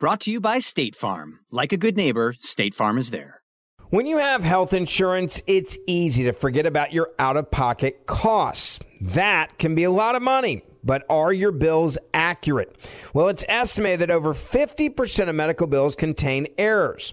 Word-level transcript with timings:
Brought 0.00 0.20
to 0.20 0.30
you 0.30 0.40
by 0.40 0.60
State 0.60 0.94
Farm. 0.94 1.40
Like 1.50 1.72
a 1.72 1.76
good 1.76 1.96
neighbor, 1.96 2.36
State 2.38 2.72
Farm 2.72 2.98
is 2.98 3.10
there. 3.10 3.42
When 3.90 4.06
you 4.06 4.18
have 4.18 4.44
health 4.44 4.72
insurance, 4.72 5.42
it's 5.48 5.76
easy 5.88 6.22
to 6.22 6.32
forget 6.32 6.66
about 6.66 6.92
your 6.92 7.10
out 7.18 7.36
of 7.36 7.50
pocket 7.50 8.06
costs. 8.06 8.78
That 9.00 9.58
can 9.58 9.74
be 9.74 9.82
a 9.82 9.90
lot 9.90 10.14
of 10.14 10.22
money. 10.22 10.62
But 10.84 11.04
are 11.10 11.32
your 11.32 11.50
bills 11.50 11.98
accurate? 12.14 12.76
Well, 13.12 13.26
it's 13.26 13.44
estimated 13.48 13.98
that 13.98 14.12
over 14.12 14.34
50% 14.34 15.28
of 15.28 15.34
medical 15.34 15.66
bills 15.66 15.96
contain 15.96 16.46
errors. 16.56 17.12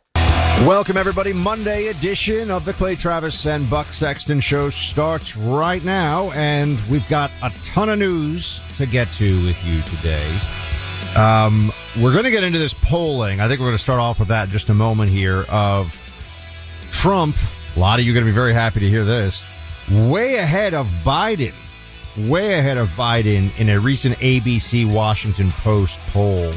Welcome, 0.59 0.95
everybody. 0.95 1.33
Monday 1.33 1.87
edition 1.87 2.51
of 2.51 2.65
the 2.65 2.73
Clay 2.73 2.95
Travis 2.95 3.47
and 3.47 3.67
Buck 3.67 3.93
Sexton 3.93 4.39
Show 4.39 4.69
starts 4.69 5.35
right 5.35 5.83
now, 5.83 6.31
and 6.31 6.79
we've 6.81 7.07
got 7.09 7.31
a 7.41 7.49
ton 7.65 7.89
of 7.89 7.97
news 7.97 8.61
to 8.77 8.85
get 8.85 9.11
to 9.13 9.43
with 9.45 9.63
you 9.63 9.81
today. 9.81 10.39
Um, 11.15 11.71
we're 11.99 12.11
going 12.11 12.25
to 12.25 12.31
get 12.31 12.43
into 12.43 12.59
this 12.59 12.75
polling. 12.75 13.41
I 13.41 13.47
think 13.47 13.59
we're 13.59 13.67
going 13.67 13.77
to 13.77 13.83
start 13.83 13.99
off 13.99 14.19
with 14.19 14.27
that 14.27 14.45
in 14.45 14.49
just 14.51 14.69
a 14.69 14.73
moment 14.73 15.09
here 15.09 15.45
of 15.49 15.97
Trump. 16.91 17.35
A 17.75 17.79
lot 17.79 17.99
of 17.99 18.05
you 18.05 18.11
are 18.11 18.15
going 18.15 18.25
to 18.25 18.31
be 18.31 18.35
very 18.35 18.53
happy 18.53 18.81
to 18.81 18.89
hear 18.89 19.03
this. 19.03 19.45
Way 19.91 20.35
ahead 20.35 20.75
of 20.75 20.87
Biden. 21.03 21.53
Way 22.29 22.59
ahead 22.59 22.77
of 22.77 22.89
Biden 22.89 23.57
in 23.59 23.69
a 23.69 23.79
recent 23.79 24.15
ABC 24.17 24.91
Washington 24.91 25.49
Post 25.51 25.99
poll. 26.07 26.51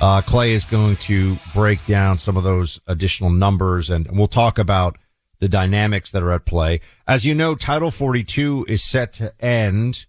Uh, 0.00 0.20
Clay 0.22 0.52
is 0.52 0.64
going 0.64 0.96
to 0.96 1.36
break 1.54 1.84
down 1.86 2.18
some 2.18 2.36
of 2.36 2.42
those 2.42 2.80
additional 2.86 3.30
numbers 3.30 3.90
and 3.90 4.06
we'll 4.10 4.26
talk 4.26 4.58
about 4.58 4.98
the 5.40 5.48
dynamics 5.48 6.10
that 6.10 6.22
are 6.22 6.32
at 6.32 6.44
play. 6.44 6.80
As 7.06 7.24
you 7.24 7.34
know, 7.34 7.54
Title 7.54 7.90
42 7.90 8.66
is 8.68 8.82
set 8.82 9.12
to 9.14 9.32
end 9.44 10.06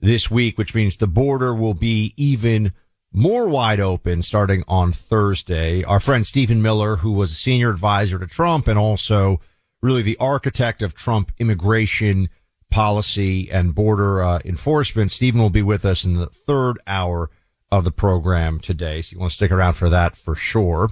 this 0.00 0.30
week, 0.30 0.58
which 0.58 0.74
means 0.74 0.96
the 0.96 1.06
border 1.06 1.54
will 1.54 1.74
be 1.74 2.12
even 2.16 2.72
more 3.12 3.46
wide 3.46 3.80
open 3.80 4.22
starting 4.22 4.62
on 4.68 4.92
Thursday. 4.92 5.82
Our 5.84 6.00
friend 6.00 6.26
Stephen 6.26 6.60
Miller, 6.60 6.96
who 6.96 7.12
was 7.12 7.32
a 7.32 7.36
senior 7.36 7.70
advisor 7.70 8.18
to 8.18 8.26
Trump 8.26 8.68
and 8.68 8.78
also 8.78 9.40
really 9.82 10.02
the 10.02 10.18
architect 10.18 10.82
of 10.82 10.94
Trump 10.94 11.32
immigration 11.38 12.28
policy 12.70 13.50
and 13.50 13.74
border 13.74 14.22
uh, 14.22 14.40
enforcement, 14.44 15.10
Stephen 15.10 15.40
will 15.40 15.50
be 15.50 15.62
with 15.62 15.84
us 15.84 16.04
in 16.04 16.14
the 16.14 16.26
third 16.26 16.78
hour 16.86 17.30
of 17.70 17.84
the 17.84 17.90
program 17.90 18.60
today. 18.60 19.02
So 19.02 19.14
you 19.14 19.20
want 19.20 19.30
to 19.30 19.36
stick 19.36 19.50
around 19.50 19.74
for 19.74 19.88
that 19.88 20.16
for 20.16 20.34
sure. 20.34 20.90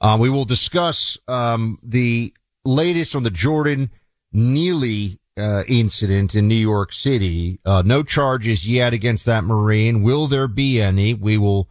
Uh, 0.00 0.16
we 0.20 0.30
will 0.30 0.44
discuss 0.44 1.18
um, 1.26 1.78
the 1.82 2.32
latest 2.64 3.16
on 3.16 3.22
the 3.22 3.30
Jordan 3.30 3.90
Neely 4.32 5.18
uh, 5.38 5.62
incident 5.68 6.34
in 6.34 6.48
New 6.48 6.54
York 6.54 6.92
City. 6.92 7.60
Uh, 7.64 7.82
no 7.84 8.02
charges 8.02 8.68
yet 8.68 8.92
against 8.92 9.24
that 9.26 9.44
Marine. 9.44 10.02
Will 10.02 10.26
there 10.26 10.48
be 10.48 10.80
any? 10.80 11.14
We 11.14 11.38
will 11.38 11.68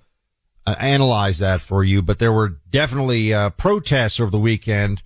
uh, 0.66 0.76
analyze 0.80 1.40
that 1.40 1.62
for 1.62 1.84
you. 1.84 2.02
But 2.02 2.20
there 2.20 2.34
were 2.34 2.58
definitely 2.70 3.34
uh, 3.34 3.52
protests 3.52 4.20
over 4.20 4.32
the 4.32 4.40
weekend 4.40 5.04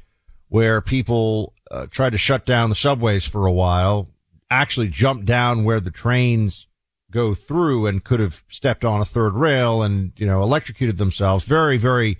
where 0.48 0.82
people 0.82 1.54
uh, 1.70 1.88
tried 1.88 2.12
to 2.12 2.18
shut 2.18 2.46
down 2.46 2.70
the 2.70 2.76
subways 2.76 3.26
for 3.26 3.46
a 3.46 3.52
while, 3.52 4.08
actually 4.50 4.90
jumped 4.90 5.26
down 5.26 5.64
where 5.64 5.80
the 5.80 5.92
trains 5.92 6.68
go 7.12 7.34
through 7.34 7.88
and 7.88 8.04
could 8.04 8.20
have 8.20 8.44
stepped 8.50 8.86
on 8.86 9.02
a 9.02 9.06
third 9.06 9.34
rail 9.34 9.84
and, 9.84 10.14
you 10.18 10.26
know, 10.26 10.42
electrocuted 10.42 10.98
themselves. 10.98 11.44
Very, 11.44 11.78
very, 11.78 12.18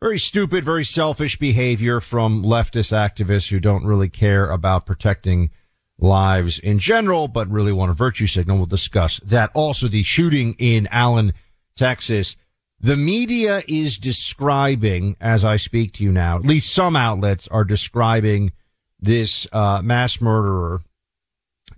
very 0.00 0.18
stupid, 0.18 0.64
very 0.64 0.84
selfish 0.84 1.38
behavior 1.38 2.00
from 2.00 2.42
leftist 2.42 2.92
activists 2.92 3.50
who 3.50 3.60
don't 3.60 3.84
really 3.84 4.08
care 4.08 4.50
about 4.50 4.86
protecting 4.86 5.50
lives 5.98 6.58
in 6.58 6.78
general, 6.78 7.28
but 7.28 7.50
really 7.50 7.72
want 7.72 7.90
a 7.90 7.94
virtue 7.94 8.26
signal. 8.26 8.56
We'll 8.56 8.66
discuss 8.66 9.20
that. 9.20 9.50
Also, 9.54 9.88
the 9.88 10.02
shooting 10.02 10.54
in 10.58 10.88
Allen, 10.90 11.34
Texas. 11.76 12.36
The 12.82 12.96
media 12.96 13.62
is 13.68 13.98
describing, 13.98 15.16
as 15.20 15.44
I 15.44 15.56
speak 15.56 15.92
to 15.94 16.04
you 16.04 16.10
now, 16.10 16.36
at 16.36 16.46
least 16.46 16.72
some 16.72 16.96
outlets 16.96 17.46
are 17.48 17.64
describing 17.64 18.52
this 18.98 19.46
uh, 19.52 19.82
mass 19.84 20.20
murderer 20.20 20.80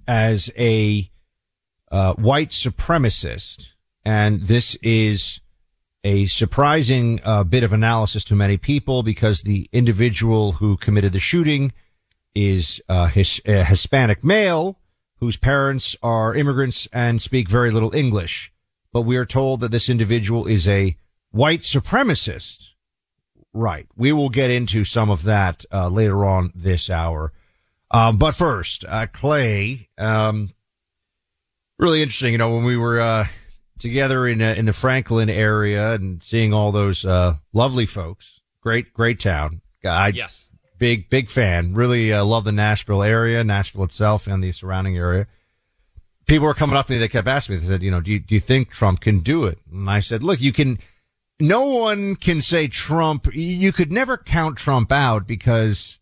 as 0.07 0.51
a 0.57 1.11
uh, 1.93 2.15
white 2.15 2.49
supremacist, 2.49 3.73
and 4.05 4.41
this 4.43 4.77
is 4.83 5.41
a 6.03 6.27
surprising 6.27 7.21
uh, 7.23 7.45
bit 7.45 7.63
of 7.63 7.73
analysis 7.73 8.25
to 8.25 8.35
many 8.35 8.57
people 8.57 9.03
because 9.03 9.43
the 9.43 9.69
individual 9.73 10.53
who 10.53 10.77
committed 10.77 11.13
the 11.13 11.21
shooting 11.21 11.73
is 12.35 12.81
uh, 12.89 13.07
his, 13.07 13.41
a 13.45 13.63
Hispanic 13.63 14.25
male 14.25 14.79
whose 15.21 15.37
parents 15.37 15.95
are 16.03 16.35
immigrants 16.35 16.89
and 16.93 17.23
speak 17.23 17.49
very 17.49 17.71
little 17.71 17.95
English. 17.95 18.53
But 18.93 19.03
we 19.03 19.17
are 19.17 19.25
told 19.25 19.61
that 19.61 19.71
this 19.71 19.89
individual 19.89 20.47
is 20.47 20.67
a 20.67 20.97
white 21.31 21.61
supremacist. 21.61 22.71
Right. 23.53 23.87
We 23.95 24.13
will 24.13 24.31
get 24.31 24.51
into 24.51 24.83
some 24.83 25.11
of 25.11 25.25
that 25.25 25.65
uh, 25.71 25.89
later 25.89 26.25
on 26.25 26.53
this 26.55 26.91
hour. 26.91 27.33
Um, 27.91 28.17
but 28.17 28.35
first, 28.35 28.85
uh, 28.89 29.07
Clay, 29.13 29.89
um, 29.99 30.51
really 31.83 32.01
interesting. 32.01 32.33
You 32.33 32.39
know, 32.39 32.55
when 32.55 32.65
we 32.65 32.77
were 32.77 33.01
uh, 33.01 33.27
together 33.79 34.27
in 34.27 34.41
uh, 34.41 34.55
in 34.57 34.65
the 34.65 34.73
Franklin 34.73 35.29
area 35.29 35.93
and 35.93 36.23
seeing 36.23 36.55
all 36.55 36.73
those 36.73 37.05
uh, 37.05 37.37
lovely 37.53 37.85
folks, 37.85 38.41
great 38.63 38.95
great 38.95 39.21
town. 39.21 39.61
I, 39.85 40.09
yes, 40.09 40.51
big 40.79 41.11
big 41.11 41.29
fan. 41.29 41.75
Really 41.75 42.13
uh, 42.13 42.25
love 42.25 42.45
the 42.45 42.53
Nashville 42.53 43.03
area, 43.03 43.45
Nashville 43.45 43.85
itself, 43.85 44.27
and 44.27 44.43
the 44.43 44.53
surrounding 44.53 44.97
area. 44.97 45.27
People 46.27 46.47
were 46.47 46.55
coming 46.55 46.77
up 46.77 46.87
to 46.87 46.93
me. 46.93 46.99
They 46.99 47.09
kept 47.09 47.27
asking 47.29 47.57
me. 47.57 47.61
They 47.61 47.67
said, 47.67 47.83
"You 47.83 47.91
know, 47.91 48.01
do 48.01 48.13
you, 48.13 48.21
do 48.21 48.35
you 48.35 48.41
think 48.41 48.71
Trump 48.71 49.01
can 49.01 49.19
do 49.19 49.45
it?" 49.45 49.59
And 49.71 49.91
I 49.91 50.01
said, 50.01 50.23
"Look, 50.23 50.41
you 50.41 50.53
can." 50.53 50.79
No 51.41 51.67
one 51.67 52.15
can 52.15 52.41
say 52.41 52.69
Trump. 52.69 53.27
You 53.35 53.73
could 53.73 53.91
never 53.91 54.17
count 54.17 54.57
Trump 54.57 54.93
out 54.93 55.27
because 55.27 55.99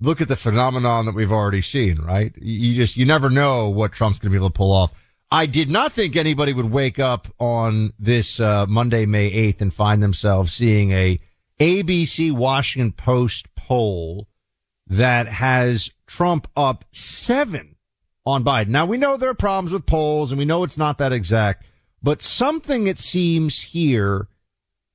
look 0.00 0.20
at 0.20 0.28
the 0.28 0.36
phenomenon 0.36 1.06
that 1.06 1.14
we've 1.14 1.32
already 1.32 1.62
seen, 1.62 1.98
right? 1.98 2.32
You 2.40 2.74
just, 2.74 2.96
you 2.96 3.04
never 3.04 3.30
know 3.30 3.68
what 3.68 3.92
Trump's 3.92 4.18
going 4.18 4.30
to 4.30 4.30
be 4.30 4.36
able 4.36 4.50
to 4.50 4.56
pull 4.56 4.72
off. 4.72 4.92
I 5.30 5.46
did 5.46 5.70
not 5.70 5.92
think 5.92 6.16
anybody 6.16 6.52
would 6.52 6.70
wake 6.70 6.98
up 6.98 7.28
on 7.38 7.92
this 7.98 8.40
uh, 8.40 8.66
Monday, 8.66 9.04
May 9.04 9.30
8th 9.30 9.60
and 9.60 9.74
find 9.74 10.02
themselves 10.02 10.52
seeing 10.52 10.92
a 10.92 11.20
ABC 11.60 12.32
Washington 12.32 12.92
Post 12.92 13.54
poll 13.54 14.28
that 14.86 15.26
has 15.28 15.90
Trump 16.06 16.48
up 16.56 16.84
seven 16.92 17.76
on 18.24 18.44
Biden. 18.44 18.68
Now 18.68 18.86
we 18.86 18.96
know 18.96 19.16
there 19.16 19.30
are 19.30 19.34
problems 19.34 19.72
with 19.72 19.84
polls 19.84 20.32
and 20.32 20.38
we 20.38 20.44
know 20.44 20.64
it's 20.64 20.78
not 20.78 20.98
that 20.98 21.12
exact, 21.12 21.66
but 22.02 22.22
something 22.22 22.86
it 22.86 22.98
seems 22.98 23.60
here 23.60 24.28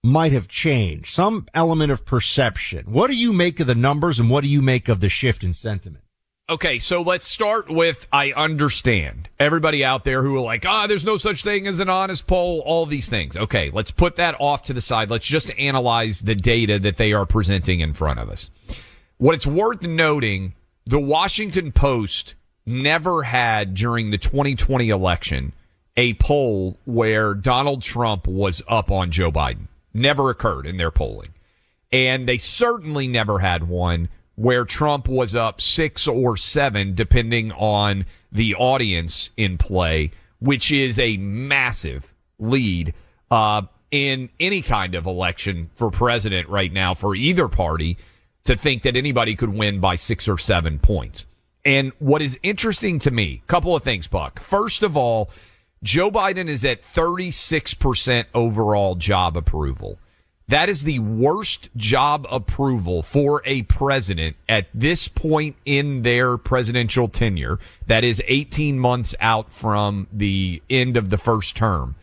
might 0.03 0.33
have 0.33 0.49
changed, 0.49 1.13
some 1.13 1.47
element 1.53 1.91
of 1.91 2.05
perception. 2.05 2.85
What 2.91 3.09
do 3.09 3.15
you 3.15 3.31
make 3.31 3.59
of 3.61 3.67
the 3.67 3.75
numbers 3.75 4.19
and 4.19 4.29
what 4.29 4.41
do 4.41 4.49
you 4.49 4.61
make 4.61 4.89
of 4.89 4.99
the 4.99 5.09
shift 5.09 5.43
in 5.43 5.53
sentiment? 5.53 6.03
Okay, 6.49 6.77
so 6.77 7.01
let's 7.01 7.25
start 7.25 7.69
with 7.69 8.05
I 8.11 8.33
understand 8.33 9.29
everybody 9.39 9.85
out 9.85 10.03
there 10.03 10.21
who 10.21 10.35
are 10.35 10.41
like, 10.41 10.65
ah, 10.65 10.87
there's 10.87 11.05
no 11.05 11.15
such 11.15 11.41
thing 11.41 11.67
as 11.67 11.79
an 11.79 11.87
honest 11.87 12.27
poll, 12.27 12.59
all 12.65 12.85
these 12.85 13.07
things. 13.07 13.37
Okay, 13.37 13.71
let's 13.71 13.91
put 13.91 14.17
that 14.17 14.35
off 14.39 14.63
to 14.63 14.73
the 14.73 14.81
side. 14.81 15.09
Let's 15.09 15.25
just 15.25 15.57
analyze 15.57 16.19
the 16.19 16.35
data 16.35 16.79
that 16.79 16.97
they 16.97 17.13
are 17.13 17.25
presenting 17.25 17.79
in 17.79 17.93
front 17.93 18.19
of 18.19 18.29
us. 18.29 18.49
What 19.17 19.35
it's 19.35 19.47
worth 19.47 19.83
noting, 19.83 20.53
the 20.85 20.99
Washington 20.99 21.71
Post 21.71 22.33
never 22.65 23.23
had 23.23 23.73
during 23.73 24.11
the 24.11 24.17
2020 24.17 24.89
election 24.89 25.53
a 25.95 26.13
poll 26.15 26.77
where 26.83 27.33
Donald 27.33 27.81
Trump 27.81 28.27
was 28.27 28.61
up 28.67 28.91
on 28.91 29.11
Joe 29.11 29.31
Biden. 29.31 29.67
Never 29.93 30.29
occurred 30.29 30.65
in 30.65 30.77
their 30.77 30.91
polling. 30.91 31.33
And 31.91 32.27
they 32.27 32.37
certainly 32.37 33.07
never 33.07 33.39
had 33.39 33.67
one 33.67 34.09
where 34.35 34.65
Trump 34.65 35.07
was 35.07 35.35
up 35.35 35.61
six 35.61 36.07
or 36.07 36.35
seven, 36.35 36.95
depending 36.95 37.51
on 37.51 38.05
the 38.31 38.55
audience 38.55 39.29
in 39.37 39.57
play, 39.57 40.11
which 40.39 40.71
is 40.71 40.97
a 40.97 41.17
massive 41.17 42.11
lead 42.39 42.93
uh, 43.29 43.61
in 43.91 44.29
any 44.39 44.61
kind 44.61 44.95
of 44.95 45.05
election 45.05 45.69
for 45.75 45.91
president 45.91 46.49
right 46.49 46.73
now 46.73 46.95
for 46.95 47.15
either 47.15 47.47
party 47.47 47.97
to 48.43 48.57
think 48.57 48.83
that 48.83 48.95
anybody 48.95 49.35
could 49.35 49.53
win 49.53 49.79
by 49.79 49.95
six 49.95 50.27
or 50.27 50.37
seven 50.37 50.79
points. 50.79 51.25
And 51.63 51.93
what 51.99 52.21
is 52.21 52.37
interesting 52.43 52.99
to 52.99 53.11
me, 53.11 53.43
couple 53.47 53.75
of 53.75 53.83
things, 53.83 54.07
Buck. 54.07 54.41
First 54.41 54.83
of 54.83 54.97
all, 54.97 55.29
Joe 55.83 56.09
Biden 56.09 56.47
is 56.47 56.63
at 56.63 56.81
36% 56.81 58.25
overall 58.33 58.95
job 58.95 59.35
approval. 59.35 59.99
That 60.47 60.69
is 60.69 60.83
the 60.83 60.99
worst 60.99 61.69
job 61.75 62.25
approval 62.31 63.03
for 63.03 63.41
a 63.45 63.63
president 63.63 64.37
at 64.47 64.67
this 64.73 65.09
point 65.09 65.57
in 65.65 66.03
their 66.03 66.37
presidential 66.37 67.09
tenure. 67.09 67.59
That 67.87 68.05
is 68.05 68.21
18 68.27 68.79
months 68.79 69.13
out 69.19 69.51
from 69.51 70.07
the 70.11 70.61
end 70.69 70.95
of 70.95 71.09
the 71.09 71.17
first 71.17 71.55
term 71.57 71.95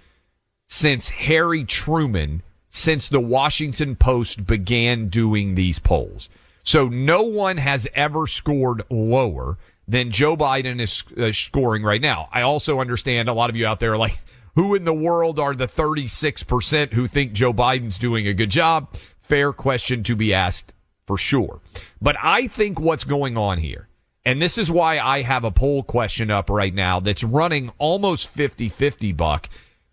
since 0.69 1.09
Harry 1.09 1.65
Truman, 1.65 2.43
since 2.71 3.09
the 3.09 3.21
Washington 3.21 3.97
Post 3.97 4.47
began 4.47 5.09
doing 5.09 5.55
these 5.55 5.79
polls. 5.79 6.29
So 6.63 6.89
no 6.89 7.23
one 7.23 7.57
has 7.57 7.89
ever 7.95 8.27
scored 8.27 8.83
lower 8.91 9.59
than 9.91 10.13
Joe 10.13 10.37
Biden 10.37 10.81
is 10.81 11.03
uh, 11.19 11.33
scoring 11.33 11.83
right 11.83 12.01
now. 12.01 12.29
I 12.33 12.43
also 12.43 12.79
understand 12.81 13.29
a 13.29 13.33
lot 13.33 13.51
of 13.51 13.57
you 13.57 13.67
out 13.67 13.81
there 13.81 13.95
are 13.95 13.99
like, 13.99 14.21
who 14.55 14.75
in 14.77 14.85
the 14.85 14.95
world 14.95 15.39
are 15.39 15.55
the 15.55 15.67
36% 15.67 16.93
who 16.93 17.09
think 17.09 17.33
Joe 17.33 17.53
Biden's 17.53 17.99
doing 17.99 18.27
a 18.27 18.35
good 18.35 18.51
job? 18.51 18.95
Fair 19.21 19.53
question 19.53 20.05
to 20.05 20.15
be 20.15 20.33
asked 20.33 20.73
for 21.07 21.19
sure. 21.19 21.61
But 22.01 22.17
I 22.23 22.47
think 22.47 22.79
what's 22.79 23.03
going 23.03 23.37
on 23.37 23.59
here, 23.59 23.89
and 24.25 24.41
this 24.41 24.59
is 24.59 24.71
why 24.71 25.01
I 25.01 25.23
have 25.23 25.43
a 25.43 25.51
poll 25.51 25.83
question 25.83 26.31
up 26.31 26.51
right 26.51 26.75
now 26.75 27.01
that's 27.01 27.25
running 27.25 27.73
almost 27.79 28.29
50 28.29 28.69
50 28.69 29.13
buck. 29.13 29.49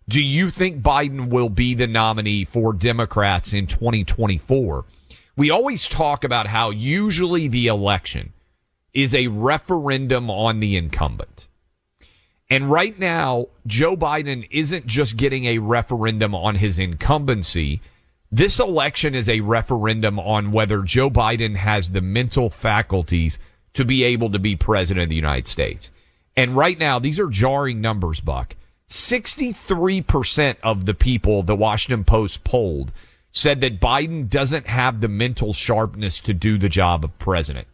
Do 0.08 0.22
you 0.22 0.50
think 0.50 0.80
Biden 0.80 1.28
will 1.28 1.50
be 1.50 1.74
the 1.74 1.86
nominee 1.86 2.44
for 2.44 2.72
Democrats 2.72 3.52
in 3.52 3.66
2024? 3.66 4.84
We 5.36 5.50
always 5.50 5.88
talk 5.88 6.24
about 6.24 6.46
how 6.46 6.70
usually 6.70 7.48
the 7.48 7.66
election 7.66 8.32
is 8.98 9.14
a 9.14 9.28
referendum 9.28 10.28
on 10.28 10.58
the 10.58 10.76
incumbent. 10.76 11.46
And 12.50 12.68
right 12.68 12.98
now, 12.98 13.46
Joe 13.64 13.96
Biden 13.96 14.48
isn't 14.50 14.88
just 14.88 15.16
getting 15.16 15.44
a 15.44 15.58
referendum 15.58 16.34
on 16.34 16.56
his 16.56 16.80
incumbency. 16.80 17.80
This 18.32 18.58
election 18.58 19.14
is 19.14 19.28
a 19.28 19.38
referendum 19.38 20.18
on 20.18 20.50
whether 20.50 20.82
Joe 20.82 21.10
Biden 21.10 21.54
has 21.54 21.92
the 21.92 22.00
mental 22.00 22.50
faculties 22.50 23.38
to 23.74 23.84
be 23.84 24.02
able 24.02 24.32
to 24.32 24.38
be 24.40 24.56
president 24.56 25.04
of 25.04 25.10
the 25.10 25.14
United 25.14 25.46
States. 25.46 25.92
And 26.36 26.56
right 26.56 26.76
now, 26.76 26.98
these 26.98 27.20
are 27.20 27.28
jarring 27.28 27.80
numbers, 27.80 28.18
Buck. 28.18 28.56
63% 28.90 30.56
of 30.64 30.86
the 30.86 30.94
people 30.94 31.44
the 31.44 31.54
Washington 31.54 32.02
Post 32.02 32.42
polled 32.42 32.90
said 33.30 33.60
that 33.60 33.78
Biden 33.80 34.28
doesn't 34.28 34.66
have 34.66 35.00
the 35.00 35.08
mental 35.08 35.52
sharpness 35.52 36.20
to 36.22 36.34
do 36.34 36.58
the 36.58 36.68
job 36.68 37.04
of 37.04 37.16
president. 37.20 37.68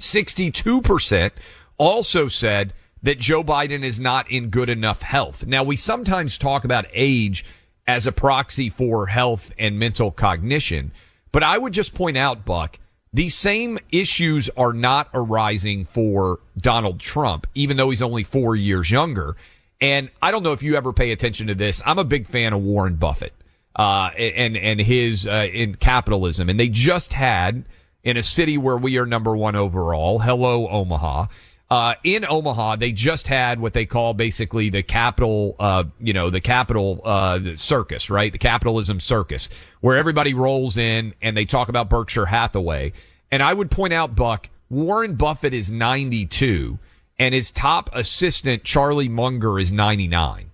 62% 0.00 1.30
also 1.76 2.28
said 2.28 2.72
that 3.02 3.18
Joe 3.18 3.42
Biden 3.42 3.84
is 3.84 3.98
not 3.98 4.30
in 4.30 4.50
good 4.50 4.68
enough 4.68 5.02
health. 5.02 5.46
Now, 5.46 5.62
we 5.62 5.76
sometimes 5.76 6.38
talk 6.38 6.64
about 6.64 6.86
age 6.92 7.44
as 7.86 8.06
a 8.06 8.12
proxy 8.12 8.68
for 8.68 9.06
health 9.06 9.52
and 9.58 9.78
mental 9.78 10.10
cognition, 10.10 10.92
but 11.32 11.42
I 11.42 11.58
would 11.58 11.72
just 11.72 11.94
point 11.94 12.16
out, 12.16 12.44
Buck, 12.44 12.78
these 13.12 13.34
same 13.34 13.78
issues 13.90 14.50
are 14.56 14.72
not 14.72 15.08
arising 15.14 15.84
for 15.84 16.40
Donald 16.56 17.00
Trump, 17.00 17.46
even 17.54 17.76
though 17.76 17.90
he's 17.90 18.02
only 18.02 18.22
four 18.22 18.54
years 18.54 18.90
younger. 18.90 19.36
And 19.80 20.10
I 20.20 20.30
don't 20.30 20.42
know 20.42 20.52
if 20.52 20.62
you 20.62 20.76
ever 20.76 20.92
pay 20.92 21.12
attention 21.12 21.46
to 21.46 21.54
this. 21.54 21.80
I'm 21.86 21.98
a 21.98 22.04
big 22.04 22.26
fan 22.26 22.52
of 22.52 22.60
Warren 22.60 22.96
Buffett 22.96 23.32
uh, 23.76 24.10
and 24.16 24.56
and 24.56 24.80
his 24.80 25.26
uh, 25.26 25.46
in 25.52 25.76
capitalism. 25.76 26.48
And 26.48 26.60
they 26.60 26.68
just 26.68 27.12
had 27.12 27.64
in 28.08 28.16
a 28.16 28.22
city 28.22 28.56
where 28.56 28.76
we 28.76 28.96
are 28.96 29.06
number 29.06 29.36
one 29.36 29.56
overall. 29.56 30.18
Hello, 30.18 30.68
Omaha. 30.68 31.26
Uh, 31.70 31.94
in 32.02 32.24
Omaha, 32.26 32.76
they 32.76 32.92
just 32.92 33.28
had 33.28 33.60
what 33.60 33.74
they 33.74 33.84
call 33.84 34.14
basically 34.14 34.70
the 34.70 34.82
capital, 34.82 35.54
uh, 35.58 35.84
you 36.00 36.14
know, 36.14 36.30
the 36.30 36.40
capital 36.40 37.02
uh, 37.04 37.38
circus, 37.56 38.08
right? 38.08 38.32
The 38.32 38.38
capitalism 38.38 39.00
circus, 39.00 39.50
where 39.80 39.98
everybody 39.98 40.32
rolls 40.32 40.78
in 40.78 41.12
and 41.20 41.36
they 41.36 41.44
talk 41.44 41.68
about 41.68 41.90
Berkshire 41.90 42.26
Hathaway. 42.26 42.94
And 43.30 43.42
I 43.42 43.52
would 43.52 43.70
point 43.70 43.92
out, 43.92 44.16
Buck, 44.16 44.48
Warren 44.70 45.14
Buffett 45.14 45.52
is 45.52 45.70
92 45.70 46.78
and 47.18 47.34
his 47.34 47.50
top 47.50 47.90
assistant, 47.92 48.64
Charlie 48.64 49.08
Munger, 49.08 49.58
is 49.58 49.70
99 49.70 50.48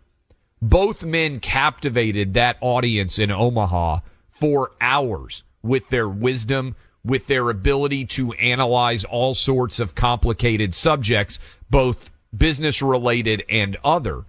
both 0.68 1.04
men 1.04 1.40
captivated 1.40 2.32
that 2.34 2.56
audience 2.62 3.18
in 3.18 3.30
Omaha 3.30 4.00
for 4.30 4.70
hours 4.80 5.42
with 5.62 5.88
their 5.90 6.08
wisdom, 6.08 6.74
with 7.04 7.26
their 7.26 7.50
ability 7.50 8.06
to 8.06 8.32
analyze 8.34 9.04
all 9.04 9.34
sorts 9.34 9.78
of 9.78 9.94
complicated 9.94 10.74
subjects, 10.74 11.38
both 11.70 12.10
business 12.36 12.80
related 12.80 13.44
and 13.48 13.76
other. 13.84 14.24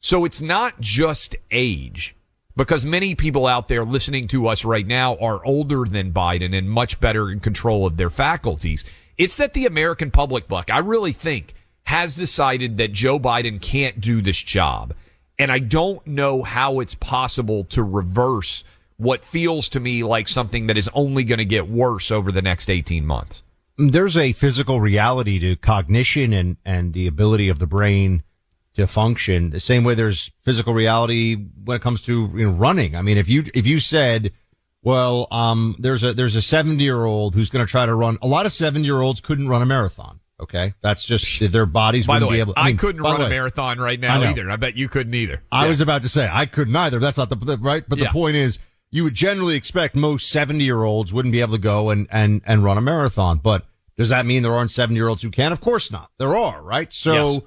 So 0.00 0.24
it's 0.24 0.40
not 0.40 0.80
just 0.80 1.36
age 1.50 2.16
because 2.56 2.84
many 2.84 3.14
people 3.14 3.46
out 3.46 3.68
there 3.68 3.84
listening 3.84 4.28
to 4.28 4.48
us 4.48 4.64
right 4.64 4.86
now 4.86 5.16
are 5.16 5.44
older 5.44 5.84
than 5.84 6.12
Biden 6.12 6.56
and 6.56 6.70
much 6.70 7.00
better 7.00 7.30
in 7.30 7.40
control 7.40 7.86
of 7.86 7.96
their 7.96 8.10
faculties. 8.10 8.84
It's 9.16 9.36
that 9.36 9.54
the 9.54 9.66
American 9.66 10.10
public, 10.10 10.48
Buck, 10.48 10.70
I 10.70 10.78
really 10.78 11.12
think 11.12 11.54
has 11.84 12.16
decided 12.16 12.76
that 12.78 12.92
Joe 12.92 13.18
Biden 13.18 13.60
can't 13.60 14.00
do 14.00 14.20
this 14.20 14.38
job 14.38 14.92
and 15.38 15.52
I 15.52 15.58
don't 15.58 16.06
know 16.06 16.42
how 16.42 16.80
it's 16.80 16.94
possible 16.94 17.64
to 17.64 17.82
reverse 17.82 18.64
what 18.96 19.24
feels 19.24 19.68
to 19.70 19.80
me 19.80 20.02
like 20.02 20.28
something 20.28 20.66
that 20.66 20.76
is 20.76 20.88
only 20.94 21.24
going 21.24 21.38
to 21.38 21.44
get 21.44 21.68
worse 21.68 22.10
over 22.10 22.32
the 22.32 22.42
next 22.42 22.70
18 22.70 23.04
months. 23.04 23.42
There's 23.78 24.16
a 24.16 24.32
physical 24.32 24.80
reality 24.80 25.38
to 25.40 25.56
cognition 25.56 26.32
and, 26.32 26.56
and 26.64 26.94
the 26.94 27.06
ability 27.06 27.48
of 27.48 27.58
the 27.58 27.66
brain 27.66 28.22
to 28.74 28.86
function 28.86 29.50
the 29.50 29.60
same 29.60 29.84
way 29.84 29.94
there's 29.94 30.30
physical 30.42 30.74
reality 30.74 31.34
when 31.34 31.76
it 31.76 31.82
comes 31.82 32.02
to 32.02 32.30
you 32.34 32.46
know, 32.46 32.52
running. 32.52 32.94
I 32.94 33.02
mean, 33.02 33.18
if 33.18 33.28
you, 33.28 33.44
if 33.54 33.66
you 33.66 33.80
said, 33.80 34.32
well, 34.82 35.28
um, 35.30 35.74
there's 35.78 36.04
a, 36.04 36.14
there's 36.14 36.36
a 36.36 36.42
70 36.42 36.82
year 36.82 37.04
old 37.04 37.34
who's 37.34 37.50
going 37.50 37.64
to 37.64 37.70
try 37.70 37.84
to 37.84 37.94
run, 37.94 38.18
a 38.22 38.26
lot 38.26 38.46
of 38.46 38.52
70 38.52 38.84
year 38.84 39.00
olds 39.00 39.20
couldn't 39.20 39.48
run 39.48 39.62
a 39.62 39.66
marathon. 39.66 40.20
Okay, 40.38 40.74
that's 40.82 41.04
just 41.04 41.50
their 41.50 41.64
bodies. 41.64 42.06
By 42.06 42.18
the 42.18 42.26
way, 42.26 42.40
able, 42.40 42.52
I, 42.58 42.68
mean, 42.68 42.76
couldn't 42.76 43.00
run 43.00 43.22
a 43.22 43.28
marathon 43.28 43.78
right 43.78 43.98
now 43.98 44.20
I 44.20 44.28
either. 44.28 44.50
I 44.50 44.56
bet 44.56 44.76
you 44.76 44.86
couldn't 44.86 45.14
either. 45.14 45.42
I 45.50 45.62
yeah. 45.62 45.70
was 45.70 45.80
about 45.80 46.02
to 46.02 46.10
say 46.10 46.28
I 46.30 46.44
couldn't 46.44 46.76
either. 46.76 46.98
That's 46.98 47.16
not 47.16 47.30
the, 47.30 47.36
the 47.36 47.56
right. 47.56 47.82
But 47.88 47.98
yeah. 47.98 48.04
the 48.04 48.10
point 48.10 48.36
is, 48.36 48.58
you 48.90 49.04
would 49.04 49.14
generally 49.14 49.56
expect 49.56 49.96
most 49.96 50.28
seventy 50.30 50.64
year 50.64 50.82
olds 50.82 51.12
wouldn't 51.12 51.32
be 51.32 51.40
able 51.40 51.52
to 51.52 51.58
go 51.58 51.90
and 51.90 52.06
and 52.10 52.42
and 52.46 52.64
run 52.64 52.78
a 52.78 52.80
marathon. 52.80 53.38
But 53.38 53.66
does 53.96 54.08
that 54.08 54.26
mean 54.26 54.42
there 54.42 54.54
aren't 54.54 54.70
seventy 54.70 54.96
year 54.96 55.08
olds 55.08 55.22
who 55.22 55.30
can? 55.30 55.52
Of 55.52 55.60
course 55.60 55.90
not. 55.90 56.10
There 56.18 56.36
are, 56.36 56.62
right? 56.62 56.92
So. 56.92 57.32
Yes. 57.32 57.42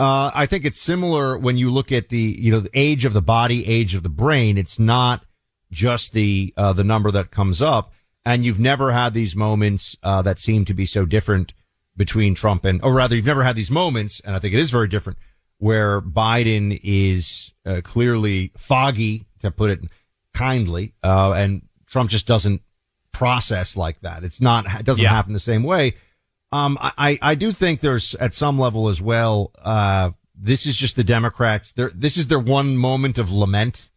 Uh, 0.00 0.30
I 0.32 0.46
think 0.46 0.64
it's 0.64 0.80
similar 0.80 1.36
when 1.36 1.56
you 1.56 1.70
look 1.70 1.90
at 1.90 2.08
the, 2.08 2.36
you 2.38 2.52
know, 2.52 2.60
the 2.60 2.70
age 2.72 3.04
of 3.04 3.14
the 3.14 3.20
body, 3.20 3.66
age 3.66 3.96
of 3.96 4.04
the 4.04 4.08
brain. 4.08 4.56
It's 4.56 4.78
not 4.78 5.24
just 5.72 6.12
the, 6.12 6.54
uh, 6.56 6.72
the 6.72 6.84
number 6.84 7.10
that 7.10 7.32
comes 7.32 7.60
up. 7.60 7.92
And 8.24 8.44
you've 8.44 8.60
never 8.60 8.92
had 8.92 9.12
these 9.12 9.34
moments, 9.34 9.96
uh, 10.04 10.22
that 10.22 10.38
seem 10.38 10.64
to 10.66 10.72
be 10.72 10.86
so 10.86 11.04
different 11.04 11.52
between 11.96 12.36
Trump 12.36 12.64
and, 12.64 12.80
or 12.84 12.94
rather, 12.94 13.16
you've 13.16 13.26
never 13.26 13.42
had 13.42 13.56
these 13.56 13.72
moments, 13.72 14.20
and 14.24 14.36
I 14.36 14.38
think 14.38 14.54
it 14.54 14.60
is 14.60 14.70
very 14.70 14.86
different, 14.86 15.18
where 15.58 16.00
Biden 16.00 16.78
is 16.84 17.52
uh, 17.66 17.80
clearly 17.82 18.52
foggy, 18.56 19.26
to 19.40 19.50
put 19.50 19.70
it 19.70 19.80
kindly, 20.38 20.94
uh, 21.02 21.32
and 21.32 21.62
Trump 21.86 22.10
just 22.10 22.26
doesn't 22.26 22.62
process 23.12 23.76
like 23.76 24.00
that. 24.00 24.24
It's 24.24 24.40
not, 24.40 24.66
it 24.80 24.86
doesn't 24.86 25.02
yeah. 25.02 25.10
happen 25.10 25.32
the 25.32 25.40
same 25.40 25.62
way. 25.62 25.96
Um, 26.50 26.78
I, 26.80 27.18
I 27.20 27.34
do 27.34 27.52
think 27.52 27.80
there's 27.80 28.14
at 28.14 28.32
some 28.32 28.58
level 28.58 28.88
as 28.88 29.02
well, 29.02 29.52
uh, 29.62 30.12
this 30.34 30.64
is 30.64 30.76
just 30.76 30.96
the 30.96 31.04
Democrats. 31.04 31.72
There, 31.72 31.90
this 31.94 32.16
is 32.16 32.28
their 32.28 32.38
one 32.38 32.76
moment 32.76 33.18
of 33.18 33.30
lament 33.30 33.90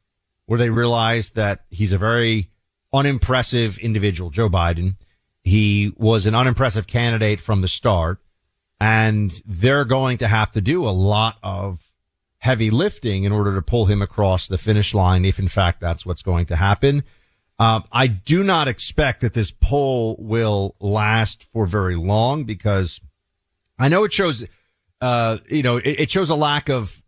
where 0.48 0.57
they 0.57 0.69
realize 0.69 1.29
that 1.31 1.65
he's 1.69 1.93
a 1.93 1.98
very 1.98 2.50
unimpressive 2.91 3.77
individual, 3.77 4.31
Joe 4.31 4.50
Biden. 4.50 4.95
He 5.43 5.93
was 5.95 6.25
an 6.25 6.36
unimpressive 6.36 6.88
candidate 6.88 7.39
from 7.39 7.62
the 7.62 7.67
start 7.67 8.19
and 8.81 9.31
they're 9.45 9.86
going 9.86 10.17
to 10.17 10.27
have 10.27 10.51
to 10.51 10.62
do 10.62 10.88
a 10.88 10.89
lot 10.89 11.38
of 11.43 11.86
heavy 12.41 12.71
lifting 12.71 13.24
in 13.24 13.31
order 13.31 13.53
to 13.53 13.62
pull 13.62 13.86
him 13.86 14.01
across 14.01 14.48
the 14.48 14.57
finish 14.57 14.95
line. 14.95 15.25
If 15.25 15.38
in 15.38 15.48
fact 15.48 15.79
that's 15.79 16.05
what's 16.05 16.24
going 16.24 16.48
to 16.48 16.55
happen. 16.55 17.03
Um, 17.60 17.83
I 17.91 18.07
do 18.07 18.43
not 18.43 18.67
expect 18.67 19.21
that 19.21 19.36
this 19.36 19.51
poll 19.51 20.15
will 20.19 20.75
last 20.79 21.43
for 21.43 21.67
very 21.67 21.95
long 21.95 22.45
because 22.45 23.00
I 23.77 23.88
know 23.88 24.03
it 24.03 24.12
shows, 24.12 24.43
uh, 25.00 25.38
you 25.48 25.62
know, 25.62 25.77
it, 25.77 26.00
it 26.00 26.12
shows 26.12 26.31
a 26.31 26.36
lack 26.36 26.69
of 26.69 27.03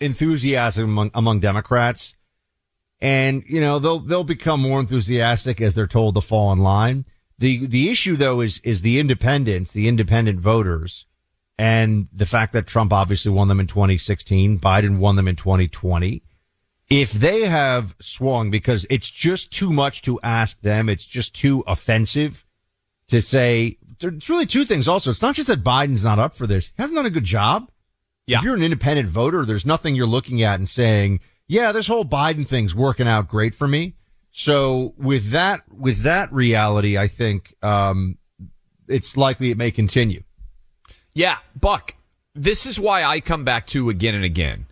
enthusiasm 0.00 0.84
among, 0.84 1.10
among 1.12 1.40
Democrats. 1.40 2.14
And, 3.02 3.42
you 3.46 3.60
know, 3.60 3.78
they'll, 3.78 3.98
they'll 3.98 4.24
become 4.24 4.62
more 4.62 4.80
enthusiastic 4.80 5.60
as 5.60 5.74
they're 5.74 5.86
told 5.86 6.14
to 6.14 6.22
fall 6.22 6.52
in 6.52 6.58
line. 6.60 7.04
The, 7.38 7.66
the 7.66 7.90
issue 7.90 8.16
though 8.16 8.40
is, 8.40 8.60
is 8.60 8.80
the 8.80 8.98
independents, 8.98 9.72
the 9.74 9.88
independent 9.88 10.40
voters 10.40 11.04
and 11.60 12.08
the 12.10 12.24
fact 12.24 12.54
that 12.54 12.66
Trump 12.66 12.90
obviously 12.90 13.30
won 13.30 13.48
them 13.48 13.60
in 13.60 13.66
2016, 13.66 14.58
Biden 14.60 14.96
won 14.96 15.16
them 15.16 15.28
in 15.28 15.36
2020. 15.36 16.22
If 16.88 17.12
they 17.12 17.42
have 17.42 17.94
swung 18.00 18.50
because 18.50 18.86
it's 18.88 19.10
just 19.10 19.52
too 19.52 19.70
much 19.70 20.00
to 20.02 20.18
ask 20.22 20.58
them, 20.62 20.88
it's 20.88 21.04
just 21.04 21.34
too 21.34 21.62
offensive 21.66 22.46
to 23.08 23.20
say, 23.20 23.76
it's 24.00 24.30
really 24.30 24.46
two 24.46 24.64
things 24.64 24.88
also. 24.88 25.10
It's 25.10 25.20
not 25.20 25.34
just 25.34 25.48
that 25.48 25.62
Biden's 25.62 26.02
not 26.02 26.18
up 26.18 26.32
for 26.32 26.46
this. 26.46 26.68
He 26.68 26.72
hasn't 26.78 26.96
done 26.96 27.04
a 27.04 27.10
good 27.10 27.24
job. 27.24 27.70
Yeah. 28.26 28.38
If 28.38 28.44
you're 28.44 28.54
an 28.56 28.62
independent 28.62 29.10
voter, 29.10 29.44
there's 29.44 29.66
nothing 29.66 29.94
you're 29.94 30.06
looking 30.06 30.42
at 30.42 30.58
and 30.58 30.66
saying, 30.66 31.20
yeah, 31.46 31.72
this 31.72 31.88
whole 31.88 32.06
Biden 32.06 32.46
thing's 32.46 32.74
working 32.74 33.06
out 33.06 33.28
great 33.28 33.54
for 33.54 33.68
me. 33.68 33.96
So 34.30 34.94
with 34.96 35.32
that, 35.32 35.64
with 35.70 36.04
that 36.04 36.32
reality, 36.32 36.96
I 36.96 37.06
think, 37.06 37.54
um, 37.62 38.16
it's 38.88 39.14
likely 39.14 39.50
it 39.50 39.58
may 39.58 39.70
continue. 39.70 40.22
Yeah, 41.12 41.38
Buck, 41.58 41.94
this 42.34 42.66
is 42.66 42.78
why 42.78 43.04
I 43.04 43.20
come 43.20 43.44
back 43.44 43.66
to 43.68 43.90
again 43.90 44.14
and 44.14 44.24
again. 44.24 44.66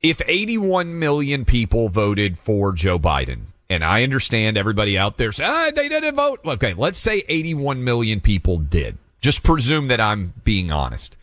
If 0.00 0.20
81 0.26 0.98
million 0.98 1.44
people 1.44 1.88
voted 1.88 2.38
for 2.38 2.72
Joe 2.72 2.98
Biden, 2.98 3.46
and 3.70 3.82
I 3.82 4.02
understand 4.02 4.58
everybody 4.58 4.98
out 4.98 5.16
there 5.16 5.32
say, 5.32 5.44
ah, 5.44 5.70
they 5.74 5.88
didn't 5.88 6.16
vote. 6.16 6.40
Okay, 6.44 6.74
let's 6.74 6.98
say 6.98 7.22
81 7.26 7.82
million 7.82 8.20
people 8.20 8.58
did. 8.58 8.98
Just 9.22 9.42
presume 9.42 9.88
that 9.88 10.00
I'm 10.00 10.34
being 10.44 10.70
honest. 10.70 11.16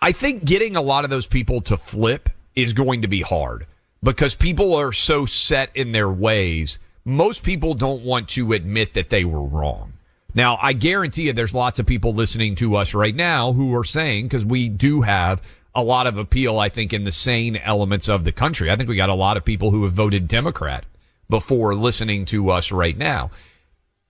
I 0.00 0.12
think 0.12 0.44
getting 0.44 0.76
a 0.76 0.82
lot 0.82 1.04
of 1.04 1.10
those 1.10 1.26
people 1.26 1.60
to 1.62 1.76
flip 1.76 2.30
is 2.54 2.72
going 2.72 3.02
to 3.02 3.08
be 3.08 3.20
hard 3.20 3.66
because 4.02 4.34
people 4.34 4.74
are 4.74 4.92
so 4.92 5.26
set 5.26 5.70
in 5.74 5.92
their 5.92 6.10
ways. 6.10 6.78
Most 7.04 7.42
people 7.42 7.74
don't 7.74 8.04
want 8.04 8.28
to 8.30 8.52
admit 8.52 8.94
that 8.94 9.10
they 9.10 9.24
were 9.24 9.42
wrong. 9.42 9.94
Now, 10.34 10.58
I 10.60 10.72
guarantee 10.72 11.22
you 11.22 11.32
there's 11.32 11.54
lots 11.54 11.78
of 11.78 11.86
people 11.86 12.12
listening 12.12 12.56
to 12.56 12.76
us 12.76 12.92
right 12.92 13.14
now 13.14 13.52
who 13.52 13.74
are 13.76 13.84
saying, 13.84 14.26
because 14.26 14.44
we 14.44 14.68
do 14.68 15.02
have 15.02 15.40
a 15.74 15.82
lot 15.82 16.06
of 16.06 16.18
appeal, 16.18 16.58
I 16.58 16.68
think, 16.68 16.92
in 16.92 17.04
the 17.04 17.12
sane 17.12 17.56
elements 17.56 18.08
of 18.08 18.24
the 18.24 18.32
country. 18.32 18.70
I 18.70 18.76
think 18.76 18.88
we 18.88 18.96
got 18.96 19.10
a 19.10 19.14
lot 19.14 19.36
of 19.36 19.44
people 19.44 19.70
who 19.70 19.84
have 19.84 19.92
voted 19.92 20.26
Democrat 20.26 20.84
before 21.30 21.74
listening 21.74 22.24
to 22.26 22.50
us 22.50 22.72
right 22.72 22.96
now. 22.96 23.30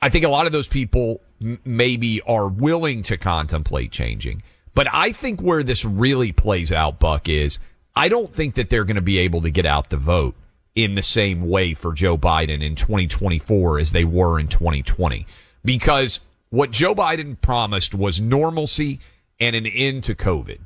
I 0.01 0.09
think 0.09 0.25
a 0.25 0.31
lot 0.31 0.47
of 0.47 0.53
those 0.53 0.69
people 0.69 1.21
m- 1.41 1.61
maybe 1.65 2.21
are 2.23 2.49
willing 2.49 3.03
to 3.05 3.17
contemplate 3.17 3.93
changing. 3.93 4.43
But 4.75 4.89
I 4.93 5.13
think 5.13 5.41
where 5.41 5.63
this 5.63 5.85
really 5.85 6.33
plays 6.33 6.73
out, 6.73 6.99
Buck, 6.99 7.29
is 7.29 7.59
I 7.95 8.09
don't 8.09 8.35
think 8.35 8.55
that 8.57 8.71
they're 8.71 8.85
going 8.85 8.97
to 8.97 9.03
be 9.03 9.19
able 9.19 9.43
to 9.43 9.51
get 9.51 9.67
out 9.67 9.91
the 9.91 9.97
vote 9.97 10.35
in 10.75 10.97
the 10.97 11.03
same 11.03 11.49
way 11.49 11.75
for 11.75 11.93
Joe 11.93 12.19
Biden 12.19 12.63
in 12.63 12.75
2024 12.75 13.79
as 13.79 13.93
they 13.93 14.05
were 14.05 14.41
in 14.41 14.49
2020 14.49 15.27
because 15.65 16.21
what 16.51 16.71
Joe 16.71 16.95
Biden 16.95 17.41
promised 17.41 17.95
was 17.95 18.21
normalcy 18.21 19.01
and 19.41 19.57
an 19.57 19.67
end 19.67 20.05
to 20.05 20.15
COVID. 20.15 20.61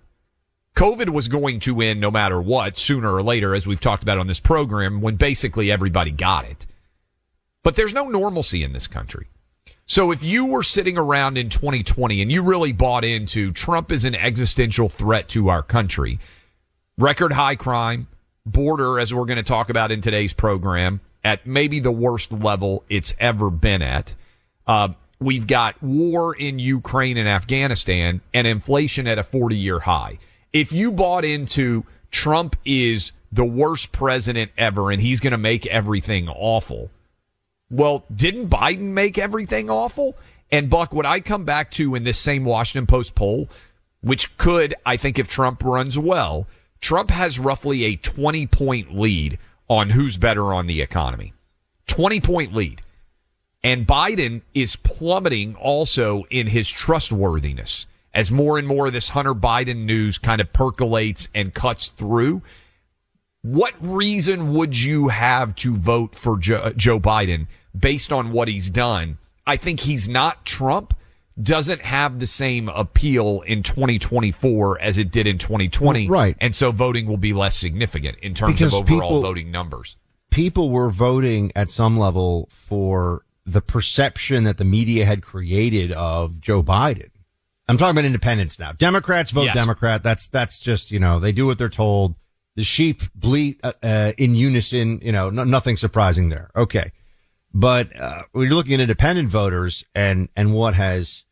COVID 0.77 1.09
was 1.09 1.29
going 1.29 1.61
to 1.61 1.81
end 1.81 2.01
no 2.01 2.11
matter 2.11 2.41
what, 2.41 2.77
sooner 2.77 3.13
or 3.13 3.23
later, 3.23 3.55
as 3.55 3.67
we've 3.67 3.81
talked 3.81 4.03
about 4.03 4.19
on 4.19 4.29
this 4.29 4.41
program, 4.41 5.01
when 5.01 5.17
basically 5.17 5.73
everybody 5.73 6.11
got 6.11 6.45
it. 6.45 6.67
But 7.65 7.75
there's 7.75 7.95
no 7.95 8.09
normalcy 8.09 8.63
in 8.63 8.73
this 8.73 8.87
country. 8.87 9.27
So 9.87 10.11
if 10.11 10.23
you 10.23 10.45
were 10.45 10.63
sitting 10.63 10.99
around 10.99 11.39
in 11.39 11.49
2020 11.49 12.21
and 12.21 12.31
you 12.31 12.43
really 12.43 12.73
bought 12.73 13.05
into 13.05 13.53
Trump 13.53 13.91
is 13.91 14.05
an 14.05 14.15
existential 14.15 14.89
threat 14.89 15.29
to 15.31 15.49
our 15.49 15.63
country, 15.63 16.21
record 16.99 17.33
high 17.33 17.57
crime, 17.57 18.07
border, 18.45 19.01
as 19.01 19.13
we're 19.13 19.25
going 19.25 19.39
to 19.39 19.43
talk 19.43 19.71
about 19.71 19.91
in 19.91 20.01
today's 20.01 20.35
program, 20.35 21.01
at 21.25 21.47
maybe 21.47 21.81
the 21.81 21.91
worst 21.91 22.33
level 22.33 22.85
it's 22.89 23.15
ever 23.19 23.51
been 23.51 23.83
at, 23.83 24.15
uh, 24.69 24.89
we've 25.19 25.47
got 25.47 25.83
war 25.83 26.37
in 26.37 26.59
Ukraine 26.59 27.17
and 27.17 27.29
Afghanistan 27.29 28.21
and 28.33 28.47
inflation 28.47 29.07
at 29.07 29.19
a 29.19 29.25
40 29.25 29.57
year 29.57 29.81
high. 29.81 30.19
If 30.53 30.71
you 30.71 30.93
bought 30.93 31.25
into 31.25 31.85
Trump 32.11 32.57
is 32.65 33.13
the 33.33 33.45
worst 33.45 33.93
president 33.93 34.51
ever 34.57 34.91
and 34.91 35.03
he's 35.03 35.21
going 35.21 35.33
to 35.33 35.39
make 35.39 35.67
everything 35.67 36.29
awful. 36.29 36.91
Well, 37.71 38.05
didn't 38.15 38.49
Biden 38.49 38.93
make 38.93 39.19
everything 39.19 39.69
awful? 39.69 40.17
And 40.51 40.71
Buck, 40.71 40.95
what 40.95 41.05
I 41.05 41.21
come 41.21 41.45
back 41.45 41.71
to 41.73 41.95
in 41.95 42.05
this 42.05 42.19
same 42.19 42.45
Washington 42.45 42.87
Post 42.87 43.15
poll, 43.15 43.49
which 44.01 44.39
could, 44.39 44.75
I 44.87 44.97
think, 44.97 45.19
if 45.19 45.29
Trump 45.29 45.63
runs 45.63 45.99
well, 45.99 46.47
Trump 46.81 47.11
has 47.11 47.39
roughly 47.39 47.85
a 47.85 47.97
20 47.97 48.47
point 48.47 48.99
lead 48.99 49.39
on 49.69 49.91
who's 49.91 50.17
better 50.17 50.55
on 50.55 50.67
the 50.67 50.81
economy. 50.81 51.35
20 51.89 52.21
point 52.21 52.55
lead. 52.55 52.81
And 53.63 53.87
Biden 53.87 54.43
is 54.55 54.77
plummeting 54.77 55.55
also 55.57 56.25
in 56.31 56.47
his 56.49 56.69
trustworthiness 56.69 57.87
as 58.15 58.31
more 58.31 58.59
and 58.59 58.67
more 58.67 58.87
of 58.87 58.93
this 58.93 59.11
Hunter 59.11 59.35
Biden 59.35 59.85
news 59.85 60.17
kind 60.19 60.41
of 60.41 60.53
percolates 60.53 61.29
and 61.35 61.53
cuts 61.53 61.89
through. 61.89 62.43
What 63.43 63.75
reason 63.81 64.55
would 64.55 64.77
you 64.77 65.09
have 65.09 65.55
to 65.57 65.77
vote 65.77 66.15
for 66.15 66.39
Joe, 66.39 66.57
uh, 66.57 66.71
Joe 66.71 66.99
Biden 67.01 67.47
based 67.79 68.13
on 68.13 68.33
what 68.33 68.49
he's 68.49 68.71
done? 68.71 69.19
I 69.47 69.57
think 69.57 69.81
he's 69.81 70.09
not 70.09 70.45
Trump 70.45 70.95
doesn't 71.41 71.83
have 71.83 72.19
the 72.19 72.27
same 72.27 72.69
appeal 72.69 73.43
in 73.43 73.63
2024 73.63 74.81
as 74.81 74.99
it 74.99 75.11
did 75.13 75.27
in 75.27 75.39
2020. 75.39 76.09
Right. 76.09 76.37
And 76.41 76.55
so 76.55 76.73
voting 76.73 77.07
will 77.07 77.17
be 77.17 77.33
less 77.33 77.57
significant 77.57 78.19
in 78.21 78.35
terms 78.35 78.55
Because 78.55 78.75
of 78.75 78.81
overall 78.83 79.01
people- 79.09 79.23
voting 79.23 79.51
numbers. 79.51 79.97
People 80.31 80.71
were 80.71 80.91
voting 80.91 81.53
at 81.57 81.71
some 81.71 81.97
level 81.99 82.49
for 82.51 83.23
the 83.53 83.63
perception 83.63 84.45
that 84.45 84.59
the 84.59 84.65
media 84.65 85.07
had 85.07 85.23
created 85.23 85.93
of 85.93 86.41
Joe 86.41 86.63
Biden. 86.63 87.11
I'm 87.67 87.77
talking 87.79 87.93
about 87.93 88.05
independents 88.05 88.59
now. 88.59 88.73
Democrats 88.73 89.31
vote 89.31 89.45
Yes. 89.45 89.55
Democrat. 89.55 90.03
That's, 90.03 90.27
that's 90.29 90.59
just, 90.59 90.91
you 90.91 90.99
know, 90.99 91.19
they 91.21 91.33
do 91.33 91.47
what 91.47 91.59
they're 91.59 91.69
told. 91.69 92.15
The 92.57 92.65
sheep 92.65 93.03
bleat 93.15 93.61
uh, 93.63 93.73
uh, 93.83 94.13
in 94.19 94.35
unison, 94.35 95.01
you 95.03 95.13
know, 95.13 95.31
no, 95.31 95.45
nothing 95.45 95.77
surprising 95.77 96.29
there. 96.29 96.51
Okay. 96.57 96.93
But, 97.55 97.95
uh, 97.99 98.23
when 98.33 98.47
you're 98.47 98.55
looking 98.57 98.75
at 98.75 98.81
independent 98.81 99.29
voters 99.29 99.85
and, 99.95 100.29
and 100.37 100.53
what 100.53 100.75
has 100.75 101.25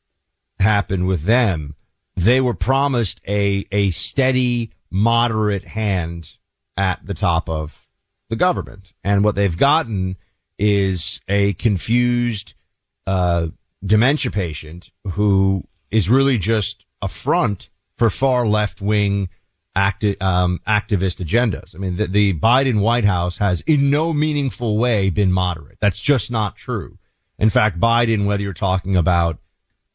happened 0.58 1.06
with 1.06 1.24
them, 1.24 1.74
they 2.16 2.40
were 2.40 2.54
promised 2.54 3.20
a, 3.28 3.64
a 3.72 3.90
steady, 3.90 4.72
moderate 4.90 5.64
hand 5.64 6.36
at 6.76 7.04
the 7.04 7.14
top 7.14 7.48
of 7.48 7.86
the 8.30 8.36
government. 8.36 8.92
And 9.04 9.24
what 9.24 9.34
they've 9.34 9.56
gotten 9.56 10.16
is 10.58 11.20
a 11.28 11.52
confused, 11.54 12.54
uh, 13.06 13.48
dementia 13.84 14.30
patient 14.30 14.90
who 15.12 15.64
is 15.90 16.10
really 16.10 16.38
just 16.38 16.84
a 17.02 17.08
front 17.08 17.68
for 17.96 18.10
far 18.10 18.46
left 18.46 18.80
wing 18.80 19.28
acti- 19.74 20.20
um, 20.20 20.60
activist 20.66 21.24
agendas. 21.24 21.74
I 21.74 21.78
mean, 21.78 21.96
the, 21.96 22.06
the 22.06 22.34
Biden 22.34 22.80
White 22.80 23.04
House 23.04 23.38
has 23.38 23.60
in 23.62 23.90
no 23.90 24.12
meaningful 24.12 24.78
way 24.78 25.10
been 25.10 25.30
moderate. 25.30 25.78
That's 25.80 26.00
just 26.00 26.30
not 26.30 26.56
true. 26.56 26.98
In 27.38 27.50
fact, 27.50 27.78
Biden, 27.78 28.26
whether 28.26 28.42
you're 28.42 28.54
talking 28.54 28.96
about, 28.96 29.38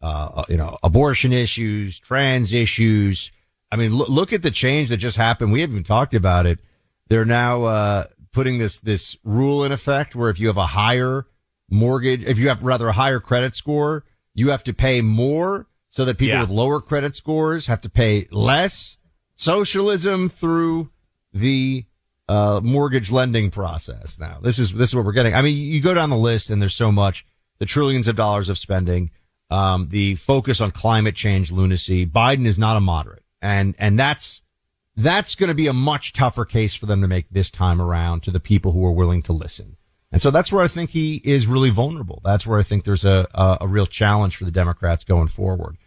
uh, 0.02 0.44
you 0.48 0.58
know, 0.58 0.78
abortion 0.84 1.34
issues, 1.34 2.00
trans 2.00 2.54
issues, 2.54 3.32
I 3.72 3.76
mean, 3.78 3.94
look, 3.94 4.10
look 4.10 4.34
at 4.34 4.42
the 4.42 4.52
change 4.52 4.90
that 4.90 4.98
just 4.98 5.18
happened. 5.18 5.52
We 5.52 5.62
haven't 5.62 5.76
even 5.76 5.84
talked 5.84 6.14
about 6.14 6.46
it. 6.46 6.60
They're 7.08 7.26
now, 7.26 7.64
uh, 7.64 8.04
putting 8.32 8.58
this, 8.58 8.80
this 8.80 9.18
rule 9.24 9.64
in 9.64 9.72
effect 9.72 10.16
where 10.16 10.30
if 10.30 10.40
you 10.40 10.48
have 10.48 10.58
a 10.58 10.68
higher 10.68 11.28
mortgage, 11.70 12.24
if 12.24 12.38
you 12.38 12.48
have 12.50 12.64
rather 12.64 12.88
a 12.90 12.94
higher 12.94 13.20
credit 13.20 13.56
score, 13.56 14.04
you 14.34 14.50
have 14.50 14.64
to 14.66 14.74
pay 14.74 15.02
more 15.02 15.68
so 15.90 16.06
that 16.06 16.18
people 16.18 16.36
Yeah. 16.36 16.42
with 16.42 16.50
lower 16.50 16.80
credit 16.82 17.16
scores 17.16 17.68
have 17.68 17.82
to 17.82 17.90
pay 17.90 18.28
less. 18.32 18.98
Socialism 19.36 20.30
through 20.30 20.92
the 21.34 21.86
uh, 22.30 22.62
mortgage 22.64 23.12
lending 23.12 23.50
process. 23.50 24.20
Now, 24.20 24.38
this 24.42 24.60
is 24.60 24.72
this 24.74 24.90
is 24.90 24.96
what 24.96 25.04
we're 25.04 25.12
getting. 25.14 25.34
I 25.34 25.42
mean, 25.42 25.58
you 25.58 25.82
go 25.82 25.94
down 25.94 26.10
the 26.12 26.16
list, 26.16 26.50
and 26.50 26.62
there's 26.62 26.76
so 26.76 26.92
much: 26.92 27.26
the 27.58 27.66
trillions 27.66 28.08
of 28.08 28.16
dollars 28.16 28.50
of 28.50 28.58
spending, 28.58 29.10
um, 29.50 29.88
the 29.88 30.16
focus 30.16 30.62
on 30.62 30.72
climate 30.72 31.16
change 31.16 31.52
lunacy. 31.52 32.06
Biden 32.06 32.46
is 32.46 32.60
not 32.60 32.78
a 32.78 32.80
moderate, 32.80 33.24
and 33.42 33.76
and 33.80 33.98
that's 34.00 34.44
that's 34.96 35.36
going 35.36 35.48
to 35.48 35.56
be 35.56 35.68
a 35.68 35.74
much 35.74 36.14
tougher 36.14 36.46
case 36.46 36.76
for 36.76 36.86
them 36.86 37.02
to 37.02 37.08
make 37.08 37.30
this 37.30 37.50
time 37.50 37.82
around 37.82 38.24
to 38.24 38.32
the 38.32 38.40
people 38.40 38.72
who 38.72 38.86
are 38.86 38.92
willing 38.92 39.22
to 39.24 39.34
listen. 39.34 39.78
And 40.12 40.22
so 40.22 40.30
that's 40.30 40.52
where 40.52 40.64
I 40.64 40.68
think 40.68 40.90
he 40.90 41.22
is 41.24 41.48
really 41.48 41.70
vulnerable. 41.70 42.22
That's 42.24 42.46
where 42.46 42.60
I 42.60 42.64
think 42.64 42.84
there's 42.84 43.06
a, 43.06 43.28
a, 43.34 43.60
a 43.62 43.68
real 43.68 43.88
challenge 43.88 44.36
for 44.36 44.44
the 44.44 44.52
Democrats 44.52 45.04
going 45.04 45.30
forward. 45.30 45.78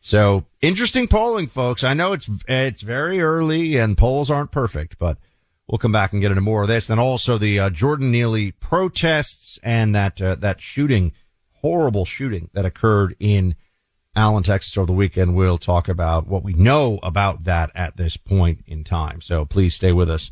So 0.00 0.46
interesting 0.60 1.08
polling, 1.08 1.48
folks. 1.48 1.82
I 1.82 1.94
know 1.94 2.12
it's, 2.12 2.30
it's 2.46 2.82
very 2.82 3.20
early 3.20 3.76
and 3.76 3.98
polls 3.98 4.30
aren't 4.30 4.52
perfect, 4.52 4.98
but 4.98 5.18
we'll 5.66 5.78
come 5.78 5.92
back 5.92 6.12
and 6.12 6.20
get 6.20 6.30
into 6.30 6.42
more 6.42 6.62
of 6.62 6.68
this. 6.68 6.86
Then 6.86 7.00
also 7.00 7.38
the 7.38 7.58
uh, 7.58 7.70
Jordan 7.70 8.12
Neely 8.12 8.52
protests 8.52 9.58
and 9.64 9.94
that, 9.94 10.22
uh, 10.22 10.36
that 10.36 10.60
shooting, 10.60 11.12
horrible 11.54 12.04
shooting 12.04 12.50
that 12.52 12.64
occurred 12.64 13.16
in 13.18 13.56
Allen, 14.14 14.42
Texas 14.42 14.76
over 14.76 14.86
the 14.86 14.92
weekend. 14.92 15.34
We'll 15.34 15.58
talk 15.58 15.88
about 15.88 16.26
what 16.26 16.44
we 16.44 16.52
know 16.52 16.98
about 17.02 17.44
that 17.44 17.70
at 17.74 17.96
this 17.96 18.16
point 18.18 18.62
in 18.66 18.84
time. 18.84 19.20
So 19.22 19.44
please 19.46 19.74
stay 19.74 19.92
with 19.92 20.10
us. 20.10 20.30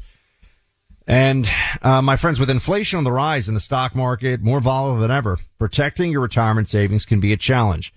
And 1.07 1.49
uh, 1.81 2.03
my 2.03 2.17
friends, 2.17 2.39
with 2.39 2.51
inflation 2.51 2.99
on 2.99 3.05
the 3.05 3.13
rise 3.13 3.49
in 3.49 3.55
the 3.55 3.61
stock 3.61 3.97
market, 3.97 4.43
more 4.43 4.61
volatile 4.61 5.01
than 5.01 5.11
ever, 5.11 5.39
protecting 5.59 6.13
your 6.13 6.21
retirement 6.21 6.69
savings 6.69 7.07
can 7.07 7.21
be 7.21 7.33
a 7.33 7.39
challenge. 7.39 7.93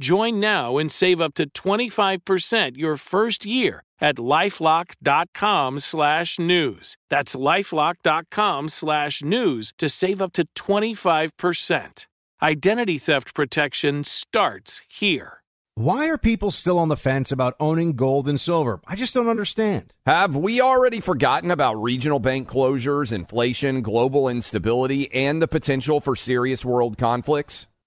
Join 0.00 0.40
now 0.40 0.78
and 0.78 0.90
save 0.90 1.20
up 1.20 1.34
to 1.34 1.46
25% 1.50 2.78
your 2.78 2.96
first 2.96 3.44
year 3.44 3.84
at 4.00 4.16
lifelock.com 4.16 5.78
slash 5.78 6.38
news. 6.38 6.96
That's 7.10 7.36
lifelock.com 7.36 8.70
slash 8.70 9.22
news 9.22 9.74
to 9.76 9.90
save 9.90 10.22
up 10.22 10.32
to 10.32 10.48
25%. 10.56 12.06
Identity 12.42 12.96
theft 12.96 13.34
protection 13.34 14.02
starts 14.02 14.80
here. 14.88 15.42
Why 15.74 16.08
are 16.08 16.16
people 16.16 16.50
still 16.50 16.78
on 16.78 16.88
the 16.88 16.96
fence 16.96 17.30
about 17.30 17.56
owning 17.60 17.92
gold 17.92 18.26
and 18.26 18.40
silver? 18.40 18.80
I 18.86 18.96
just 18.96 19.12
don't 19.12 19.28
understand. 19.28 19.94
Have 20.06 20.34
we 20.34 20.62
already 20.62 21.00
forgotten 21.00 21.50
about 21.50 21.82
regional 21.82 22.20
bank 22.20 22.48
closures, 22.48 23.12
inflation, 23.12 23.82
global 23.82 24.30
instability, 24.30 25.12
and 25.12 25.42
the 25.42 25.48
potential 25.48 26.00
for 26.00 26.16
serious 26.16 26.64
world 26.64 26.96
conflicts? 26.96 27.66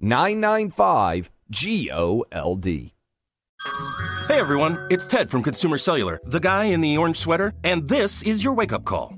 995 0.00 1.30
G 1.50 1.90
O 1.92 2.24
L 2.30 2.54
D. 2.54 2.94
Hey 4.28 4.38
everyone, 4.38 4.78
it's 4.90 5.08
Ted 5.08 5.28
from 5.28 5.42
Consumer 5.42 5.78
Cellular, 5.78 6.20
the 6.24 6.38
guy 6.38 6.64
in 6.64 6.80
the 6.80 6.96
orange 6.96 7.16
sweater, 7.16 7.52
and 7.64 7.88
this 7.88 8.22
is 8.22 8.44
your 8.44 8.54
wake 8.54 8.72
up 8.72 8.84
call. 8.84 9.17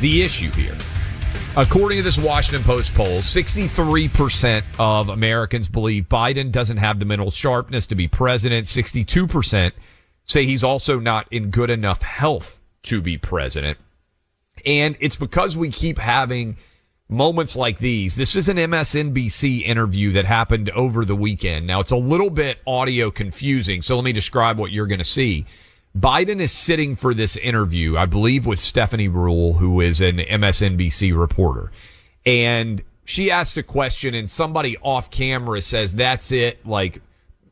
the 0.00 0.22
issue 0.22 0.50
here. 0.52 0.76
According 1.56 1.98
to 1.98 2.04
this 2.04 2.18
Washington 2.18 2.62
Post 2.62 2.94
poll, 2.94 3.18
63% 3.18 4.62
of 4.78 5.08
Americans 5.08 5.66
believe 5.68 6.04
Biden 6.04 6.52
doesn't 6.52 6.76
have 6.76 6.98
the 6.98 7.04
mental 7.04 7.30
sharpness 7.30 7.86
to 7.88 7.94
be 7.96 8.06
president. 8.06 8.66
62% 8.66 9.72
say 10.24 10.44
he's 10.46 10.62
also 10.62 11.00
not 11.00 11.26
in 11.32 11.50
good 11.50 11.70
enough 11.70 12.02
health 12.02 12.60
to 12.84 13.00
be 13.00 13.18
president. 13.18 13.78
And 14.64 14.96
it's 15.00 15.16
because 15.16 15.56
we 15.56 15.70
keep 15.70 15.98
having 15.98 16.58
moments 17.08 17.56
like 17.56 17.78
these. 17.78 18.14
This 18.16 18.36
is 18.36 18.48
an 18.48 18.58
MSNBC 18.58 19.62
interview 19.62 20.12
that 20.12 20.26
happened 20.26 20.70
over 20.70 21.04
the 21.04 21.16
weekend. 21.16 21.66
Now 21.66 21.80
it's 21.80 21.90
a 21.90 21.96
little 21.96 22.30
bit 22.30 22.58
audio 22.66 23.10
confusing, 23.10 23.82
so 23.82 23.96
let 23.96 24.04
me 24.04 24.12
describe 24.12 24.58
what 24.58 24.70
you're 24.70 24.86
going 24.86 24.98
to 24.98 25.04
see. 25.04 25.46
Biden 25.98 26.40
is 26.40 26.52
sitting 26.52 26.96
for 26.96 27.14
this 27.14 27.36
interview, 27.36 27.96
I 27.96 28.06
believe, 28.06 28.46
with 28.46 28.60
Stephanie 28.60 29.08
Ruhle, 29.08 29.58
who 29.58 29.80
is 29.80 30.00
an 30.00 30.18
MSNBC 30.18 31.18
reporter. 31.18 31.72
And 32.24 32.82
she 33.04 33.30
asks 33.30 33.56
a 33.56 33.62
question 33.62 34.14
and 34.14 34.28
somebody 34.28 34.76
off 34.82 35.10
camera 35.10 35.62
says, 35.62 35.94
that's 35.94 36.30
it. 36.30 36.64
Like 36.66 37.00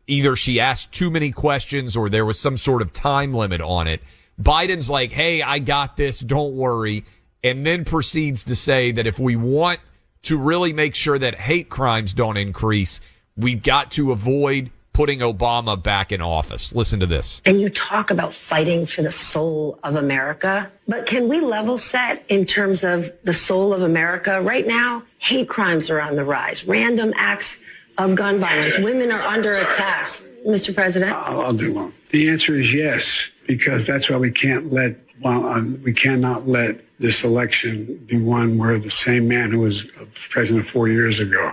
either 0.06 0.36
she 0.36 0.60
asked 0.60 0.92
too 0.92 1.10
many 1.10 1.32
questions 1.32 1.96
or 1.96 2.08
there 2.08 2.26
was 2.26 2.38
some 2.38 2.58
sort 2.58 2.82
of 2.82 2.92
time 2.92 3.32
limit 3.32 3.60
on 3.60 3.88
it. 3.88 4.02
Biden's 4.40 4.90
like, 4.90 5.12
Hey, 5.12 5.42
I 5.42 5.58
got 5.58 5.96
this. 5.96 6.20
Don't 6.20 6.54
worry. 6.54 7.04
And 7.42 7.64
then 7.66 7.84
proceeds 7.84 8.44
to 8.44 8.54
say 8.54 8.92
that 8.92 9.06
if 9.06 9.18
we 9.18 9.34
want 9.34 9.80
to 10.22 10.36
really 10.36 10.72
make 10.72 10.94
sure 10.94 11.18
that 11.18 11.36
hate 11.36 11.70
crimes 11.70 12.12
don't 12.12 12.36
increase, 12.36 13.00
we've 13.36 13.62
got 13.62 13.92
to 13.92 14.12
avoid 14.12 14.70
putting 14.96 15.18
Obama 15.18 15.80
back 15.80 16.10
in 16.10 16.22
office. 16.22 16.74
Listen 16.74 17.00
to 17.00 17.06
this. 17.06 17.42
And 17.44 17.60
you 17.60 17.68
talk 17.68 18.10
about 18.10 18.32
fighting 18.32 18.86
for 18.86 19.02
the 19.02 19.10
soul 19.10 19.78
of 19.84 19.94
America, 19.94 20.70
but 20.88 21.04
can 21.04 21.28
we 21.28 21.40
level 21.40 21.76
set 21.76 22.24
in 22.30 22.46
terms 22.46 22.82
of 22.82 23.12
the 23.22 23.34
soul 23.34 23.74
of 23.74 23.82
America? 23.82 24.40
Right 24.40 24.66
now, 24.66 25.02
hate 25.18 25.50
crimes 25.50 25.90
are 25.90 26.00
on 26.00 26.16
the 26.16 26.24
rise, 26.24 26.66
random 26.66 27.12
acts 27.14 27.62
of 27.98 28.14
gun 28.14 28.38
violence, 28.40 28.78
women 28.78 29.12
are 29.12 29.20
under 29.20 29.54
attack. 29.56 30.06
Mr. 30.46 30.74
President? 30.74 31.12
I'll, 31.12 31.42
I'll 31.42 31.52
do 31.52 31.74
one. 31.74 31.92
The 32.10 32.30
answer 32.30 32.54
is 32.54 32.72
yes, 32.72 33.28
because 33.46 33.86
that's 33.86 34.08
why 34.08 34.16
we 34.16 34.30
can't 34.30 34.72
let, 34.72 34.96
well, 35.20 35.46
um, 35.46 35.78
we 35.82 35.92
cannot 35.92 36.48
let 36.48 36.80
this 36.98 37.22
election 37.22 38.02
be 38.06 38.16
one 38.16 38.56
where 38.56 38.78
the 38.78 38.90
same 38.90 39.28
man 39.28 39.50
who 39.50 39.60
was 39.60 39.84
president 40.30 40.64
four 40.64 40.88
years 40.88 41.20
ago 41.20 41.52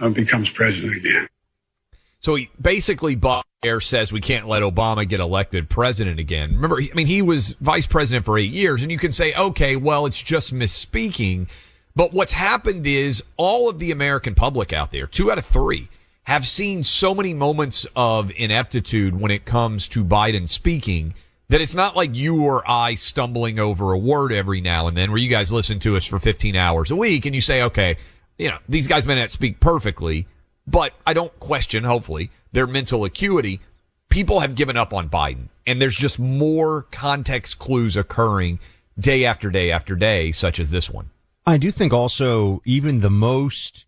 uh, 0.00 0.10
becomes 0.10 0.50
president 0.50 0.96
again. 0.96 1.28
So 2.24 2.36
he 2.36 2.48
basically, 2.58 3.16
Bob 3.16 3.44
says 3.80 4.10
we 4.10 4.22
can't 4.22 4.48
let 4.48 4.62
Obama 4.62 5.06
get 5.06 5.20
elected 5.20 5.68
president 5.68 6.18
again. 6.18 6.54
Remember, 6.54 6.80
I 6.80 6.88
mean, 6.94 7.06
he 7.06 7.20
was 7.20 7.52
vice 7.60 7.86
president 7.86 8.24
for 8.24 8.38
eight 8.38 8.50
years, 8.50 8.82
and 8.82 8.90
you 8.90 8.96
can 8.96 9.12
say, 9.12 9.34
okay, 9.34 9.76
well, 9.76 10.06
it's 10.06 10.22
just 10.22 10.54
misspeaking. 10.54 11.48
But 11.94 12.14
what's 12.14 12.32
happened 12.32 12.86
is 12.86 13.22
all 13.36 13.68
of 13.68 13.78
the 13.78 13.90
American 13.90 14.34
public 14.34 14.72
out 14.72 14.90
there, 14.90 15.06
two 15.06 15.30
out 15.30 15.36
of 15.36 15.44
three, 15.44 15.90
have 16.22 16.48
seen 16.48 16.82
so 16.82 17.14
many 17.14 17.34
moments 17.34 17.86
of 17.94 18.32
ineptitude 18.36 19.20
when 19.20 19.30
it 19.30 19.44
comes 19.44 19.86
to 19.88 20.02
Biden 20.02 20.48
speaking 20.48 21.12
that 21.50 21.60
it's 21.60 21.74
not 21.74 21.94
like 21.94 22.14
you 22.14 22.42
or 22.42 22.62
I 22.66 22.94
stumbling 22.94 23.58
over 23.58 23.92
a 23.92 23.98
word 23.98 24.32
every 24.32 24.62
now 24.62 24.86
and 24.88 24.96
then 24.96 25.10
where 25.10 25.20
you 25.20 25.28
guys 25.28 25.52
listen 25.52 25.78
to 25.80 25.94
us 25.98 26.06
for 26.06 26.18
15 26.18 26.56
hours 26.56 26.90
a 26.90 26.96
week 26.96 27.26
and 27.26 27.34
you 27.34 27.42
say, 27.42 27.60
okay, 27.60 27.98
you 28.38 28.48
know, 28.48 28.58
these 28.66 28.88
guys 28.88 29.04
may 29.04 29.14
not 29.14 29.30
speak 29.30 29.60
perfectly, 29.60 30.26
but 30.66 30.92
I 31.06 31.12
don't 31.12 31.38
question, 31.40 31.84
hopefully, 31.84 32.30
their 32.52 32.66
mental 32.66 33.04
acuity. 33.04 33.60
People 34.08 34.40
have 34.40 34.54
given 34.54 34.76
up 34.76 34.92
on 34.92 35.08
Biden, 35.08 35.48
and 35.66 35.80
there's 35.80 35.96
just 35.96 36.18
more 36.18 36.82
context 36.90 37.58
clues 37.58 37.96
occurring 37.96 38.60
day 38.98 39.24
after 39.24 39.50
day 39.50 39.70
after 39.70 39.96
day, 39.96 40.32
such 40.32 40.60
as 40.60 40.70
this 40.70 40.88
one. 40.88 41.10
I 41.46 41.58
do 41.58 41.70
think 41.70 41.92
also 41.92 42.62
even 42.64 43.00
the 43.00 43.10
most 43.10 43.86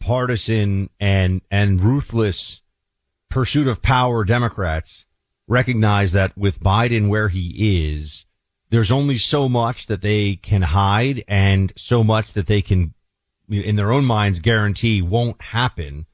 partisan 0.00 0.88
and 1.00 1.42
and 1.50 1.80
ruthless 1.80 2.62
pursuit 3.28 3.66
of 3.66 3.82
power 3.82 4.24
Democrats 4.24 5.04
recognize 5.48 6.12
that 6.12 6.36
with 6.36 6.60
Biden 6.60 7.08
where 7.08 7.28
he 7.28 7.88
is, 7.88 8.24
there's 8.70 8.90
only 8.90 9.18
so 9.18 9.48
much 9.48 9.86
that 9.86 10.00
they 10.00 10.36
can 10.36 10.62
hide 10.62 11.22
and 11.28 11.72
so 11.76 12.02
much 12.02 12.32
that 12.32 12.46
they 12.46 12.62
can 12.62 12.94
in 13.48 13.76
their 13.76 13.92
own 13.92 14.04
minds 14.04 14.40
guarantee 14.40 15.02
won't 15.02 15.40
happen 15.40 16.06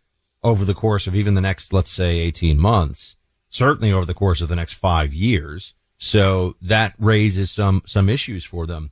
over 0.43 0.65
the 0.65 0.75
course 0.75 1.07
of 1.07 1.15
even 1.15 1.35
the 1.35 1.41
next, 1.41 1.73
let's 1.73 1.91
say 1.91 2.19
18 2.19 2.59
months, 2.59 3.17
certainly 3.49 3.93
over 3.93 4.05
the 4.05 4.15
course 4.15 4.41
of 4.41 4.49
the 4.49 4.57
next 4.57 4.75
five 4.75 5.13
years. 5.15 5.75
So 5.99 6.57
that 6.61 6.95
raises 6.99 7.51
some, 7.51 7.83
some 7.87 8.09
issues 8.09 8.45
for 8.45 8.67
them. 8.67 8.91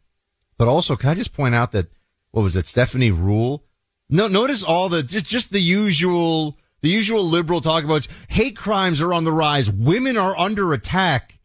But 0.57 0.69
also, 0.69 0.95
can 0.95 1.11
I 1.11 1.15
just 1.15 1.33
point 1.33 1.55
out 1.55 1.73
that, 1.73 1.89
what 2.31 2.43
was 2.43 2.57
it, 2.57 2.67
Stephanie 2.67 3.11
Ruhle. 3.11 3.63
No, 4.09 4.29
notice 4.29 4.63
all 4.63 4.89
the, 4.89 5.03
just, 5.03 5.27
just 5.27 5.51
the 5.51 5.61
usual, 5.61 6.57
the 6.83 6.89
usual 6.89 7.25
liberal 7.25 7.61
talk 7.61 7.83
about 7.83 8.07
hate 8.29 8.57
crimes 8.57 9.01
are 9.01 9.13
on 9.13 9.25
the 9.25 9.33
rise. 9.33 9.71
Women 9.71 10.17
are 10.17 10.39
under 10.39 10.73
attack. 10.73 11.41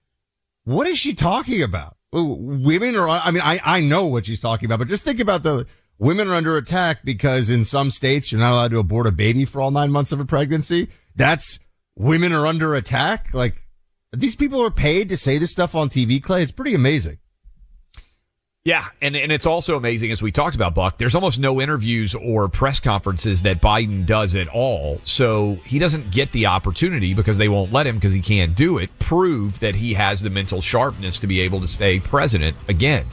What 0.66 0.88
is 0.88 1.00
she 1.00 1.14
talking 1.14 1.64
about? 1.64 1.98
Women 2.12 2.96
are, 2.96 3.08
I 3.08 3.32
mean, 3.32 3.44
I, 3.44 3.60
I 3.64 3.80
know 3.82 4.06
what 4.06 4.26
she's 4.26 4.40
talking 4.40 4.68
about, 4.68 4.80
but 4.80 4.88
just 4.88 5.04
think 5.04 5.20
about 5.20 5.44
the, 5.44 5.66
women 5.98 6.28
are 6.28 6.36
under 6.36 6.58
attack 6.58 7.04
because 7.04 7.50
in 7.50 7.64
some 7.64 7.92
states 7.92 8.32
you're 8.32 8.42
not 8.42 8.54
allowed 8.54 8.72
to 8.72 8.80
abort 8.80 9.08
a 9.08 9.12
baby 9.12 9.46
for 9.46 9.62
all 9.62 9.72
nine 9.72 9.92
months 9.92 10.12
of 10.12 10.20
a 10.20 10.26
pregnancy. 10.26 10.90
That's 11.16 11.60
women 11.96 12.34
are 12.34 12.46
under 12.46 12.76
attack. 12.76 13.34
Like 13.34 13.64
these 14.12 14.36
people 14.36 14.62
are 14.64 14.72
paid 14.72 15.10
to 15.10 15.18
say 15.18 15.38
this 15.38 15.52
stuff 15.52 15.76
on 15.76 15.90
TV, 15.90 16.22
Clay. 16.22 16.44
It's 16.44 16.52
pretty 16.52 16.76
amazing. 16.76 17.20
Yeah, 18.66 18.88
and, 19.00 19.16
and 19.16 19.32
it's 19.32 19.46
also 19.46 19.78
amazing 19.78 20.12
as 20.12 20.24
we 20.24 20.32
talked 20.32 20.56
about 20.56 20.74
Buck. 20.74 20.98
There's 20.98 21.14
almost 21.14 21.38
no 21.38 21.62
interviews 21.62 22.16
or 22.16 22.50
press 22.50 22.80
conferences 22.80 23.44
that 23.44 23.62
Biden 23.62 24.08
does 24.08 24.36
at 24.36 24.48
all. 24.48 25.00
So 25.04 25.60
he 25.66 25.78
doesn't 25.78 26.10
get 26.10 26.32
the 26.32 26.48
opportunity 26.48 27.14
because 27.14 27.38
they 27.38 27.48
won't 27.48 27.72
let 27.72 27.86
him 27.86 27.98
because 27.98 28.14
he 28.14 28.22
can't 28.24 28.56
do 28.56 28.80
it. 28.80 28.90
Prove 28.98 29.60
that 29.60 29.76
he 29.76 29.94
has 29.94 30.22
the 30.22 30.32
mental 30.32 30.64
sharpness 30.64 31.20
to 31.20 31.28
be 31.28 31.42
able 31.42 31.62
to 31.62 31.68
stay 31.68 32.00
president 32.00 32.58
again. 32.68 33.06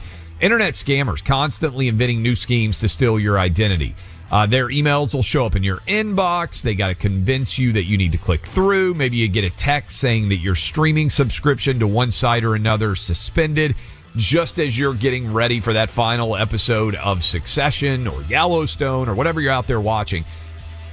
Internet 0.43 0.73
scammers 0.73 1.23
constantly 1.23 1.87
inventing 1.87 2.21
new 2.21 2.35
schemes 2.35 2.77
to 2.79 2.89
steal 2.89 3.17
your 3.17 3.39
identity. 3.39 3.95
Uh, 4.29 4.45
their 4.45 4.67
emails 4.67 5.15
will 5.15 5.23
show 5.23 5.45
up 5.45 5.55
in 5.55 5.63
your 5.63 5.77
inbox. 5.87 6.61
They 6.61 6.75
got 6.75 6.89
to 6.89 6.95
convince 6.95 7.57
you 7.57 7.71
that 7.71 7.85
you 7.85 7.97
need 7.97 8.11
to 8.11 8.17
click 8.17 8.45
through. 8.47 8.93
Maybe 8.93 9.15
you 9.15 9.29
get 9.29 9.45
a 9.45 9.49
text 9.49 9.99
saying 9.99 10.27
that 10.27 10.39
your 10.39 10.55
streaming 10.55 11.09
subscription 11.09 11.79
to 11.79 11.87
one 11.87 12.11
site 12.11 12.43
or 12.43 12.55
another 12.55 12.93
suspended 12.97 13.73
just 14.17 14.59
as 14.59 14.77
you're 14.77 14.93
getting 14.93 15.31
ready 15.31 15.61
for 15.61 15.71
that 15.71 15.89
final 15.89 16.35
episode 16.35 16.95
of 16.95 17.23
Succession 17.23 18.05
or 18.05 18.21
Yellowstone 18.23 19.07
or 19.07 19.15
whatever 19.15 19.39
you're 19.39 19.53
out 19.53 19.67
there 19.67 19.79
watching. 19.79 20.25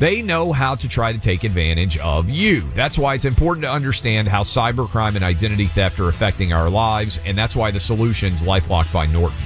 They 0.01 0.23
know 0.23 0.51
how 0.51 0.77
to 0.77 0.89
try 0.89 1.13
to 1.13 1.19
take 1.19 1.45
advantage 1.45 1.99
of 1.99 2.31
you. 2.31 2.67
That's 2.75 2.97
why 2.97 3.17
it's 3.17 3.27
important 3.27 3.65
to 3.65 3.71
understand 3.71 4.29
how 4.29 4.45
cybercrime 4.45 5.15
and 5.15 5.23
identity 5.23 5.67
theft 5.67 6.01
are 6.01 6.09
affecting 6.09 6.55
our 6.55 6.71
lives, 6.71 7.21
and 7.27 7.37
that's 7.37 7.55
why 7.55 7.71
the 7.71 7.81
solution's 7.81 8.41
LifeLock 8.41 8.91
by 8.95 9.05
Norton. 9.05 9.37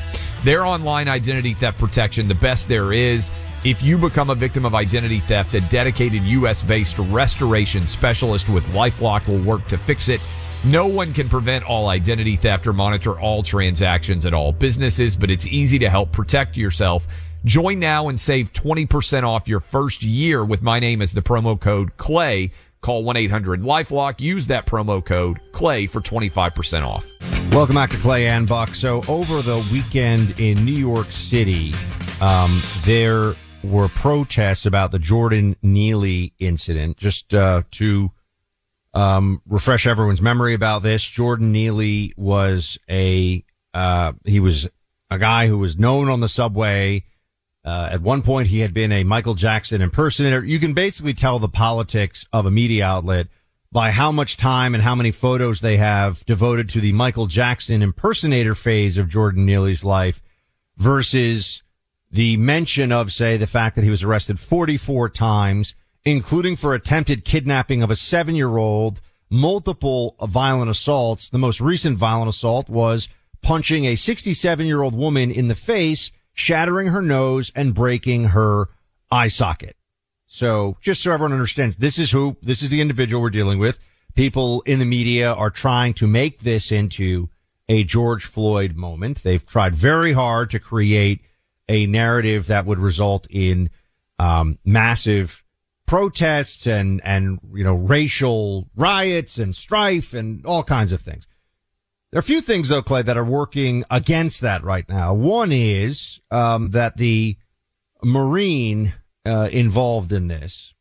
Their 0.45 0.65
online 0.65 1.09
identity 1.09 1.55
theft 1.55 1.79
protection, 1.79 2.29
the 2.29 2.37
best 2.37 2.69
there 2.69 2.93
is. 2.93 3.33
If 3.65 3.83
you 3.83 3.99
become 3.99 4.31
a 4.31 4.37
victim 4.37 4.65
of 4.65 4.77
identity 4.77 5.19
theft, 5.19 5.55
a 5.55 5.61
dedicated 5.63 6.23
U.S. 6.23 6.63
based 6.63 7.01
restoration 7.01 7.85
specialist 7.89 8.49
with 8.49 8.63
LifeLock 8.67 9.27
will 9.27 9.43
work 9.43 9.67
to 9.67 9.77
fix 9.77 10.09
it. 10.09 10.21
No 10.65 10.87
one 10.87 11.13
can 11.13 11.29
prevent 11.29 11.65
all 11.65 11.89
identity 11.89 12.37
theft 12.37 12.69
or 12.69 12.73
monitor 12.73 13.19
all 13.19 13.43
transactions 13.43 14.25
at 14.25 14.33
all 14.33 14.53
businesses, 14.53 15.17
but 15.17 15.33
it's 15.33 15.49
easy 15.49 15.81
to 15.81 15.91
help 15.91 16.13
protect 16.13 16.57
yourself 16.57 17.09
Join 17.45 17.79
now 17.79 18.09
and 18.09 18.19
save 18.19 18.55
20% 18.55 19.23
off 19.23 19.49
your 19.49 19.61
first 19.61 20.03
year 20.03 20.43
with 20.43 20.63
my 20.63 20.81
name 20.81 21.03
as 21.03 21.13
the 21.13 21.21
promo 21.21 21.61
code 21.61 21.95
CLAY. 21.99 22.53
Call 22.81 23.05
1-800-LifeLock. 23.05 24.19
Use 24.19 24.47
that 24.47 24.65
promo 24.65 25.05
code 25.05 25.41
CLAY 25.53 25.87
for 25.87 26.01
25% 26.01 26.87
off. 26.87 27.05
Welcome 27.53 27.75
back 27.75 27.91
to 27.91 27.99
Clay 27.99 28.29
and 28.29 28.49
Buck. 28.49 28.71
So 28.75 29.03
over 29.09 29.43
the 29.43 29.59
weekend 29.71 30.41
in 30.41 30.65
New 30.65 30.73
York 30.73 31.13
City, 31.13 31.75
um, 32.23 32.63
there 32.85 33.35
were 33.63 33.89
protests 33.89 34.65
about 34.65 34.91
the 34.91 34.99
Jordan 34.99 35.55
Neely 35.61 36.33
incident. 36.39 36.97
Just 36.97 37.35
uh, 37.35 37.63
to 37.73 38.11
um, 38.95 39.43
refresh 39.47 39.87
everyone's 39.87 40.23
memory 40.23 40.55
about 40.55 40.83
this, 40.83 41.05
Jordan 41.05 41.53
Neely 41.53 42.15
was 42.17 42.79
a 42.89 43.45
uh, 43.75 44.13
he 44.25 44.41
was 44.41 44.67
a 45.11 45.19
guy 45.19 45.47
who 45.47 45.59
was 45.59 45.79
known 45.79 46.09
on 46.09 46.21
the 46.21 46.29
subway 46.29 47.05
uh, 47.65 47.89
at 47.93 48.03
one 48.03 48.23
point, 48.23 48.49
he 48.49 48.61
had 48.61 48.75
been 48.75 48.93
a 48.93 49.05
Michael 49.05 49.35
Jackson 49.35 49.81
impersonator. 49.81 50.45
You 50.45 50.59
can 50.59 50.75
basically 50.75 51.15
tell 51.15 51.39
the 51.39 51.49
politics 51.49 52.27
of 52.33 52.45
a 52.45 52.51
media 52.51 52.85
outlet 52.85 53.29
by 53.73 53.91
how 53.91 54.13
much 54.13 54.37
time 54.37 54.75
and 54.75 54.83
how 54.85 54.95
many 54.95 55.11
photos 55.11 55.61
they 55.61 55.79
have 55.79 56.25
devoted 56.27 56.69
to 56.69 56.81
the 56.81 56.93
Michael 56.93 57.27
Jackson 57.27 57.83
impersonator 57.83 58.55
phase 58.55 58.99
of 58.99 59.09
Jordan 59.09 59.47
Neely's 59.47 59.85
life 59.85 60.23
versus 60.77 61.63
the 62.11 62.37
mention 62.37 62.93
of, 62.93 63.13
say, 63.13 63.37
the 63.37 63.47
fact 63.47 63.77
that 63.77 63.83
he 63.83 63.91
was 63.91 64.03
arrested 64.03 64.39
44 64.39 65.09
times, 65.09 65.75
including 66.05 66.57
for 66.57 66.75
attempted 66.75 67.25
kidnapping 67.25 67.83
of 67.83 67.91
a 67.91 67.97
seven 67.97 68.35
year 68.35 68.59
old, 68.59 69.01
multiple 69.31 70.17
violent 70.23 70.71
assaults. 70.71 71.31
The 71.31 71.39
most 71.39 71.63
recent 71.63 71.97
violent 71.97 72.29
assault 72.29 72.69
was 72.69 73.09
punching 73.43 73.87
a 73.87 73.97
67 73.97 74.67
year 74.67 74.83
old 74.83 74.95
woman 74.95 75.31
in 75.31 75.49
the 75.49 75.55
face 75.55 76.13
shattering 76.35 76.89
her 76.89 77.01
nose 77.01 77.51
and 77.55 77.75
breaking 77.75 78.25
her 78.25 78.69
eye 79.11 79.29
socket. 79.29 79.77
So 80.27 80.77
just 80.81 81.03
so 81.03 81.13
everyone 81.13 81.33
understands, 81.33 81.77
this 81.77 81.99
is 81.99 82.11
who, 82.11 82.37
this 82.43 82.63
is 82.63 82.71
the 82.71 82.81
individual 82.81 83.23
we're 83.23 83.31
dealing 83.31 83.59
with. 83.59 83.79
People 84.15 84.63
in 84.67 84.79
the 84.79 84.85
media 84.85 85.33
are 85.33 85.51
trying 85.51 85.95
to 85.95 86.07
make 86.07 86.41
this 86.41 86.71
into 86.71 87.31
a 87.69 87.85
George 87.85 88.25
Floyd 88.25 88.75
moment. 88.77 89.23
They've 89.23 89.45
tried 89.45 89.75
very 89.75 90.13
hard 90.13 90.51
to 90.51 90.61
create 90.61 91.23
a 91.69 91.87
narrative 91.87 92.49
that 92.49 92.67
would 92.67 92.79
result 92.79 93.27
in 93.31 93.71
um, 94.19 94.59
massive 94.65 95.45
protests 95.87 96.67
and 96.67 97.01
and 97.05 97.39
you 97.53 97.63
know 97.63 97.75
racial 97.75 98.69
riots 98.75 99.39
and 99.39 99.55
strife 99.55 100.15
and 100.15 100.45
all 100.47 100.63
kinds 100.63 100.93
of 100.93 101.01
things. 101.01 101.27
There 102.15 102.21
are 102.21 102.21
a 102.21 102.23
few 102.23 102.43
things 102.43 102.69
though, 102.69 102.81
Clay, 102.81 103.03
that 103.03 103.17
are 103.17 103.25
working 103.25 103.83
against 103.91 104.41
that 104.43 104.63
right 104.63 104.89
now. 104.89 105.13
One 105.13 105.51
is 105.51 106.21
um, 106.31 106.71
that 106.71 106.97
the 106.97 107.37
Marine 108.05 108.95
uh, 109.27 109.49
involved 109.51 110.13
in 110.13 110.29
this 110.29 110.75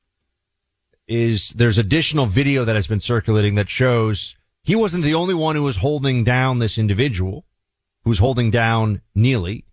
is 1.08 1.50
there's 1.50 1.80
additional 1.80 2.28
video 2.28 2.66
that 2.66 2.76
has 2.76 2.86
been 2.86 3.00
circulating 3.00 3.56
that 3.56 3.68
shows 3.68 4.36
he 4.62 4.76
wasn't 4.76 5.04
the 5.04 5.16
only 5.16 5.34
one 5.34 5.56
who 5.56 5.64
was 5.64 5.78
holding 5.78 6.24
down 6.24 6.60
this 6.60 6.78
individual 6.78 7.46
who 8.04 8.12
was 8.12 8.20
holding 8.20 8.52
down 8.52 9.02
Neely. 9.16 9.66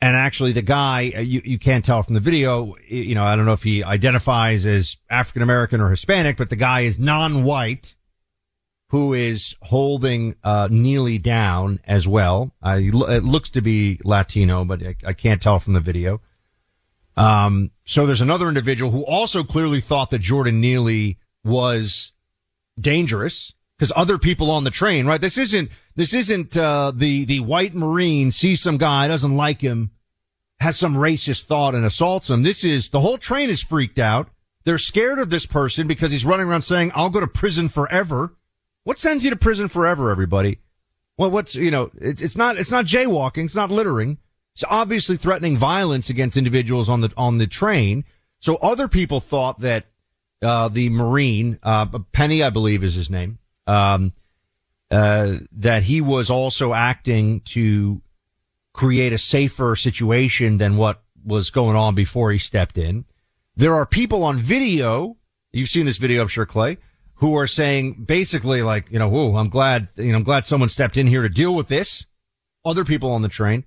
And 0.00 0.14
actually 0.14 0.52
the 0.52 0.62
guy, 0.62 1.12
uh, 1.16 1.20
you, 1.22 1.42
you 1.44 1.58
can't 1.58 1.84
tell 1.84 2.04
from 2.04 2.14
the 2.14 2.20
video, 2.20 2.74
you 2.86 3.16
know, 3.16 3.24
I 3.24 3.34
don't 3.34 3.46
know 3.46 3.52
if 3.52 3.64
he 3.64 3.82
identifies 3.82 4.64
as 4.64 4.96
African 5.10 5.42
American 5.42 5.80
or 5.80 5.90
Hispanic, 5.90 6.36
but 6.36 6.50
the 6.50 6.56
guy 6.56 6.82
is 6.82 7.00
non-white 7.00 7.96
who 8.90 9.14
is 9.14 9.56
holding, 9.62 10.34
uh, 10.42 10.68
Neely 10.70 11.18
down 11.18 11.78
as 11.84 12.08
well. 12.08 12.52
It 12.64 13.24
looks 13.24 13.50
to 13.50 13.62
be 13.62 14.00
Latino, 14.04 14.64
but 14.64 14.82
I, 14.82 14.96
I 15.06 15.12
can't 15.12 15.40
tell 15.40 15.60
from 15.60 15.74
the 15.74 15.80
video. 15.80 16.20
Um, 17.16 17.70
so 17.84 18.04
there's 18.04 18.20
another 18.20 18.48
individual 18.48 18.90
who 18.90 19.04
also 19.04 19.44
clearly 19.44 19.80
thought 19.80 20.10
that 20.10 20.20
Jordan 20.20 20.60
Neely 20.60 21.18
was 21.44 22.12
dangerous 22.78 23.54
because 23.78 23.92
other 23.94 24.18
people 24.18 24.50
on 24.50 24.64
the 24.64 24.70
train, 24.70 25.06
right? 25.06 25.20
This 25.20 25.38
isn't, 25.38 25.70
this 25.94 26.12
isn't, 26.12 26.56
uh, 26.56 26.92
the, 26.94 27.24
the 27.24 27.40
white 27.40 27.74
Marine 27.74 28.32
sees 28.32 28.60
some 28.60 28.76
guy, 28.76 29.06
doesn't 29.06 29.36
like 29.36 29.60
him, 29.60 29.92
has 30.58 30.76
some 30.78 30.96
racist 30.96 31.44
thought 31.44 31.74
and 31.74 31.84
assaults 31.84 32.28
him. 32.28 32.42
This 32.42 32.64
is, 32.64 32.88
the 32.88 33.00
whole 33.00 33.18
train 33.18 33.50
is 33.50 33.62
freaked 33.62 33.98
out. 33.98 34.28
They're 34.64 34.78
scared 34.78 35.18
of 35.18 35.30
this 35.30 35.46
person 35.46 35.86
because 35.86 36.10
he's 36.10 36.24
running 36.24 36.48
around 36.48 36.62
saying, 36.62 36.90
I'll 36.94 37.08
go 37.10 37.20
to 37.20 37.26
prison 37.26 37.68
forever. 37.68 38.34
What 38.84 38.98
sends 38.98 39.24
you 39.24 39.30
to 39.30 39.36
prison 39.36 39.68
forever, 39.68 40.10
everybody? 40.10 40.58
Well, 41.18 41.30
what's, 41.30 41.54
you 41.54 41.70
know, 41.70 41.90
it's, 42.00 42.22
it's 42.22 42.36
not, 42.36 42.56
it's 42.56 42.70
not 42.70 42.86
jaywalking. 42.86 43.44
It's 43.44 43.56
not 43.56 43.70
littering. 43.70 44.18
It's 44.54 44.64
obviously 44.68 45.16
threatening 45.16 45.56
violence 45.56 46.08
against 46.08 46.36
individuals 46.36 46.88
on 46.88 47.02
the, 47.02 47.12
on 47.16 47.38
the 47.38 47.46
train. 47.46 48.04
So 48.38 48.56
other 48.56 48.88
people 48.88 49.20
thought 49.20 49.60
that, 49.60 49.86
uh, 50.42 50.68
the 50.68 50.88
Marine, 50.88 51.58
uh, 51.62 51.86
Penny, 52.12 52.42
I 52.42 52.48
believe 52.48 52.82
is 52.82 52.94
his 52.94 53.10
name, 53.10 53.38
um, 53.66 54.12
uh, 54.90 55.34
that 55.52 55.82
he 55.82 56.00
was 56.00 56.30
also 56.30 56.72
acting 56.72 57.40
to 57.40 58.00
create 58.72 59.12
a 59.12 59.18
safer 59.18 59.76
situation 59.76 60.56
than 60.56 60.78
what 60.78 61.02
was 61.22 61.50
going 61.50 61.76
on 61.76 61.94
before 61.94 62.32
he 62.32 62.38
stepped 62.38 62.78
in. 62.78 63.04
There 63.56 63.74
are 63.74 63.84
people 63.84 64.24
on 64.24 64.38
video. 64.38 65.18
You've 65.52 65.68
seen 65.68 65.84
this 65.84 65.98
video, 65.98 66.22
I'm 66.22 66.28
sure, 66.28 66.46
Clay, 66.46 66.78
who 67.20 67.36
are 67.36 67.46
saying 67.46 68.04
basically 68.04 68.62
like, 68.62 68.90
you 68.90 68.98
know, 68.98 69.08
whoa, 69.08 69.36
I'm 69.36 69.50
glad, 69.50 69.88
you 69.96 70.10
know, 70.10 70.18
I'm 70.18 70.24
glad 70.24 70.46
someone 70.46 70.70
stepped 70.70 70.96
in 70.96 71.06
here 71.06 71.22
to 71.22 71.28
deal 71.28 71.54
with 71.54 71.68
this. 71.68 72.06
Other 72.64 72.84
people 72.84 73.12
on 73.12 73.22
the 73.22 73.28
train. 73.28 73.64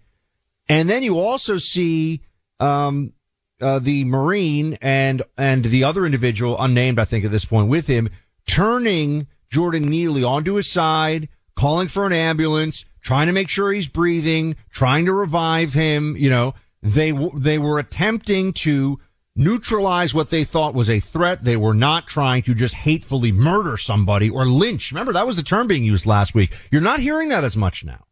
And 0.67 0.89
then 0.89 1.03
you 1.03 1.19
also 1.19 1.57
see, 1.57 2.21
um, 2.59 3.13
uh, 3.61 3.79
the 3.79 4.05
Marine 4.05 4.77
and, 4.81 5.21
and 5.37 5.65
the 5.65 5.83
other 5.83 6.05
individual 6.05 6.59
unnamed, 6.59 6.99
I 6.99 7.05
think 7.05 7.25
at 7.25 7.31
this 7.31 7.45
point 7.45 7.69
with 7.69 7.87
him 7.87 8.09
turning 8.47 9.27
Jordan 9.49 9.85
Neely 9.85 10.23
onto 10.23 10.55
his 10.55 10.67
side, 10.67 11.29
calling 11.55 11.87
for 11.87 12.07
an 12.07 12.13
ambulance, 12.13 12.85
trying 13.01 13.27
to 13.27 13.33
make 13.33 13.49
sure 13.49 13.71
he's 13.71 13.87
breathing, 13.87 14.55
trying 14.71 15.05
to 15.05 15.13
revive 15.13 15.73
him. 15.75 16.15
You 16.17 16.31
know, 16.31 16.55
they, 16.81 17.11
they 17.35 17.59
were 17.59 17.77
attempting 17.77 18.51
to 18.53 18.99
neutralize 19.35 20.13
what 20.13 20.29
they 20.29 20.43
thought 20.43 20.75
was 20.75 20.89
a 20.89 20.99
threat. 20.99 21.43
They 21.43 21.57
were 21.57 21.73
not 21.73 22.07
trying 22.07 22.43
to 22.43 22.53
just 22.53 22.75
hatefully 22.75 23.31
murder 23.31 23.77
somebody 23.77 24.29
or 24.29 24.45
lynch. 24.45 24.91
Remember, 24.91 25.13
that 25.13 25.27
was 25.27 25.35
the 25.35 25.43
term 25.43 25.67
being 25.67 25.83
used 25.83 26.05
last 26.05 26.35
week. 26.35 26.55
You're 26.71 26.81
not 26.81 26.99
hearing 26.99 27.29
that 27.29 27.43
as 27.43 27.57
much 27.57 27.83
now. 27.83 28.05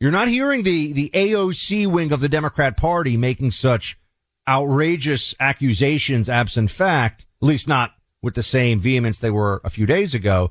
You're 0.00 0.12
not 0.12 0.28
hearing 0.28 0.62
the, 0.62 0.92
the 0.92 1.10
AOC 1.14 1.86
wing 1.86 2.12
of 2.12 2.20
the 2.20 2.28
Democrat 2.28 2.76
party 2.76 3.16
making 3.16 3.52
such 3.52 3.98
outrageous 4.48 5.34
accusations 5.40 6.28
absent 6.28 6.70
fact, 6.70 7.24
at 7.42 7.46
least 7.46 7.66
not 7.66 7.94
with 8.22 8.34
the 8.34 8.42
same 8.42 8.78
vehemence 8.78 9.18
they 9.18 9.30
were 9.30 9.60
a 9.64 9.70
few 9.70 9.86
days 9.86 10.14
ago. 10.14 10.50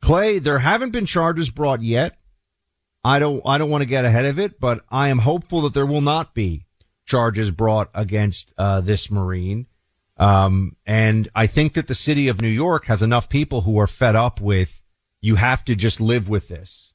Clay, 0.00 0.38
there 0.38 0.60
haven't 0.60 0.90
been 0.90 1.06
charges 1.06 1.50
brought 1.50 1.82
yet. 1.82 2.18
I 3.04 3.18
don't, 3.18 3.42
I 3.44 3.58
don't 3.58 3.70
want 3.70 3.82
to 3.82 3.88
get 3.88 4.04
ahead 4.04 4.26
of 4.26 4.38
it, 4.38 4.60
but 4.60 4.84
I 4.88 5.08
am 5.08 5.18
hopeful 5.18 5.62
that 5.62 5.74
there 5.74 5.86
will 5.86 6.00
not 6.00 6.34
be 6.34 6.66
charges 7.04 7.50
brought 7.50 7.90
against, 7.94 8.54
uh, 8.58 8.80
this 8.80 9.10
Marine. 9.10 9.66
Um, 10.16 10.76
and 10.86 11.28
I 11.34 11.46
think 11.46 11.74
that 11.74 11.88
the 11.88 11.94
city 11.94 12.28
of 12.28 12.40
New 12.40 12.48
York 12.48 12.86
has 12.86 13.02
enough 13.02 13.28
people 13.28 13.62
who 13.62 13.78
are 13.78 13.86
fed 13.86 14.14
up 14.14 14.40
with, 14.40 14.82
you 15.20 15.36
have 15.36 15.64
to 15.64 15.74
just 15.74 16.00
live 16.00 16.28
with 16.28 16.48
this. 16.48 16.92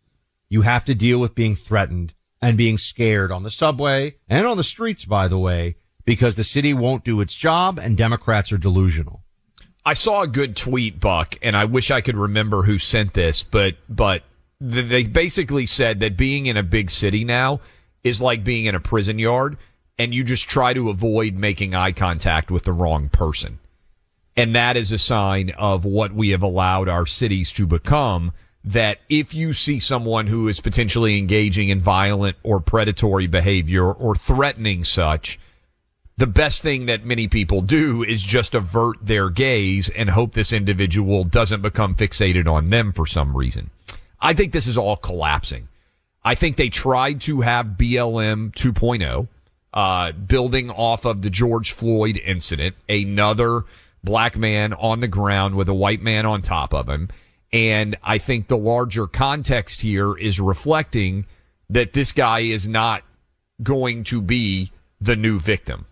You 0.50 0.62
have 0.62 0.86
to 0.86 0.96
deal 0.96 1.20
with 1.20 1.36
being 1.36 1.56
threatened 1.56 2.14
and 2.42 2.58
being 2.58 2.78
scared 2.78 3.32
on 3.32 3.44
the 3.44 3.50
subway 3.50 4.16
and 4.30 4.46
on 4.46 4.58
the 4.58 4.64
streets, 4.64 5.06
by 5.06 5.28
the 5.28 5.40
way, 5.40 5.76
because 6.06 6.36
the 6.36 6.44
city 6.44 6.74
won't 6.74 7.04
do 7.04 7.20
its 7.20 7.34
job 7.34 7.80
and 7.80 7.98
Democrats 7.98 8.52
are 8.52 8.58
delusional. 8.58 9.24
I 9.86 9.94
saw 9.94 10.22
a 10.22 10.28
good 10.28 10.58
tweet, 10.58 11.00
Buck, 11.00 11.38
and 11.42 11.56
I 11.56 11.66
wish 11.66 11.92
I 11.92 12.02
could 12.02 12.18
remember 12.18 12.64
who 12.64 12.78
sent 12.78 13.14
this, 13.14 13.44
but 13.44 13.76
but 13.88 14.24
they 14.60 15.04
basically 15.04 15.66
said 15.66 16.02
that 16.02 16.18
being 16.18 16.48
in 16.48 16.58
a 16.58 16.64
big 16.64 16.90
city 16.90 17.24
now 17.24 17.62
is 18.04 18.20
like 18.20 18.44
being 18.44 18.66
in 18.66 18.76
a 18.76 18.80
prison 18.80 19.18
yard, 19.18 19.58
and 20.00 20.14
you 20.14 20.24
just 20.24 20.48
try 20.48 20.74
to 20.74 20.90
avoid 20.90 21.34
making 21.36 21.76
eye 21.76 21.92
contact 21.92 22.52
with 22.52 22.64
the 22.64 22.74
wrong 22.74 23.10
person, 23.10 23.60
and 24.36 24.56
that 24.56 24.78
is 24.78 24.92
a 24.92 24.98
sign 24.98 25.52
of 25.58 25.86
what 25.86 26.14
we 26.14 26.30
have 26.30 26.44
allowed 26.44 26.88
our 26.88 27.06
cities 27.06 27.52
to 27.54 27.66
become. 27.66 28.32
That 28.64 29.00
if 29.08 29.34
you 29.34 29.54
see 29.54 29.80
someone 29.80 30.28
who 30.28 30.50
is 30.50 30.60
potentially 30.60 31.18
engaging 31.18 31.70
in 31.70 31.80
violent 31.80 32.36
or 32.44 32.60
predatory 32.60 33.26
behavior 33.26 33.90
or 33.90 34.14
threatening 34.14 34.84
such, 34.84 35.40
the 36.18 36.28
best 36.28 36.64
thing 36.64 36.88
that 36.88 37.06
many 37.06 37.28
people 37.28 37.62
do 37.62 38.04
is 38.04 38.22
just 38.22 38.56
avert 38.56 38.98
their 39.02 39.30
gaze 39.30 39.88
and 39.88 40.10
hope 40.10 40.34
this 40.34 40.52
individual 40.52 41.24
doesn't 41.24 41.62
become 41.62 41.96
fixated 41.96 42.46
on 42.52 42.70
them 42.70 42.92
for 42.92 43.06
some 43.06 43.38
reason. 43.38 43.70
I 44.20 44.34
think 44.34 44.52
this 44.52 44.68
is 44.68 44.78
all 44.78 44.98
collapsing. 44.98 45.68
I 46.26 46.36
think 46.36 46.58
they 46.58 46.70
tried 46.70 47.22
to 47.22 47.42
have 47.42 47.78
BLM 47.78 48.52
2.0, 48.54 49.28
uh, 49.74 50.12
building 50.12 50.70
off 50.70 51.06
of 51.06 51.22
the 51.22 51.30
George 51.30 51.74
Floyd 51.74 52.18
incident, 52.18 52.76
another 52.90 53.64
black 54.04 54.38
man 54.38 54.74
on 54.74 55.00
the 55.00 55.08
ground 55.08 55.56
with 55.56 55.68
a 55.68 55.74
white 55.74 56.02
man 56.02 56.26
on 56.26 56.42
top 56.42 56.74
of 56.74 56.88
him. 56.88 57.10
And 57.52 57.96
I 58.04 58.18
think 58.18 58.48
the 58.48 58.58
larger 58.58 59.08
context 59.08 59.82
here 59.82 60.18
is 60.18 60.40
reflecting 60.40 61.26
that 61.70 61.94
this 61.94 62.12
guy 62.12 62.40
is 62.40 62.68
not 62.68 63.04
going 63.62 64.04
to 64.06 64.22
be 64.22 64.72
the 65.02 65.16
new 65.16 65.40
victim 65.40 65.86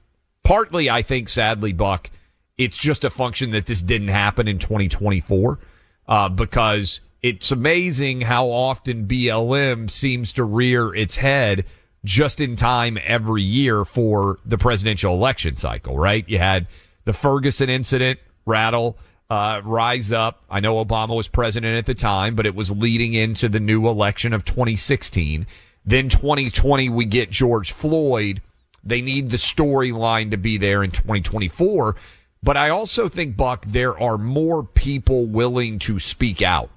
partly, 0.46 0.90
I 0.90 1.02
think, 1.02 1.28
sadly, 1.28 1.74
Buck, 1.74 2.10
it's 2.58 2.78
just 2.78 3.04
a 3.04 3.10
function 3.10 3.52
that 3.52 3.66
this 3.66 3.82
didn't 3.82 4.08
happen 4.08 4.48
in 4.48 4.60
2024 4.60 5.60
uh, 6.08 6.30
because 6.30 7.02
it's 7.22 7.52
amazing 7.52 8.22
how 8.22 8.48
often 8.48 9.08
BLM 9.08 9.92
seems 9.92 10.32
to 10.34 10.46
rear 10.46 10.96
its 10.96 11.18
head 11.18 11.66
just 12.06 12.40
in 12.40 12.56
time 12.56 12.98
every 13.04 13.44
year 13.44 13.84
for 13.84 14.40
the 14.46 14.58
presidential 14.58 15.14
election 15.14 15.58
cycle, 15.58 15.98
right? 15.98 16.28
You 16.30 16.38
had 16.38 16.68
the 17.04 17.14
Ferguson 17.14 17.70
incident 17.70 18.20
rattle, 18.46 18.98
uh, 19.30 19.62
rise 19.66 20.12
up. 20.14 20.44
I 20.50 20.62
know 20.62 20.84
Obama 20.84 21.16
was 21.16 21.28
president 21.28 21.78
at 21.78 21.86
the 21.86 21.96
time, 21.96 22.36
but 22.36 22.46
it 22.46 22.56
was 22.56 22.72
leading 22.72 23.14
into 23.14 23.50
the 23.50 23.60
new 23.60 23.88
election 23.90 24.32
of 24.32 24.46
2016. 24.46 25.46
Then 25.86 26.10
2020, 26.10 26.90
we 26.90 27.06
get 27.06 27.30
George 27.30 27.74
Floyd 27.74 28.42
they 28.86 29.02
need 29.02 29.32
the 29.32 29.38
storyline 29.38 30.32
to 30.32 30.38
be 30.38 30.58
there 30.58 30.84
in 30.84 30.92
2024. 30.92 31.96
But 32.44 32.58
I 32.58 32.70
also 32.70 33.10
think, 33.10 33.36
Buck, 33.36 33.66
there 33.68 34.00
are 34.00 34.20
more 34.20 34.64
people 34.64 35.26
willing 35.26 35.80
to 35.80 35.98
speak 35.98 36.44
out 36.44 36.70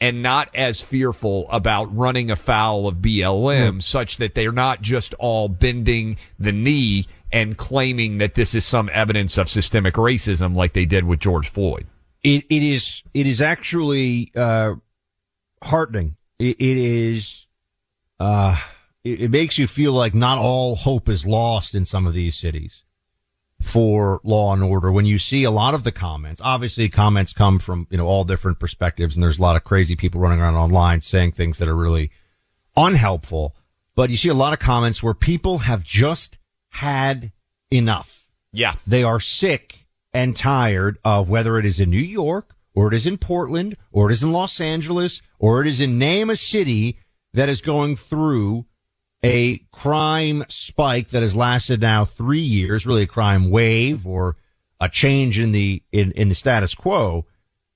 and 0.00 0.22
not 0.22 0.54
as 0.54 0.80
fearful 0.80 1.46
about 1.50 1.94
running 1.96 2.30
afoul 2.30 2.86
of 2.86 2.96
BLM 2.96 3.76
mm. 3.76 3.82
such 3.82 4.18
that 4.18 4.34
they're 4.34 4.52
not 4.52 4.82
just 4.82 5.14
all 5.14 5.48
bending 5.48 6.18
the 6.38 6.52
knee 6.52 7.06
and 7.32 7.56
claiming 7.56 8.18
that 8.18 8.34
this 8.34 8.54
is 8.54 8.64
some 8.64 8.90
evidence 8.92 9.38
of 9.38 9.48
systemic 9.48 9.94
racism 9.94 10.54
like 10.54 10.74
they 10.74 10.84
did 10.84 11.04
with 11.04 11.20
George 11.20 11.48
Floyd. 11.48 11.86
It, 12.22 12.44
it 12.50 12.62
is, 12.62 13.02
it 13.14 13.26
is 13.26 13.40
actually, 13.40 14.32
uh, 14.36 14.74
heartening. 15.62 16.16
it, 16.38 16.56
it 16.58 16.76
is, 16.76 17.46
uh, 18.20 18.60
it, 19.02 19.22
it 19.22 19.30
makes 19.30 19.58
you 19.58 19.66
feel 19.66 19.92
like 19.92 20.14
not 20.14 20.38
all 20.38 20.76
hope 20.76 21.08
is 21.08 21.26
lost 21.26 21.74
in 21.74 21.84
some 21.84 22.06
of 22.06 22.12
these 22.12 22.36
cities 22.36 22.84
for 23.60 24.20
law 24.22 24.52
and 24.52 24.62
order. 24.62 24.92
When 24.92 25.06
you 25.06 25.18
see 25.18 25.44
a 25.44 25.50
lot 25.50 25.74
of 25.74 25.84
the 25.84 25.92
comments, 25.92 26.40
obviously 26.44 26.88
comments 26.88 27.32
come 27.32 27.58
from, 27.58 27.86
you 27.90 27.96
know, 27.96 28.06
all 28.06 28.24
different 28.24 28.58
perspectives 28.58 29.16
and 29.16 29.22
there's 29.22 29.38
a 29.38 29.42
lot 29.42 29.56
of 29.56 29.64
crazy 29.64 29.96
people 29.96 30.20
running 30.20 30.40
around 30.40 30.56
online 30.56 31.00
saying 31.00 31.32
things 31.32 31.58
that 31.58 31.68
are 31.68 31.76
really 31.76 32.10
unhelpful. 32.76 33.54
But 33.94 34.10
you 34.10 34.16
see 34.16 34.28
a 34.28 34.34
lot 34.34 34.52
of 34.52 34.58
comments 34.58 35.02
where 35.02 35.14
people 35.14 35.58
have 35.58 35.82
just 35.82 36.38
had 36.70 37.32
enough. 37.70 38.28
Yeah. 38.52 38.74
They 38.86 39.02
are 39.02 39.20
sick 39.20 39.86
and 40.12 40.36
tired 40.36 40.98
of 41.04 41.28
whether 41.28 41.58
it 41.58 41.66
is 41.66 41.80
in 41.80 41.90
New 41.90 41.98
York 41.98 42.54
or 42.74 42.88
it 42.88 42.94
is 42.94 43.06
in 43.06 43.16
Portland 43.16 43.76
or 43.90 44.10
it 44.10 44.12
is 44.12 44.22
in 44.22 44.32
Los 44.32 44.60
Angeles 44.60 45.22
or 45.38 45.62
it 45.62 45.66
is 45.66 45.80
in 45.80 45.98
name 45.98 46.28
a 46.28 46.36
city 46.36 46.98
that 47.32 47.48
is 47.48 47.62
going 47.62 47.96
through 47.96 48.66
a 49.26 49.58
crime 49.72 50.44
spike 50.48 51.08
that 51.08 51.22
has 51.22 51.36
lasted 51.36 51.80
now 51.80 52.04
three 52.04 52.40
years, 52.40 52.86
really 52.86 53.02
a 53.02 53.06
crime 53.06 53.50
wave 53.50 54.06
or 54.06 54.36
a 54.80 54.88
change 54.88 55.38
in 55.38 55.52
the, 55.52 55.82
in, 55.92 56.12
in 56.12 56.28
the 56.28 56.34
status 56.34 56.74
quo. 56.74 57.26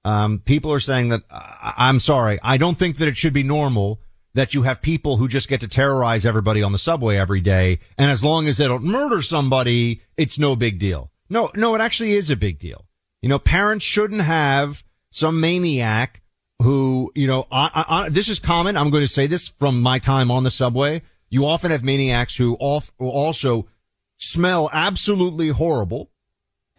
Um, 0.04 0.38
people 0.38 0.72
are 0.72 0.80
saying 0.80 1.10
that 1.10 1.22
I'm 1.30 2.00
sorry. 2.00 2.38
I 2.42 2.56
don't 2.56 2.78
think 2.78 2.98
that 2.98 3.08
it 3.08 3.16
should 3.16 3.34
be 3.34 3.42
normal 3.42 4.00
that 4.34 4.54
you 4.54 4.62
have 4.62 4.80
people 4.80 5.16
who 5.16 5.28
just 5.28 5.48
get 5.48 5.60
to 5.60 5.68
terrorize 5.68 6.24
everybody 6.24 6.62
on 6.62 6.72
the 6.72 6.78
subway 6.78 7.16
every 7.16 7.40
day. 7.40 7.80
And 7.98 8.10
as 8.10 8.24
long 8.24 8.46
as 8.46 8.56
they 8.56 8.68
don't 8.68 8.84
murder 8.84 9.22
somebody, 9.22 10.02
it's 10.16 10.38
no 10.38 10.56
big 10.56 10.78
deal. 10.78 11.10
No, 11.28 11.50
no, 11.54 11.74
it 11.74 11.80
actually 11.80 12.14
is 12.14 12.30
a 12.30 12.36
big 12.36 12.58
deal. 12.58 12.86
You 13.22 13.28
know, 13.28 13.38
parents 13.38 13.84
shouldn't 13.84 14.22
have 14.22 14.84
some 15.10 15.40
maniac 15.40 16.22
who, 16.62 17.10
you 17.14 17.26
know, 17.26 17.46
I, 17.50 17.70
I, 17.74 18.04
I, 18.04 18.08
this 18.08 18.28
is 18.28 18.38
common. 18.38 18.76
I'm 18.76 18.90
going 18.90 19.02
to 19.02 19.08
say 19.08 19.26
this 19.26 19.48
from 19.48 19.80
my 19.80 19.98
time 19.98 20.30
on 20.30 20.44
the 20.44 20.50
subway. 20.50 21.02
You 21.30 21.46
often 21.46 21.70
have 21.70 21.84
maniacs 21.84 22.36
who 22.36 22.54
also 22.54 23.68
smell 24.18 24.68
absolutely 24.72 25.48
horrible 25.48 26.10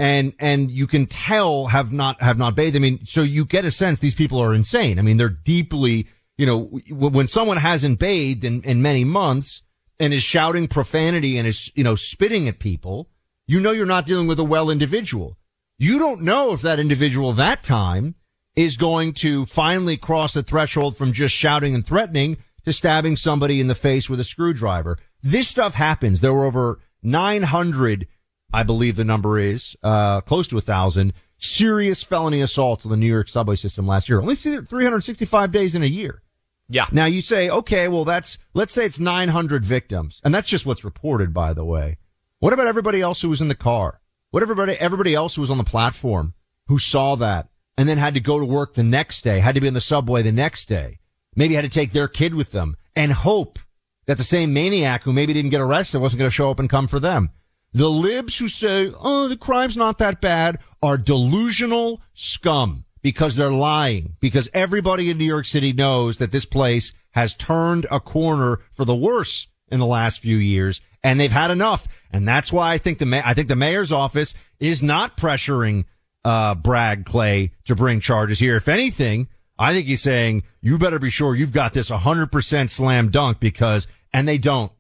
and 0.02 0.34
and 0.40 0.72
you 0.72 0.88
can 0.88 1.06
tell 1.06 1.68
have 1.68 1.94
not 1.94 2.22
have 2.24 2.38
not 2.38 2.56
bathed. 2.56 2.76
I 2.76 2.80
mean, 2.80 3.06
so 3.06 3.22
you 3.22 3.46
get 3.46 3.66
a 3.66 3.72
sense 3.72 4.00
these 4.00 4.16
people 4.16 4.40
are 4.40 4.54
insane. 4.54 4.98
I 4.98 5.04
mean, 5.04 5.18
they're 5.18 5.30
deeply, 5.30 6.08
you 6.38 6.48
know, 6.48 6.80
when 6.90 7.28
someone 7.28 7.58
hasn't 7.58 8.00
bathed 8.00 8.44
in, 8.44 8.64
in 8.64 8.82
many 8.82 9.04
months 9.04 9.62
and 10.00 10.12
is 10.12 10.24
shouting 10.24 10.68
profanity 10.68 11.38
and 11.38 11.48
is 11.48 11.72
you 11.76 11.84
know 11.84 11.94
spitting 11.94 12.48
at 12.48 12.58
people, 12.58 13.10
you 13.46 13.60
know 13.60 13.70
you're 13.70 13.86
not 13.86 14.08
dealing 14.08 14.26
with 14.26 14.40
a 14.40 14.44
well 14.44 14.72
individual. 14.72 15.38
You 15.78 16.00
don't 16.00 16.22
know 16.22 16.52
if 16.52 16.62
that 16.62 16.80
individual 16.80 17.34
that 17.34 17.62
time 17.62 18.16
is 18.56 18.78
going 18.78 19.14
to 19.14 19.46
finally 19.46 19.98
cross 19.98 20.34
the 20.34 20.42
threshold 20.42 20.98
from 20.98 21.14
just 21.14 21.36
shouting 21.36 21.76
and 21.76 21.86
threatening 21.86 22.38
to 22.66 22.74
stabbing 22.74 23.16
somebody 23.16 23.60
in 23.60 23.68
the 23.68 23.76
face 23.76 24.10
with 24.10 24.20
a 24.20 24.24
screwdriver. 24.24 24.98
This 25.22 25.48
stuff 25.48 25.76
happens. 25.76 26.22
There 26.22 26.34
were 26.34 26.46
over 26.46 26.80
900 27.04 28.08
I 28.54 28.64
believe 28.64 28.96
the 28.96 29.06
number 29.06 29.40
is, 29.40 29.76
uh, 29.82 30.22
close 30.22 30.48
to 30.50 30.58
a 30.58 30.62
thousand 30.62 31.14
serious 31.38 32.04
felony 32.04 32.42
assaults 32.42 32.86
on 32.86 32.92
the 32.92 32.98
New 32.98 33.08
York 33.08 33.30
subway 33.30 33.56
system 33.56 33.88
last 33.88 34.10
year. 34.10 34.20
Only 34.20 34.36
365 34.36 35.52
days 35.52 35.74
in 35.74 35.82
a 35.82 35.88
year. 35.88 36.22
Yeah. 36.70 36.86
Now 36.92 37.06
you 37.06 37.22
say, 37.22 37.50
okay, 37.50 37.88
well 37.88 38.06
that's, 38.06 38.38
let's 38.54 38.74
say 38.74 38.86
it's 38.86 39.00
900 39.00 39.66
victims. 39.66 40.22
And 40.24 40.34
that's 40.34 40.50
just 40.50 40.66
what's 40.66 40.84
reported, 40.84 41.34
by 41.34 41.54
the 41.54 41.66
way. 41.66 41.98
What 42.40 42.54
about 42.54 42.68
everybody 42.68 43.02
else 43.02 43.22
who 43.22 43.30
was 43.30 43.42
in 43.42 43.48
the 43.48 43.56
car? 43.56 44.02
What 44.30 44.44
everybody, 44.44 44.74
everybody 44.74 45.16
else 45.16 45.36
who 45.36 45.42
was 45.42 45.52
on 45.52 45.58
the 45.58 45.64
platform 45.64 46.34
who 46.68 46.78
saw 46.78 47.16
that 47.16 47.50
and 47.78 47.90
then 47.90 47.98
had 47.98 48.14
to 48.14 48.20
go 48.20 48.40
to 48.40 48.46
work 48.46 48.74
the 48.74 48.84
next 48.84 49.24
day, 49.24 49.40
had 49.40 49.56
to 49.56 49.62
be 49.62 49.68
in 49.68 49.74
the 49.74 49.82
subway 49.82 50.22
the 50.22 50.32
next 50.32 50.68
day, 50.68 51.00
maybe 51.36 51.56
had 51.56 51.64
to 51.64 51.70
take 51.70 51.92
their 51.92 52.08
kid 52.08 52.36
with 52.36 52.52
them 52.52 52.76
and 52.96 53.12
hope 53.12 53.60
that 54.06 54.18
the 54.18 54.24
same 54.24 54.54
maniac 54.54 55.04
who 55.04 55.14
maybe 55.14 55.34
didn't 55.34 55.52
get 55.52 55.62
arrested 55.62 56.00
wasn't 56.00 56.20
going 56.20 56.30
to 56.30 56.36
show 56.36 56.52
up 56.52 56.60
and 56.60 56.70
come 56.70 56.88
for 56.88 57.00
them. 57.00 57.30
The 57.74 57.90
libs 57.90 58.38
who 58.38 58.48
say, 58.48 58.92
oh, 59.00 59.28
the 59.28 59.38
crime's 59.38 59.78
not 59.78 59.98
that 60.00 60.20
bad 60.20 60.60
are 60.84 60.98
delusional 60.98 62.02
scum 62.14 62.84
because 63.02 63.36
they're 63.36 63.50
lying. 63.50 64.16
Because 64.20 64.50
everybody 64.54 65.10
in 65.10 65.18
New 65.18 65.26
York 65.26 65.46
City 65.46 65.72
knows 65.72 66.18
that 66.18 66.32
this 66.32 66.46
place 66.46 66.92
has 67.12 67.34
turned 67.34 67.86
a 67.90 68.00
corner 68.00 68.58
for 68.72 68.84
the 68.84 68.96
worse 68.96 69.48
in 69.70 69.80
the 69.80 69.86
last 69.86 70.20
few 70.20 70.38
years 70.38 70.82
and 71.04 71.20
they've 71.20 71.32
had 71.32 71.52
enough. 71.52 72.06
And 72.12 72.28
that's 72.28 72.52
why 72.52 72.74
I 72.74 72.78
think 72.78 72.98
the, 73.00 73.06
ma- 73.06 73.24
I 73.24 73.34
think 73.34 73.48
the 73.48 73.56
mayor's 73.56 73.92
office 73.92 74.34
is 74.60 74.84
not 74.84 75.18
pressuring, 75.18 75.86
uh, 76.24 76.56
Bragg 76.56 77.06
Clay 77.06 77.52
to 77.66 77.76
bring 77.76 78.00
charges 78.00 78.40
here. 78.40 78.56
If 78.56 78.68
anything, 78.68 79.28
I 79.62 79.74
think 79.74 79.86
he's 79.86 80.02
saying, 80.02 80.44
you 80.60 80.80
better 80.80 80.98
be 80.98 81.12
sure 81.12 81.36
you've 81.36 81.54
got 81.54 81.74
this 81.74 81.92
100% 81.92 82.70
slam 82.70 83.10
dunk 83.10 83.40
because, 83.40 83.88
and 84.12 84.28
they 84.28 84.40
don't. 84.40 84.72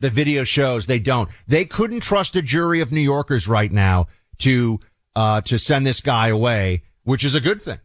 The 0.00 0.10
video 0.10 0.44
shows 0.44 0.86
they 0.86 0.98
don't. 0.98 1.30
They 1.46 1.64
couldn't 1.64 2.00
trust 2.00 2.36
a 2.36 2.42
jury 2.42 2.82
of 2.82 2.92
New 2.92 3.00
Yorkers 3.00 3.48
right 3.48 3.72
now 3.72 4.08
to 4.40 4.78
uh, 5.14 5.40
to 5.40 5.58
send 5.58 5.86
this 5.86 6.02
guy 6.02 6.28
away, 6.28 6.82
which 7.04 7.24
is 7.24 7.34
a 7.34 7.40
good 7.40 7.62
thing. 7.62 7.80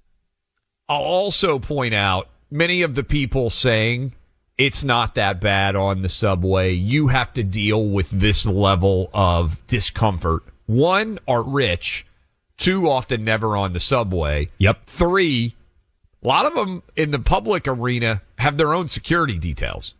I'll 0.89 1.01
also 1.01 1.57
point 1.57 1.93
out 1.93 2.27
many 2.49 2.81
of 2.81 2.95
the 2.95 3.03
people 3.03 3.49
saying 3.49 4.11
it's 4.57 4.83
not 4.83 5.15
that 5.15 5.39
bad 5.39 5.77
on 5.77 6.01
the 6.01 6.09
subway. 6.09 6.73
You 6.73 7.07
have 7.07 7.31
to 7.33 7.43
deal 7.43 7.87
with 7.87 8.09
this 8.11 8.45
level 8.45 9.09
of 9.13 9.65
discomfort. 9.67 10.43
One, 10.65 11.17
are 11.29 11.43
rich. 11.43 12.05
Two, 12.57 12.89
often 12.89 13.23
never 13.23 13.55
on 13.55 13.71
the 13.71 13.79
subway. 13.79 14.49
Yep. 14.57 14.85
Three, 14.87 15.55
a 16.23 16.27
lot 16.27 16.45
of 16.45 16.53
them 16.53 16.83
in 16.95 17.11
the 17.11 17.19
public 17.19 17.67
arena 17.67 18.21
have 18.37 18.57
their 18.57 18.73
own 18.73 18.87
security 18.87 19.37
details. 19.37 19.95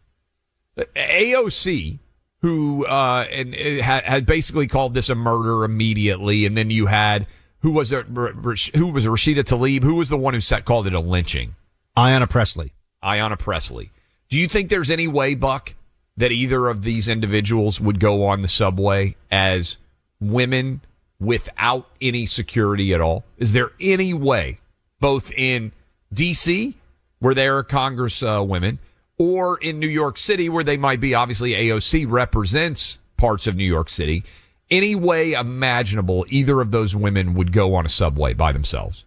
AOC, 0.78 2.00
who 2.42 2.86
uh, 2.86 3.26
and 3.30 3.54
had, 3.54 4.04
had 4.04 4.26
basically 4.26 4.68
called 4.68 4.94
this 4.94 5.10
a 5.10 5.16
murder 5.16 5.64
immediately, 5.64 6.46
and 6.46 6.58
then 6.58 6.70
you 6.70 6.88
had 6.88 7.28
who 7.62 7.72
was 7.72 7.92
it? 7.92 8.08
Who 8.08 8.88
was? 8.88 9.06
Rashida 9.06 9.44
Tlaib? 9.44 9.84
Who 9.84 9.96
was 9.96 10.10
the 10.10 10.18
one 10.18 10.34
who 10.34 10.42
set, 10.42 10.66
called 10.66 10.88
it 10.88 10.94
a 10.94 11.00
lynching? 11.00 11.56
Ayanna 11.96 12.30
Pressley. 12.30 12.74
Ayanna 13.04 13.38
Pressley. 13.38 13.92
Do 14.30 14.40
you 14.40 14.48
think 14.48 14.70
there's 14.70 14.90
any 14.90 15.08
way, 15.08 15.36
Buck, 15.36 15.74
that 16.18 16.32
either 16.32 16.70
of 16.70 16.84
these 16.84 17.08
individuals 17.08 17.80
would 17.80 18.00
go 18.00 18.26
on 18.26 18.42
the 18.42 18.48
subway 18.48 19.16
as 19.30 19.78
women 20.20 20.82
without 21.20 21.88
any 22.02 22.26
security 22.26 22.94
at 22.94 23.02
all? 23.02 23.26
Is 23.38 23.54
there 23.54 23.72
any 23.80 24.14
way, 24.14 24.60
both 25.00 25.32
in 25.34 25.72
D.C., 26.14 26.76
where 27.20 27.34
there 27.34 27.58
are 27.58 27.64
Congress 27.64 28.22
uh, 28.24 28.44
women, 28.46 28.80
or 29.18 29.58
in 29.58 29.80
New 29.80 29.88
York 29.88 30.18
City, 30.18 30.50
where 30.50 30.64
they 30.64 30.78
might 30.78 31.00
be, 31.00 31.14
obviously 31.14 31.52
AOC 31.52 32.06
represents 32.10 32.98
parts 33.18 33.48
of 33.48 33.56
New 33.56 33.66
York 33.66 33.90
City, 33.90 34.24
any 34.70 34.96
way 34.96 35.34
imaginable 35.34 36.26
either 36.30 36.60
of 36.62 36.72
those 36.72 36.96
women 36.96 37.34
would 37.36 37.52
go 37.52 37.76
on 37.76 37.86
a 37.86 37.90
subway 37.90 38.34
by 38.34 38.52
themselves? 38.52 39.04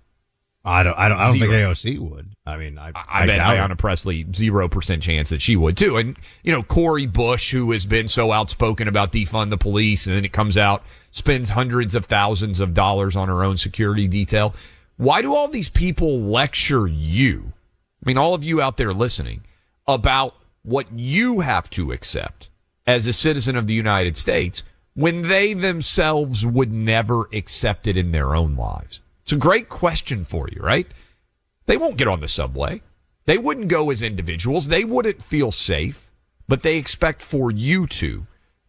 I 0.66 0.82
don't. 0.82 0.96
I 0.96 1.08
don't. 1.10 1.18
I 1.18 1.26
don't 1.26 1.38
think 1.38 1.52
AOC 1.52 1.98
would. 1.98 2.30
I 2.46 2.56
mean, 2.56 2.78
I. 2.78 2.92
I, 2.94 3.26
bet 3.26 3.36
doubt 3.36 3.56
it. 3.56 3.58
Ayanna 3.58 3.78
Pressley 3.78 4.26
zero 4.32 4.66
percent 4.66 5.02
chance 5.02 5.28
that 5.28 5.42
she 5.42 5.56
would 5.56 5.76
too. 5.76 5.98
And 5.98 6.16
you 6.42 6.52
know, 6.52 6.62
Cori 6.62 7.06
Bush, 7.06 7.52
who 7.52 7.70
has 7.72 7.84
been 7.84 8.08
so 8.08 8.32
outspoken 8.32 8.88
about 8.88 9.12
defund 9.12 9.50
the 9.50 9.58
police, 9.58 10.06
and 10.06 10.16
then 10.16 10.24
it 10.24 10.32
comes 10.32 10.56
out 10.56 10.82
spends 11.10 11.50
hundreds 11.50 11.94
of 11.94 12.06
thousands 12.06 12.58
of 12.58 12.74
dollars 12.74 13.14
on 13.14 13.28
her 13.28 13.44
own 13.44 13.56
security 13.56 14.08
detail. 14.08 14.54
Why 14.96 15.22
do 15.22 15.34
all 15.34 15.48
these 15.48 15.68
people 15.68 16.20
lecture 16.20 16.86
you? 16.86 17.52
I 18.02 18.08
mean, 18.08 18.18
all 18.18 18.34
of 18.34 18.44
you 18.44 18.60
out 18.60 18.76
there 18.76 18.92
listening 18.92 19.44
about 19.86 20.34
what 20.62 20.92
you 20.92 21.40
have 21.40 21.68
to 21.70 21.92
accept 21.92 22.48
as 22.86 23.06
a 23.06 23.12
citizen 23.12 23.56
of 23.56 23.66
the 23.66 23.74
United 23.74 24.16
States 24.16 24.62
when 24.94 25.28
they 25.28 25.52
themselves 25.54 26.46
would 26.46 26.72
never 26.72 27.28
accept 27.32 27.86
it 27.86 27.96
in 27.96 28.12
their 28.12 28.34
own 28.34 28.56
lives. 28.56 29.00
It's 29.22 29.32
a 29.32 29.36
great 29.36 29.68
question 29.68 30.24
for 30.24 30.48
you, 30.48 30.62
right? 30.62 30.86
They 31.66 31.76
won't 31.76 31.96
get 31.96 32.08
on 32.08 32.20
the 32.20 32.28
subway. 32.28 32.82
They 33.26 33.38
wouldn't 33.38 33.68
go 33.68 33.90
as 33.90 34.02
individuals. 34.02 34.68
They 34.68 34.84
wouldn't 34.84 35.24
feel 35.24 35.50
safe, 35.50 36.10
but 36.46 36.62
they 36.62 36.76
expect 36.76 37.22
for 37.22 37.50
you 37.50 37.86
to. 37.88 38.26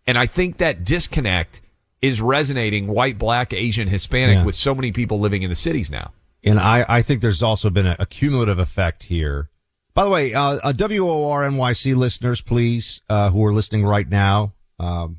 And 0.08 0.18
I 0.18 0.26
think 0.26 0.58
that 0.58 0.86
disconnect 0.86 1.62
is 2.06 2.22
resonating 2.22 2.88
white, 2.88 3.18
black, 3.18 3.54
Asian, 3.54 3.88
Hispanic 3.88 4.36
Yeah. 4.38 4.46
with 4.46 4.56
so 4.56 4.74
many 4.76 4.92
people 4.92 5.20
living 5.20 5.44
in 5.44 5.50
the 5.50 5.56
cities 5.56 5.90
now. 5.90 6.12
And 6.44 6.60
I, 6.60 6.86
I 6.88 7.02
think 7.02 7.22
there's 7.22 7.42
also 7.44 7.70
been 7.70 7.88
a, 7.88 7.96
a 8.00 8.06
cumulative 8.06 8.60
effect 8.60 9.04
here. 9.04 9.50
By 9.94 10.04
the 10.04 10.10
way, 10.10 10.34
uh, 10.34 10.60
uh, 10.64 10.74
WOR 10.78 11.42
NYC 11.50 11.96
listeners, 11.96 12.42
please, 12.42 13.02
uh, 13.10 13.30
who 13.32 13.44
are 13.46 13.54
listening 13.54 13.86
right 13.86 14.08
now, 14.08 14.54
um, 14.78 15.18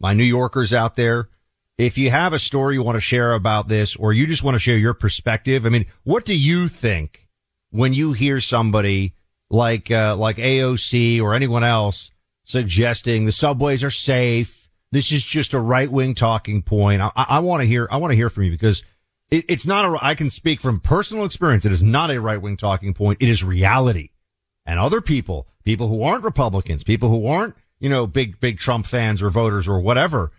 my 0.00 0.12
New 0.12 0.24
Yorkers 0.24 0.74
out 0.74 0.96
there, 0.96 1.28
if 1.78 1.96
you 1.96 2.10
have 2.10 2.32
a 2.32 2.38
story 2.38 2.74
you 2.74 2.82
want 2.82 2.96
to 2.96 3.00
share 3.00 3.32
about 3.32 3.68
this, 3.68 3.94
or 3.96 4.12
you 4.12 4.26
just 4.26 4.42
want 4.42 4.56
to 4.56 4.58
share 4.58 4.76
your 4.76 4.94
perspective, 4.94 5.64
I 5.64 5.68
mean, 5.68 5.86
what 6.02 6.24
do 6.24 6.34
you 6.34 6.66
think 6.68 7.28
when 7.70 7.94
you 7.94 8.12
hear 8.12 8.40
somebody 8.40 9.14
like 9.50 9.90
uh, 9.90 10.16
like 10.16 10.36
AOC 10.38 11.22
or 11.22 11.34
anyone 11.34 11.62
else 11.64 12.10
suggesting 12.42 13.24
the 13.24 13.32
subways 13.32 13.84
are 13.84 13.90
safe? 13.90 14.67
This 14.90 15.12
is 15.12 15.24
just 15.24 15.54
a 15.54 15.60
right 15.60 15.90
wing 15.90 16.14
talking 16.14 16.62
point. 16.62 17.02
I, 17.02 17.10
I, 17.14 17.38
want 17.40 17.60
to 17.62 17.66
hear. 17.66 17.88
I 17.90 17.98
want 17.98 18.12
to 18.12 18.16
hear 18.16 18.30
from 18.30 18.44
you 18.44 18.50
because 18.50 18.82
it, 19.30 19.44
it's 19.48 19.66
not 19.66 19.84
a. 19.84 19.98
I 20.00 20.14
can 20.14 20.30
speak 20.30 20.60
from 20.60 20.80
personal 20.80 21.24
experience. 21.24 21.64
It 21.64 21.72
is 21.72 21.82
not 21.82 22.10
a 22.10 22.20
right 22.20 22.40
wing 22.40 22.56
talking 22.56 22.94
point. 22.94 23.18
It 23.20 23.28
is 23.28 23.44
reality. 23.44 24.10
And 24.64 24.78
other 24.78 25.00
people, 25.00 25.48
people 25.64 25.88
who 25.88 26.02
aren't 26.02 26.24
Republicans, 26.24 26.84
people 26.84 27.08
who 27.08 27.26
aren't, 27.26 27.54
you 27.80 27.88
know, 27.88 28.06
big, 28.06 28.38
big 28.38 28.58
Trump 28.58 28.86
fans 28.86 29.22
or 29.22 29.30
voters 29.30 29.66
or 29.66 29.80
whatever, 29.80 30.30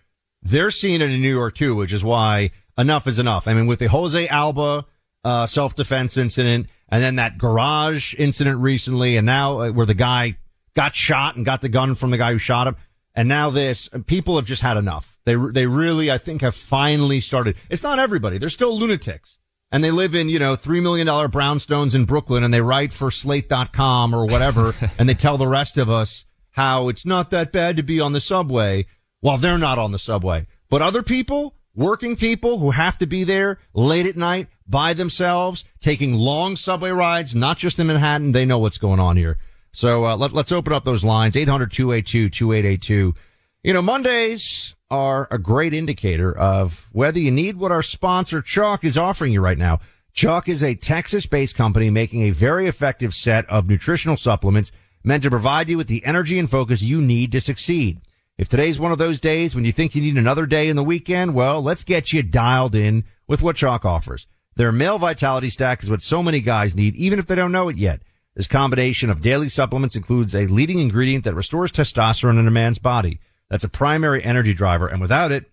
they're 0.44 0.72
seeing 0.72 1.02
it 1.02 1.10
in 1.10 1.22
New 1.22 1.34
York 1.34 1.56
too, 1.56 1.76
which 1.76 1.92
is 1.92 2.04
why 2.04 2.52
enough 2.78 3.08
is 3.08 3.18
enough. 3.18 3.48
I 3.48 3.54
mean, 3.56 3.66
with 3.66 3.80
the 3.80 3.88
Jose 3.88 4.28
Alba, 4.28 4.86
uh, 5.24 5.46
self-defense 5.46 6.18
incident 6.18 6.68
and 6.90 7.04
then 7.04 7.16
that 7.16 7.38
garage 7.38 8.16
incident 8.18 8.60
recently 8.60 9.18
and 9.18 9.26
now 9.26 9.60
uh, 9.60 9.72
where 9.72 9.86
the 9.86 9.94
guy 9.94 10.38
got 10.76 10.96
shot 10.96 11.36
and 11.36 11.46
got 11.46 11.62
the 11.62 11.70
gun 11.70 11.96
from 11.96 12.10
the 12.10 12.18
guy 12.18 12.32
who 12.32 12.38
shot 12.38 12.68
him. 12.68 12.76
And 13.20 13.28
now 13.28 13.50
this. 13.50 13.90
And 13.92 14.08
people 14.08 14.38
have 14.38 14.46
just 14.46 14.62
had 14.62 14.78
enough. 14.78 15.20
They 15.26 15.36
they 15.36 15.68
really, 15.68 16.10
I 16.10 16.18
think, 16.18 16.42
have 16.42 16.56
finally 16.56 17.20
started. 17.20 17.58
It's 17.70 17.84
not 17.84 18.00
everybody. 18.00 18.38
They're 18.38 18.48
still 18.48 18.80
lunatics. 18.80 19.38
And 19.74 19.84
they 19.84 19.92
live 19.92 20.16
in, 20.16 20.30
you 20.30 20.40
know, 20.40 20.56
$3 20.56 20.82
million 20.82 21.06
brownstones 21.06 21.94
in 21.94 22.06
Brooklyn 22.06 22.46
and 22.46 22.54
they 22.54 22.62
write 22.62 22.94
for 22.94 23.12
slate.com 23.12 24.16
or 24.16 24.26
whatever. 24.26 24.74
and 24.98 25.10
they 25.10 25.14
tell 25.16 25.38
the 25.38 25.50
rest 25.50 25.78
of 25.78 25.90
us 25.90 26.26
how 26.52 26.88
it's 26.88 27.06
not 27.06 27.30
that 27.32 27.52
bad 27.52 27.76
to 27.76 27.84
be 27.84 28.00
on 28.00 28.14
the 28.14 28.22
subway 28.22 28.86
while 29.20 29.38
they're 29.38 29.58
not 29.58 29.78
on 29.78 29.92
the 29.92 30.00
subway. 30.00 30.48
But 30.70 30.82
other 30.82 31.04
people, 31.04 31.56
working 31.76 32.16
people 32.16 32.60
who 32.60 32.72
have 32.72 32.98
to 33.00 33.06
be 33.06 33.26
there 33.26 33.60
late 33.74 34.06
at 34.06 34.16
night 34.16 34.48
by 34.66 34.94
themselves, 34.94 35.66
taking 35.82 36.16
long 36.16 36.56
subway 36.56 36.92
rides, 36.92 37.36
not 37.36 37.58
just 37.58 37.80
in 37.80 37.88
Manhattan, 37.88 38.32
they 38.32 38.46
know 38.46 38.60
what's 38.60 38.78
going 38.78 39.02
on 39.02 39.18
here. 39.18 39.38
So 39.72 40.06
uh, 40.06 40.18
let, 40.18 40.34
let's 40.34 40.52
open 40.52 40.74
up 40.74 40.84
those 40.86 41.04
lines, 41.04 41.36
800-282-2882. 41.36 43.16
You 43.64 43.74
know, 43.74 43.82
Mondays 43.82 44.76
are 44.90 45.28
a 45.30 45.38
great 45.38 45.74
indicator 45.74 46.36
of 46.36 46.90
whether 46.92 47.20
you 47.20 47.32
need 47.32 47.58
what 47.58 47.72
our 47.72 47.82
sponsor 47.82 48.42
Choq 48.42 48.84
is 48.84 48.98
offering 48.98 49.34
you 49.34 49.42
right 49.42 49.58
now. 49.58 49.80
Choq 50.14 50.48
is 50.48 50.64
a 50.64 50.76
Texas-based 50.76 51.56
company 51.56 51.90
making 51.90 52.24
a 52.24 52.32
very 52.32 52.68
effective 52.68 53.14
set 53.14 53.48
of 53.50 53.70
nutritional 53.70 54.18
supplements 54.18 54.72
meant 55.04 55.24
to 55.24 55.30
provide 55.30 55.70
you 55.70 55.78
with 55.78 55.88
the 55.88 56.04
energy 56.06 56.40
and 56.40 56.50
focus 56.50 56.82
you 56.82 57.00
need 57.02 57.32
to 57.32 57.42
succeed. 57.42 58.02
If 58.38 58.50
today's 58.50 58.80
one 58.80 58.92
of 58.92 58.98
those 58.98 59.20
days 59.20 59.54
when 59.54 59.66
you 59.66 59.72
think 59.72 59.96
you 59.96 60.02
need 60.02 60.18
another 60.18 60.46
day 60.46 60.70
in 60.70 60.76
the 60.76 60.84
weekend, 60.84 61.36
well, 61.36 61.62
let's 61.62 61.84
get 61.84 62.14
you 62.14 62.24
dialed 62.24 62.76
in 62.76 63.04
with 63.28 63.42
what 63.42 63.58
Choq 63.58 63.86
offers. 63.86 64.28
Their 64.56 64.72
male 64.72 64.98
vitality 64.98 65.50
stack 65.50 65.84
is 65.84 65.90
what 65.90 66.02
so 66.02 66.24
many 66.24 66.42
guys 66.42 66.76
need, 66.76 66.96
even 66.96 67.20
if 67.20 67.28
they 67.28 67.36
don't 67.36 67.52
know 67.52 67.70
it 67.70 67.78
yet. 67.78 68.02
This 68.40 68.48
combination 68.48 69.10
of 69.10 69.20
daily 69.20 69.50
supplements 69.50 69.98
includes 69.98 70.34
a 70.34 70.48
leading 70.48 70.80
ingredient 70.80 71.26
that 71.26 71.36
restores 71.36 71.74
testosterone 71.74 72.40
in 72.40 72.48
a 72.48 72.52
man's 72.52 72.80
body. 72.80 73.20
That's 73.50 73.66
a 73.66 73.68
primary 73.68 74.24
energy 74.24 74.54
driver. 74.54 74.88
And 74.88 75.02
without 75.02 75.34
it, 75.34 75.52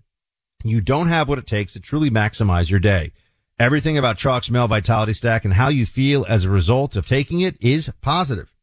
you 0.62 0.80
don't 0.80 1.08
have 1.08 1.28
what 1.28 1.40
it 1.40 1.48
takes 1.48 1.72
to 1.72 1.80
truly 1.80 2.10
maximize 2.10 2.70
your 2.70 2.78
day. 2.78 3.10
Everything 3.58 3.98
about 3.98 4.18
Choq's 4.18 4.52
male 4.52 4.68
vitality 4.68 5.14
stack 5.14 5.44
and 5.44 5.54
how 5.54 5.66
you 5.66 5.84
feel 5.84 6.24
as 6.28 6.44
a 6.44 6.48
result 6.48 6.94
of 6.94 7.08
taking 7.08 7.40
it 7.40 7.60
is 7.60 7.90
positive. 8.02 8.54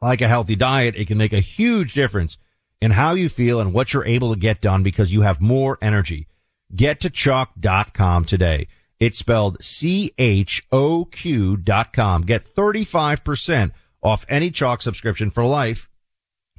Like 0.00 0.20
a 0.20 0.28
healthy 0.28 0.54
diet, 0.54 0.94
it 0.94 1.08
can 1.08 1.18
make 1.18 1.32
a 1.32 1.40
huge 1.40 1.94
difference 1.94 2.38
in 2.80 2.92
how 2.92 3.14
you 3.14 3.28
feel 3.28 3.60
and 3.60 3.74
what 3.74 3.92
you're 3.92 4.06
able 4.06 4.32
to 4.32 4.38
get 4.38 4.60
done 4.60 4.84
because 4.84 5.12
you 5.12 5.22
have 5.22 5.40
more 5.40 5.78
energy. 5.82 6.28
Get 6.72 7.00
to 7.00 7.10
choq.com 7.10 8.24
today. 8.24 8.68
It's 9.00 9.18
spelled 9.18 9.62
C-H-O-Q 9.62 11.56
dot 11.58 11.92
com. 11.92 12.22
Get 12.22 12.44
35% 12.44 13.70
off 14.02 14.26
any 14.28 14.50
Choq 14.50 14.82
subscription 14.82 15.30
for 15.30 15.44
life 15.44 15.88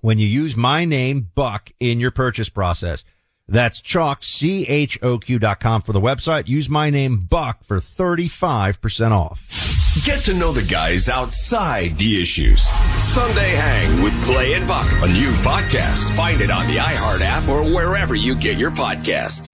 when 0.01 0.17
you 0.17 0.27
use 0.27 0.55
my 0.55 0.85
name, 0.85 1.29
Buck, 1.35 1.71
in 1.79 1.99
your 1.99 2.11
purchase 2.11 2.49
process. 2.49 3.03
That's 3.47 3.81
Choq, 3.81 4.23
C-H-O-Q 4.23 5.39
dot 5.39 5.59
com 5.59 5.81
for 5.81 5.91
the 5.91 6.01
website. 6.01 6.47
Use 6.47 6.69
my 6.69 6.89
name, 6.89 7.17
Buck, 7.29 7.63
for 7.63 7.77
35% 7.79 9.11
off. 9.11 9.47
Get 10.05 10.19
to 10.25 10.35
know 10.35 10.51
the 10.51 10.63
guys 10.63 11.09
outside 11.09 11.97
the 11.97 12.21
issues. 12.21 12.61
Sunday 13.01 13.55
Hang 13.55 14.03
with 14.03 14.13
Clay 14.23 14.53
and 14.53 14.67
Buck, 14.67 14.87
a 15.03 15.11
new 15.11 15.31
podcast. 15.41 16.15
Find 16.15 16.39
it 16.41 16.51
on 16.51 16.67
the 16.67 16.77
iHeart 16.77 17.21
app 17.21 17.49
or 17.49 17.63
wherever 17.63 18.13
you 18.15 18.35
get 18.35 18.57
your 18.57 18.71
podcasts. 18.71 19.48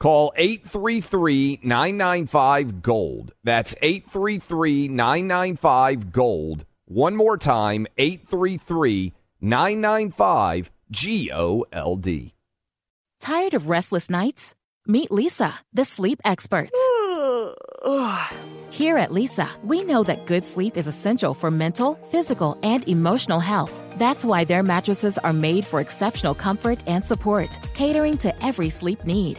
Call 0.00 0.32
833 0.34 1.60
995 1.62 2.82
Gold. 2.82 3.34
That's 3.44 3.74
833 3.82 4.88
995 4.88 6.10
Gold. 6.10 6.64
One 6.86 7.14
more 7.14 7.36
time 7.36 7.86
833 7.98 9.12
995 9.42 10.70
G 10.90 11.30
O 11.30 11.66
L 11.70 11.96
D. 11.96 12.34
Tired 13.20 13.52
of 13.52 13.68
restless 13.68 14.08
nights? 14.08 14.54
Meet 14.86 15.10
Leesa, 15.10 15.52
the 15.74 15.84
sleep 15.84 16.18
experts. 16.24 16.72
Here 18.70 18.96
at 18.96 19.10
Leesa, 19.10 19.48
we 19.62 19.84
know 19.84 20.02
that 20.02 20.24
good 20.24 20.44
sleep 20.44 20.78
is 20.78 20.86
essential 20.86 21.34
for 21.34 21.50
mental, 21.50 21.96
physical, 22.10 22.58
and 22.62 22.88
emotional 22.88 23.40
health. 23.40 23.78
That's 23.98 24.24
why 24.24 24.44
their 24.44 24.62
mattresses 24.62 25.18
are 25.18 25.34
made 25.34 25.66
for 25.66 25.80
exceptional 25.80 26.34
comfort 26.34 26.82
and 26.86 27.04
support, 27.04 27.50
catering 27.74 28.16
to 28.18 28.44
every 28.44 28.70
sleep 28.70 29.04
need. 29.04 29.38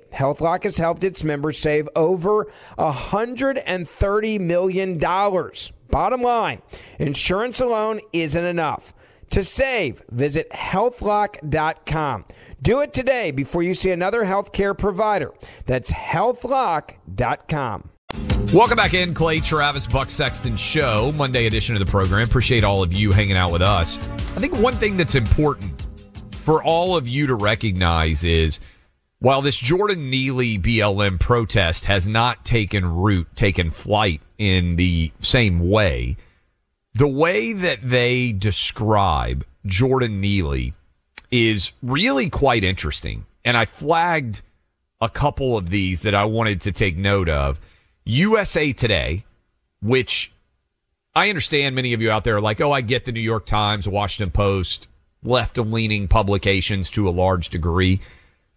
HealthLock 0.13 0.63
has 0.63 0.77
helped 0.77 1.03
its 1.03 1.23
members 1.23 1.57
save 1.59 1.87
over 1.95 2.47
$130 2.77 4.39
million 4.39 4.97
Bottom 5.91 6.21
line, 6.21 6.61
insurance 6.99 7.59
alone 7.59 7.99
isn't 8.13 8.45
enough. 8.45 8.93
To 9.31 9.43
save, 9.43 10.03
visit 10.09 10.49
healthlock.com. 10.51 12.25
Do 12.61 12.81
it 12.81 12.93
today 12.93 13.31
before 13.31 13.61
you 13.61 13.73
see 13.73 13.91
another 13.91 14.23
healthcare 14.23 14.77
provider. 14.77 15.33
That's 15.65 15.91
healthlock.com. 15.91 17.89
Welcome 18.53 18.75
back 18.75 18.93
in, 18.93 19.13
Clay 19.13 19.39
Travis 19.39 19.87
Buck 19.87 20.09
Sexton 20.09 20.57
Show, 20.57 21.13
Monday 21.15 21.45
edition 21.45 21.75
of 21.75 21.79
the 21.79 21.89
program. 21.89 22.27
Appreciate 22.27 22.63
all 22.63 22.83
of 22.83 22.91
you 22.91 23.11
hanging 23.11 23.37
out 23.37 23.51
with 23.51 23.61
us. 23.61 23.97
I 23.97 24.39
think 24.39 24.57
one 24.59 24.75
thing 24.75 24.97
that's 24.97 25.15
important 25.15 25.87
for 26.31 26.63
all 26.63 26.95
of 26.97 27.07
you 27.07 27.27
to 27.27 27.35
recognize 27.35 28.23
is 28.23 28.59
while 29.21 29.43
this 29.43 29.57
Jordan 29.57 30.09
Neely 30.09 30.57
BLM 30.57 31.19
protest 31.19 31.85
has 31.85 32.07
not 32.07 32.43
taken 32.43 32.83
root, 32.83 33.27
taken 33.35 33.69
flight 33.69 34.19
in 34.39 34.77
the 34.77 35.11
same 35.21 35.69
way, 35.69 36.17
the 36.95 37.07
way 37.07 37.53
that 37.53 37.87
they 37.87 38.31
describe 38.31 39.45
Jordan 39.63 40.21
Neely 40.21 40.73
is 41.29 41.71
really 41.83 42.31
quite 42.31 42.63
interesting. 42.63 43.27
And 43.45 43.55
I 43.55 43.65
flagged 43.65 44.41
a 44.99 45.07
couple 45.07 45.55
of 45.55 45.69
these 45.69 46.01
that 46.01 46.15
I 46.15 46.23
wanted 46.23 46.61
to 46.61 46.71
take 46.71 46.97
note 46.97 47.29
of. 47.29 47.59
USA 48.05 48.73
Today, 48.73 49.23
which 49.83 50.31
I 51.13 51.29
understand 51.29 51.75
many 51.75 51.93
of 51.93 52.01
you 52.01 52.09
out 52.09 52.23
there 52.23 52.37
are 52.37 52.41
like, 52.41 52.59
oh, 52.59 52.71
I 52.71 52.81
get 52.81 53.05
the 53.05 53.11
New 53.11 53.19
York 53.19 53.45
Times, 53.45 53.87
Washington 53.87 54.31
Post, 54.31 54.87
left 55.23 55.59
leaning 55.59 56.07
publications 56.07 56.89
to 56.89 57.07
a 57.07 57.11
large 57.11 57.49
degree. 57.49 58.01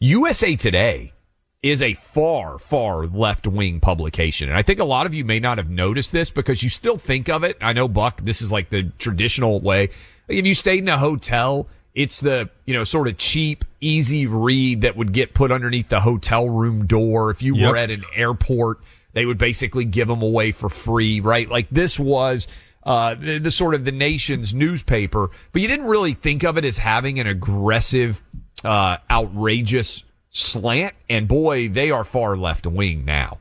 USA 0.04 0.54
Today 0.54 1.14
is 1.62 1.80
a 1.80 1.94
far, 1.94 2.58
far 2.58 3.06
left 3.06 3.46
wing 3.46 3.80
publication. 3.80 4.50
And 4.50 4.58
I 4.58 4.60
think 4.60 4.78
a 4.78 4.84
lot 4.84 5.06
of 5.06 5.14
you 5.14 5.24
may 5.24 5.40
not 5.40 5.56
have 5.56 5.70
noticed 5.70 6.12
this 6.12 6.30
because 6.30 6.62
you 6.62 6.68
still 6.68 6.98
think 6.98 7.30
of 7.30 7.42
it. 7.42 7.56
I 7.62 7.72
know, 7.72 7.88
Buck, 7.88 8.20
this 8.22 8.42
is 8.42 8.52
like 8.52 8.68
the 8.68 8.92
traditional 8.98 9.62
way. 9.62 9.88
If 10.28 10.44
you 10.44 10.54
stayed 10.54 10.80
in 10.80 10.90
a 10.90 10.98
hotel, 10.98 11.68
it's 11.94 12.20
the, 12.20 12.50
you 12.66 12.74
know, 12.74 12.84
sort 12.84 13.08
of 13.08 13.16
cheap, 13.16 13.64
easy 13.80 14.26
read 14.26 14.82
that 14.82 14.94
would 14.94 15.14
get 15.14 15.32
put 15.32 15.50
underneath 15.50 15.88
the 15.88 16.00
hotel 16.00 16.50
room 16.50 16.86
door. 16.86 17.30
If 17.30 17.42
you 17.42 17.56
yep. 17.56 17.70
were 17.70 17.76
at 17.78 17.90
an 17.90 18.04
airport, 18.14 18.80
they 19.14 19.24
would 19.24 19.38
basically 19.38 19.86
give 19.86 20.08
them 20.08 20.20
away 20.20 20.52
for 20.52 20.68
free, 20.68 21.20
right? 21.20 21.48
Like 21.48 21.70
this 21.70 21.98
was, 21.98 22.46
uh, 22.82 23.14
the, 23.14 23.38
the 23.38 23.50
sort 23.50 23.74
of 23.74 23.86
the 23.86 23.92
nation's 23.92 24.52
newspaper, 24.52 25.30
but 25.52 25.62
you 25.62 25.68
didn't 25.68 25.86
really 25.86 26.12
think 26.12 26.44
of 26.44 26.58
it 26.58 26.66
as 26.66 26.76
having 26.76 27.18
an 27.20 27.26
aggressive, 27.26 28.22
uh, 28.64 28.98
outrageous 29.10 30.04
slant. 30.30 30.94
And 31.08 31.28
boy, 31.28 31.68
they 31.68 31.90
are 31.90 32.04
far 32.04 32.36
left 32.36 32.66
wing 32.66 33.04
now. 33.04 33.38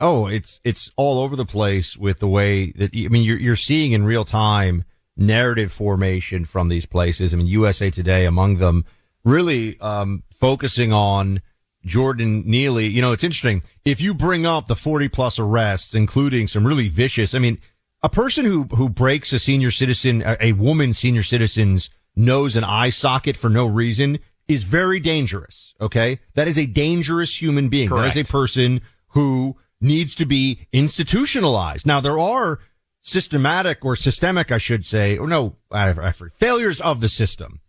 Oh, 0.00 0.26
it's, 0.26 0.60
it's 0.64 0.90
all 0.96 1.20
over 1.20 1.36
the 1.36 1.46
place 1.46 1.96
with 1.96 2.18
the 2.18 2.28
way 2.28 2.72
that, 2.72 2.90
I 2.94 3.08
mean, 3.08 3.22
you're, 3.22 3.38
you're 3.38 3.56
seeing 3.56 3.92
in 3.92 4.04
real 4.04 4.24
time 4.24 4.84
narrative 5.16 5.72
formation 5.72 6.44
from 6.44 6.68
these 6.68 6.86
places. 6.86 7.32
I 7.32 7.36
mean, 7.36 7.46
USA 7.46 7.90
Today 7.90 8.26
among 8.26 8.56
them 8.56 8.84
really, 9.24 9.78
um, 9.80 10.24
focusing 10.32 10.92
on, 10.92 11.40
Jordan 11.84 12.44
Neely, 12.46 12.86
you 12.86 13.02
know, 13.02 13.12
it's 13.12 13.24
interesting. 13.24 13.62
If 13.84 14.00
you 14.00 14.14
bring 14.14 14.46
up 14.46 14.66
the 14.66 14.76
40 14.76 15.08
plus 15.08 15.38
arrests, 15.38 15.94
including 15.94 16.48
some 16.48 16.66
really 16.66 16.88
vicious, 16.88 17.34
I 17.34 17.38
mean, 17.38 17.58
a 18.02 18.08
person 18.08 18.44
who, 18.44 18.64
who 18.64 18.88
breaks 18.88 19.32
a 19.32 19.38
senior 19.38 19.70
citizen, 19.70 20.22
a, 20.22 20.36
a 20.40 20.52
woman 20.52 20.94
senior 20.94 21.22
citizen's 21.22 21.90
nose 22.16 22.56
and 22.56 22.64
eye 22.64 22.90
socket 22.90 23.36
for 23.36 23.50
no 23.50 23.66
reason 23.66 24.18
is 24.48 24.64
very 24.64 25.00
dangerous. 25.00 25.74
Okay. 25.80 26.20
That 26.34 26.48
is 26.48 26.58
a 26.58 26.66
dangerous 26.66 27.40
human 27.40 27.68
being. 27.68 27.88
Correct. 27.88 28.14
That 28.14 28.20
is 28.20 28.28
a 28.28 28.32
person 28.32 28.80
who 29.08 29.56
needs 29.80 30.14
to 30.16 30.26
be 30.26 30.66
institutionalized. 30.72 31.86
Now 31.86 32.00
there 32.00 32.18
are 32.18 32.60
systematic 33.02 33.84
or 33.84 33.96
systemic, 33.96 34.50
I 34.50 34.58
should 34.58 34.84
say, 34.84 35.18
or 35.18 35.26
no, 35.26 35.56
I, 35.70 35.90
I, 35.90 36.12
failures 36.12 36.80
of 36.80 37.00
the 37.00 37.08
system. 37.08 37.60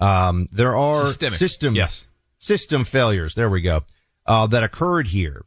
Um, 0.00 0.48
there 0.52 0.76
are 0.76 1.06
Systemic. 1.06 1.38
system, 1.38 1.74
yes 1.74 2.04
system 2.44 2.84
failures. 2.84 3.34
There 3.34 3.48
we 3.48 3.62
go. 3.62 3.84
Uh, 4.26 4.46
that 4.48 4.62
occurred 4.62 5.08
here. 5.08 5.44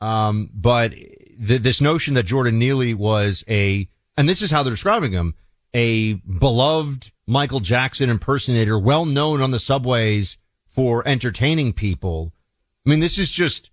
Um, 0.00 0.50
but 0.54 0.92
th- 0.92 1.62
this 1.62 1.80
notion 1.80 2.14
that 2.14 2.24
Jordan 2.24 2.58
Neely 2.58 2.94
was 2.94 3.44
a, 3.48 3.88
and 4.16 4.28
this 4.28 4.40
is 4.40 4.50
how 4.50 4.62
they're 4.62 4.72
describing 4.72 5.12
him, 5.12 5.34
a 5.74 6.14
beloved 6.14 7.12
Michael 7.26 7.60
Jackson 7.60 8.10
impersonator, 8.10 8.78
well 8.78 9.04
known 9.04 9.42
on 9.42 9.50
the 9.50 9.60
subways 9.60 10.38
for 10.66 11.06
entertaining 11.06 11.72
people. 11.72 12.32
I 12.86 12.90
mean, 12.90 13.00
this 13.00 13.18
is 13.18 13.30
just, 13.30 13.70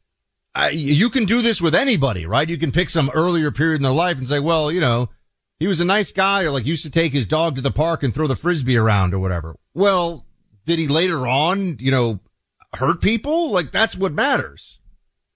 uh, 0.56 0.70
you 0.72 1.10
can 1.10 1.26
do 1.26 1.42
this 1.42 1.62
with 1.62 1.76
anybody, 1.76 2.26
right? 2.26 2.50
You 2.50 2.58
can 2.58 2.72
pick 2.72 2.90
some 2.90 3.10
earlier 3.14 3.52
period 3.52 3.78
in 3.78 3.84
their 3.84 3.92
life 3.92 4.18
and 4.18 4.28
say, 4.28 4.40
well, 4.40 4.72
you 4.72 4.82
know, 4.82 5.10
he 5.60 5.68
was 5.68 5.80
a 5.80 5.86
nice 5.86 6.12
guy 6.12 6.44
or 6.44 6.52
like 6.52 6.66
used 6.66 6.84
to 6.84 6.90
take 6.90 7.14
his 7.14 7.26
dog 7.26 7.56
to 7.56 7.62
the 7.62 7.72
park 7.72 8.04
and 8.04 8.14
throw 8.14 8.28
the 8.28 8.36
frisbee 8.36 8.76
around 8.78 9.14
or 9.14 9.20
whatever. 9.20 9.56
Well, 9.74 10.26
did 10.66 10.80
he 10.80 10.88
later 10.88 11.26
on, 11.26 11.78
you 11.80 11.92
know, 11.92 12.20
hurt 12.74 13.02
people? 13.02 13.52
Like 13.52 13.72
that's 13.72 13.96
what 13.96 14.12
matters. 14.12 14.80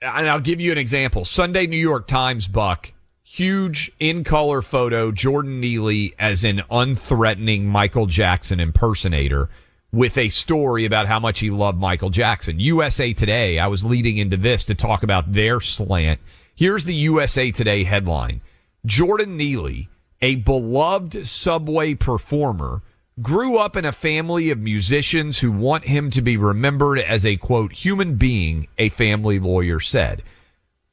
And 0.01 0.29
I'll 0.29 0.39
give 0.39 0.59
you 0.59 0.71
an 0.71 0.77
example. 0.77 1.25
Sunday 1.25 1.67
New 1.67 1.77
York 1.77 2.07
Times 2.07 2.47
Buck, 2.47 2.91
huge 3.31 3.91
in 3.99 4.23
color 4.23 4.59
photo, 4.59 5.11
Jordan 5.11 5.59
Neely 5.59 6.15
as 6.17 6.43
an 6.43 6.63
unthreatening 6.71 7.65
Michael 7.65 8.07
Jackson 8.07 8.59
impersonator 8.59 9.49
with 9.91 10.17
a 10.17 10.29
story 10.29 10.83
about 10.83 11.07
how 11.07 11.19
much 11.19 11.39
he 11.39 11.51
loved 11.51 11.77
Michael 11.77 12.09
Jackson. 12.09 12.59
USA 12.59 13.13
Today, 13.13 13.59
I 13.59 13.67
was 13.67 13.85
leading 13.85 14.17
into 14.17 14.35
this 14.35 14.63
to 14.63 14.73
talk 14.73 15.03
about 15.03 15.31
their 15.31 15.61
slant. 15.61 16.19
Here's 16.55 16.85
the 16.85 16.95
USA 16.95 17.51
Today 17.51 17.83
headline. 17.83 18.41
Jordan 18.83 19.37
Neely, 19.37 19.89
a 20.21 20.35
beloved 20.35 21.27
subway 21.27 21.93
performer, 21.93 22.81
grew 23.21 23.57
up 23.57 23.77
in 23.77 23.85
a 23.85 23.91
family 23.91 24.49
of 24.49 24.57
musicians 24.57 25.37
who 25.37 25.51
want 25.51 25.83
him 25.83 26.09
to 26.11 26.21
be 26.23 26.35
remembered 26.35 26.97
as 26.97 27.25
a 27.25 27.37
quote 27.37 27.73
human 27.73 28.15
being, 28.15 28.67
a 28.79 28.89
family 28.89 29.37
lawyer 29.37 29.79
said. 29.79 30.23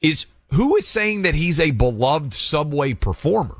Is 0.01 0.27
who 0.49 0.75
is 0.75 0.87
saying 0.87 1.23
that 1.23 1.35
he's 1.35 1.59
a 1.59 1.71
beloved 1.71 2.33
subway 2.33 2.93
performer? 2.93 3.57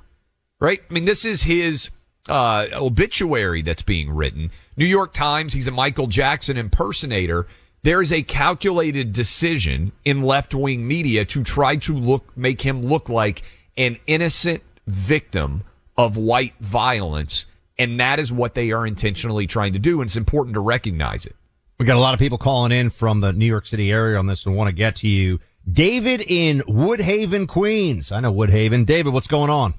Right? 0.59 0.81
I 0.89 0.93
mean, 0.93 1.05
this 1.05 1.25
is 1.25 1.43
his 1.43 1.89
uh, 2.27 2.67
obituary 2.73 3.61
that's 3.61 3.83
being 3.83 4.09
written. 4.09 4.51
New 4.75 4.85
York 4.85 5.13
Times, 5.13 5.53
he's 5.53 5.67
a 5.67 5.71
Michael 5.71 6.07
Jackson 6.07 6.57
impersonator. 6.57 7.47
There 7.83 8.01
is 8.01 8.11
a 8.11 8.23
calculated 8.23 9.13
decision 9.13 9.91
in 10.03 10.23
left 10.23 10.55
wing 10.55 10.87
media 10.87 11.25
to 11.25 11.43
try 11.43 11.75
to 11.77 11.95
look, 11.95 12.35
make 12.35 12.61
him 12.61 12.81
look 12.81 13.07
like 13.07 13.43
an 13.77 13.97
innocent 14.07 14.63
victim 14.87 15.63
of 15.95 16.17
white 16.17 16.55
violence 16.59 17.45
and 17.79 17.99
that 17.99 18.19
is 18.19 18.31
what 18.31 18.55
they 18.55 18.71
are 18.71 18.85
intentionally 18.85 19.47
trying 19.47 19.73
to 19.73 19.79
do. 19.79 20.01
And 20.01 20.07
it's 20.07 20.17
important 20.17 20.55
to 20.55 20.59
recognize 20.59 21.25
it. 21.25 21.35
We 21.79 21.85
got 21.85 21.97
a 21.97 21.99
lot 21.99 22.13
of 22.13 22.19
people 22.19 22.37
calling 22.37 22.71
in 22.71 22.89
from 22.89 23.21
the 23.21 23.31
New 23.31 23.45
York 23.45 23.67
City 23.67 23.91
area 23.91 24.17
on 24.17 24.25
this 24.25 24.45
and 24.45 24.55
want 24.55 24.67
to 24.69 24.73
get 24.73 24.95
to 24.97 25.07
you. 25.07 25.39
David 25.69 26.21
in 26.21 26.59
Woodhaven, 26.61 27.47
Queens. 27.47 28.11
I 28.11 28.19
know 28.21 28.33
Woodhaven. 28.33 28.85
David, 28.85 29.13
what's 29.13 29.27
going 29.27 29.49
on? 29.49 29.73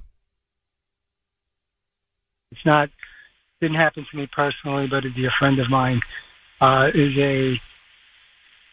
It's 2.53 2.65
not, 2.65 2.91
didn't 3.61 3.77
happen 3.77 4.07
to 4.11 4.17
me 4.17 4.29
personally, 4.35 4.87
but 4.89 5.05
a 5.05 5.11
dear 5.11 5.31
friend 5.39 5.59
of 5.59 5.71
mine 5.71 6.01
uh, 6.61 6.89
is 6.95 7.17
a 7.19 7.55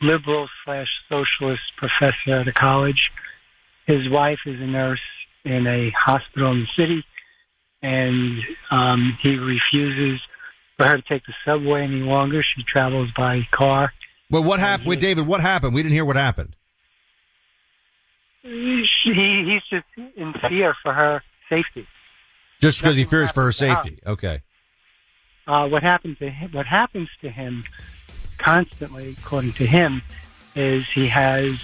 liberal 0.01 0.47
slash 0.63 0.88
socialist 1.09 1.61
professor 1.78 2.41
at 2.41 2.47
a 2.47 2.53
college. 2.53 3.11
His 3.88 4.09
wife 4.09 4.39
is 4.45 4.59
a 4.59 4.68
nurse 4.68 4.99
in 5.43 5.68
a 5.68 5.91
hospital 5.91 6.51
in 6.51 6.61
the 6.61 6.84
city 6.84 7.03
and 7.86 8.39
um, 8.72 9.18
he 9.22 9.30
refuses 9.36 10.20
for 10.78 10.88
her 10.88 10.97
to 10.97 11.03
take 11.07 11.24
the 11.26 11.34
subway 11.45 11.84
any 11.84 12.01
longer. 12.01 12.43
She 12.55 12.63
travels 12.63 13.09
by 13.16 13.41
car. 13.51 13.93
Well, 14.30 14.43
what 14.43 14.59
happened? 14.59 14.99
David, 14.99 15.28
what 15.28 15.41
happened? 15.41 15.74
We 15.74 15.84
didn't 15.84 15.93
hear 15.93 16.05
what 16.05 16.16
happened. 16.16 16.55
She, 18.46 19.14
he's 19.14 19.64
just 19.70 19.86
in 20.16 20.34
fear 20.48 20.76
for 20.84 20.93
her 20.93 21.24
safety. 21.50 21.88
Just 22.62 22.80
because 22.80 22.96
he 22.96 23.04
fears 23.04 23.32
for 23.32 23.43
her 23.43 23.52
safety. 23.52 24.00
Okay. 24.06 24.41
Uh, 25.48 25.68
what 25.68 25.82
happened 25.82 26.18
to 26.20 26.30
him? 26.30 26.52
What 26.52 26.68
happens 26.68 27.10
to 27.22 27.30
him 27.30 27.64
constantly, 28.38 29.16
according 29.20 29.54
to 29.54 29.66
him, 29.66 30.02
is 30.56 30.88
he 30.88 31.08
has 31.08 31.58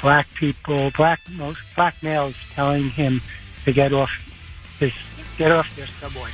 black 0.00 0.26
people, 0.34 0.90
black 0.96 1.20
most 1.32 1.60
black 1.74 2.02
males, 2.02 2.34
telling 2.54 2.90
him 2.90 3.22
to 3.64 3.72
get 3.72 3.92
off 3.92 4.10
his 4.78 4.92
get 5.38 5.52
off 5.52 5.74
their 5.74 5.86
subway. 5.86 6.30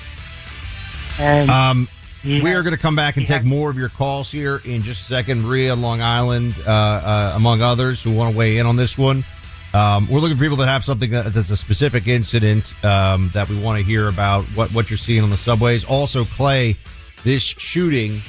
And 1.18 1.50
um, 1.50 1.88
we 2.24 2.54
are 2.54 2.62
going 2.62 2.74
to 2.74 2.80
come 2.80 2.96
back 2.96 3.16
and 3.16 3.26
take 3.26 3.44
more 3.44 3.70
of 3.70 3.76
your 3.76 3.88
calls 3.88 4.30
here 4.30 4.60
in 4.64 4.82
just 4.82 5.02
a 5.02 5.04
second. 5.04 5.42
Maria, 5.42 5.74
Long 5.74 6.00
Island, 6.00 6.54
uh, 6.66 6.70
uh, 6.70 7.32
among 7.36 7.62
others, 7.62 8.02
who 8.02 8.12
want 8.12 8.32
to 8.32 8.38
weigh 8.38 8.58
in 8.58 8.66
on 8.66 8.76
this 8.76 8.98
one. 8.98 9.24
Um, 9.74 10.06
we're 10.08 10.20
looking 10.20 10.36
for 10.36 10.42
people 10.42 10.58
that 10.58 10.68
have 10.68 10.84
something 10.84 11.10
that, 11.10 11.32
that's 11.32 11.50
a 11.50 11.56
specific 11.56 12.06
incident 12.06 12.74
um, 12.84 13.30
that 13.32 13.48
we 13.48 13.58
want 13.58 13.78
to 13.78 13.84
hear 13.84 14.08
about. 14.08 14.44
What 14.54 14.72
what 14.72 14.90
you're 14.90 14.98
seeing 14.98 15.22
on 15.22 15.30
the 15.30 15.36
subways. 15.36 15.84
Also, 15.84 16.24
Clay, 16.24 16.76
this 17.24 17.42
shooting 17.42 18.22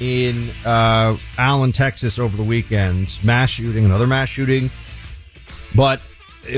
in 0.00 0.50
uh, 0.64 1.16
Allen, 1.38 1.72
Texas, 1.72 2.18
over 2.18 2.36
the 2.36 2.44
weekend, 2.44 3.18
mass 3.22 3.50
shooting, 3.50 3.84
another 3.84 4.06
mass 4.06 4.28
shooting. 4.28 4.70
But 5.74 6.00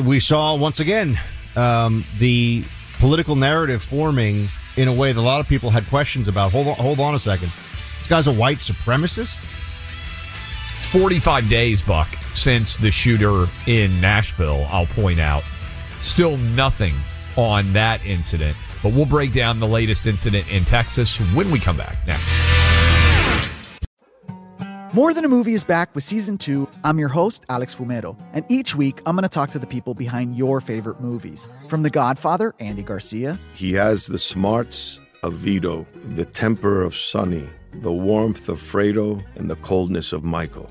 we 0.02 0.20
saw 0.20 0.56
once 0.56 0.80
again 0.80 1.18
um, 1.54 2.04
the 2.18 2.64
political 2.98 3.36
narrative 3.36 3.82
forming 3.82 4.48
in 4.76 4.88
a 4.88 4.92
way 4.92 5.12
that 5.12 5.20
a 5.20 5.22
lot 5.22 5.40
of 5.40 5.48
people 5.48 5.70
had 5.70 5.86
questions 5.88 6.28
about. 6.28 6.52
Hold 6.52 6.68
on, 6.68 6.74
hold 6.74 7.00
on 7.00 7.14
a 7.14 7.18
second. 7.18 7.50
This 7.96 8.06
guy's 8.06 8.26
a 8.26 8.32
white 8.32 8.58
supremacist. 8.58 9.38
It's 10.78 10.86
45 10.88 11.48
days, 11.48 11.80
Buck, 11.80 12.08
since 12.36 12.76
the 12.76 12.90
shooter 12.90 13.46
in 13.66 14.00
Nashville. 14.00 14.66
I'll 14.70 14.86
point 14.86 15.20
out, 15.20 15.42
still 16.02 16.36
nothing 16.36 16.94
on 17.36 17.72
that 17.72 18.04
incident. 18.06 18.56
But 18.82 18.92
we'll 18.92 19.06
break 19.06 19.32
down 19.32 19.58
the 19.58 19.66
latest 19.66 20.06
incident 20.06 20.50
in 20.50 20.64
Texas 20.64 21.16
when 21.34 21.50
we 21.50 21.58
come 21.58 21.76
back 21.76 21.96
next. 22.06 22.24
More 24.94 25.12
Than 25.12 25.26
a 25.26 25.28
Movie 25.28 25.52
is 25.52 25.62
back 25.62 25.94
with 25.94 26.04
season 26.04 26.38
two. 26.38 26.66
I'm 26.82 26.98
your 26.98 27.08
host, 27.08 27.44
Alex 27.50 27.74
Fumero, 27.74 28.16
and 28.32 28.46
each 28.48 28.74
week 28.74 29.02
I'm 29.04 29.14
going 29.14 29.24
to 29.24 29.28
talk 29.28 29.50
to 29.50 29.58
the 29.58 29.66
people 29.66 29.92
behind 29.92 30.36
your 30.36 30.60
favorite 30.60 31.00
movies. 31.00 31.48
From 31.68 31.82
The 31.82 31.90
Godfather, 31.90 32.54
Andy 32.60 32.82
Garcia. 32.82 33.38
He 33.52 33.74
has 33.74 34.06
the 34.06 34.18
smarts 34.18 34.98
of 35.22 35.34
Vito, 35.34 35.86
the 36.14 36.24
temper 36.24 36.82
of 36.82 36.96
Sonny, 36.96 37.46
the 37.74 37.92
warmth 37.92 38.48
of 38.48 38.58
Fredo, 38.58 39.22
and 39.34 39.50
the 39.50 39.56
coldness 39.56 40.14
of 40.14 40.24
Michael. 40.24 40.70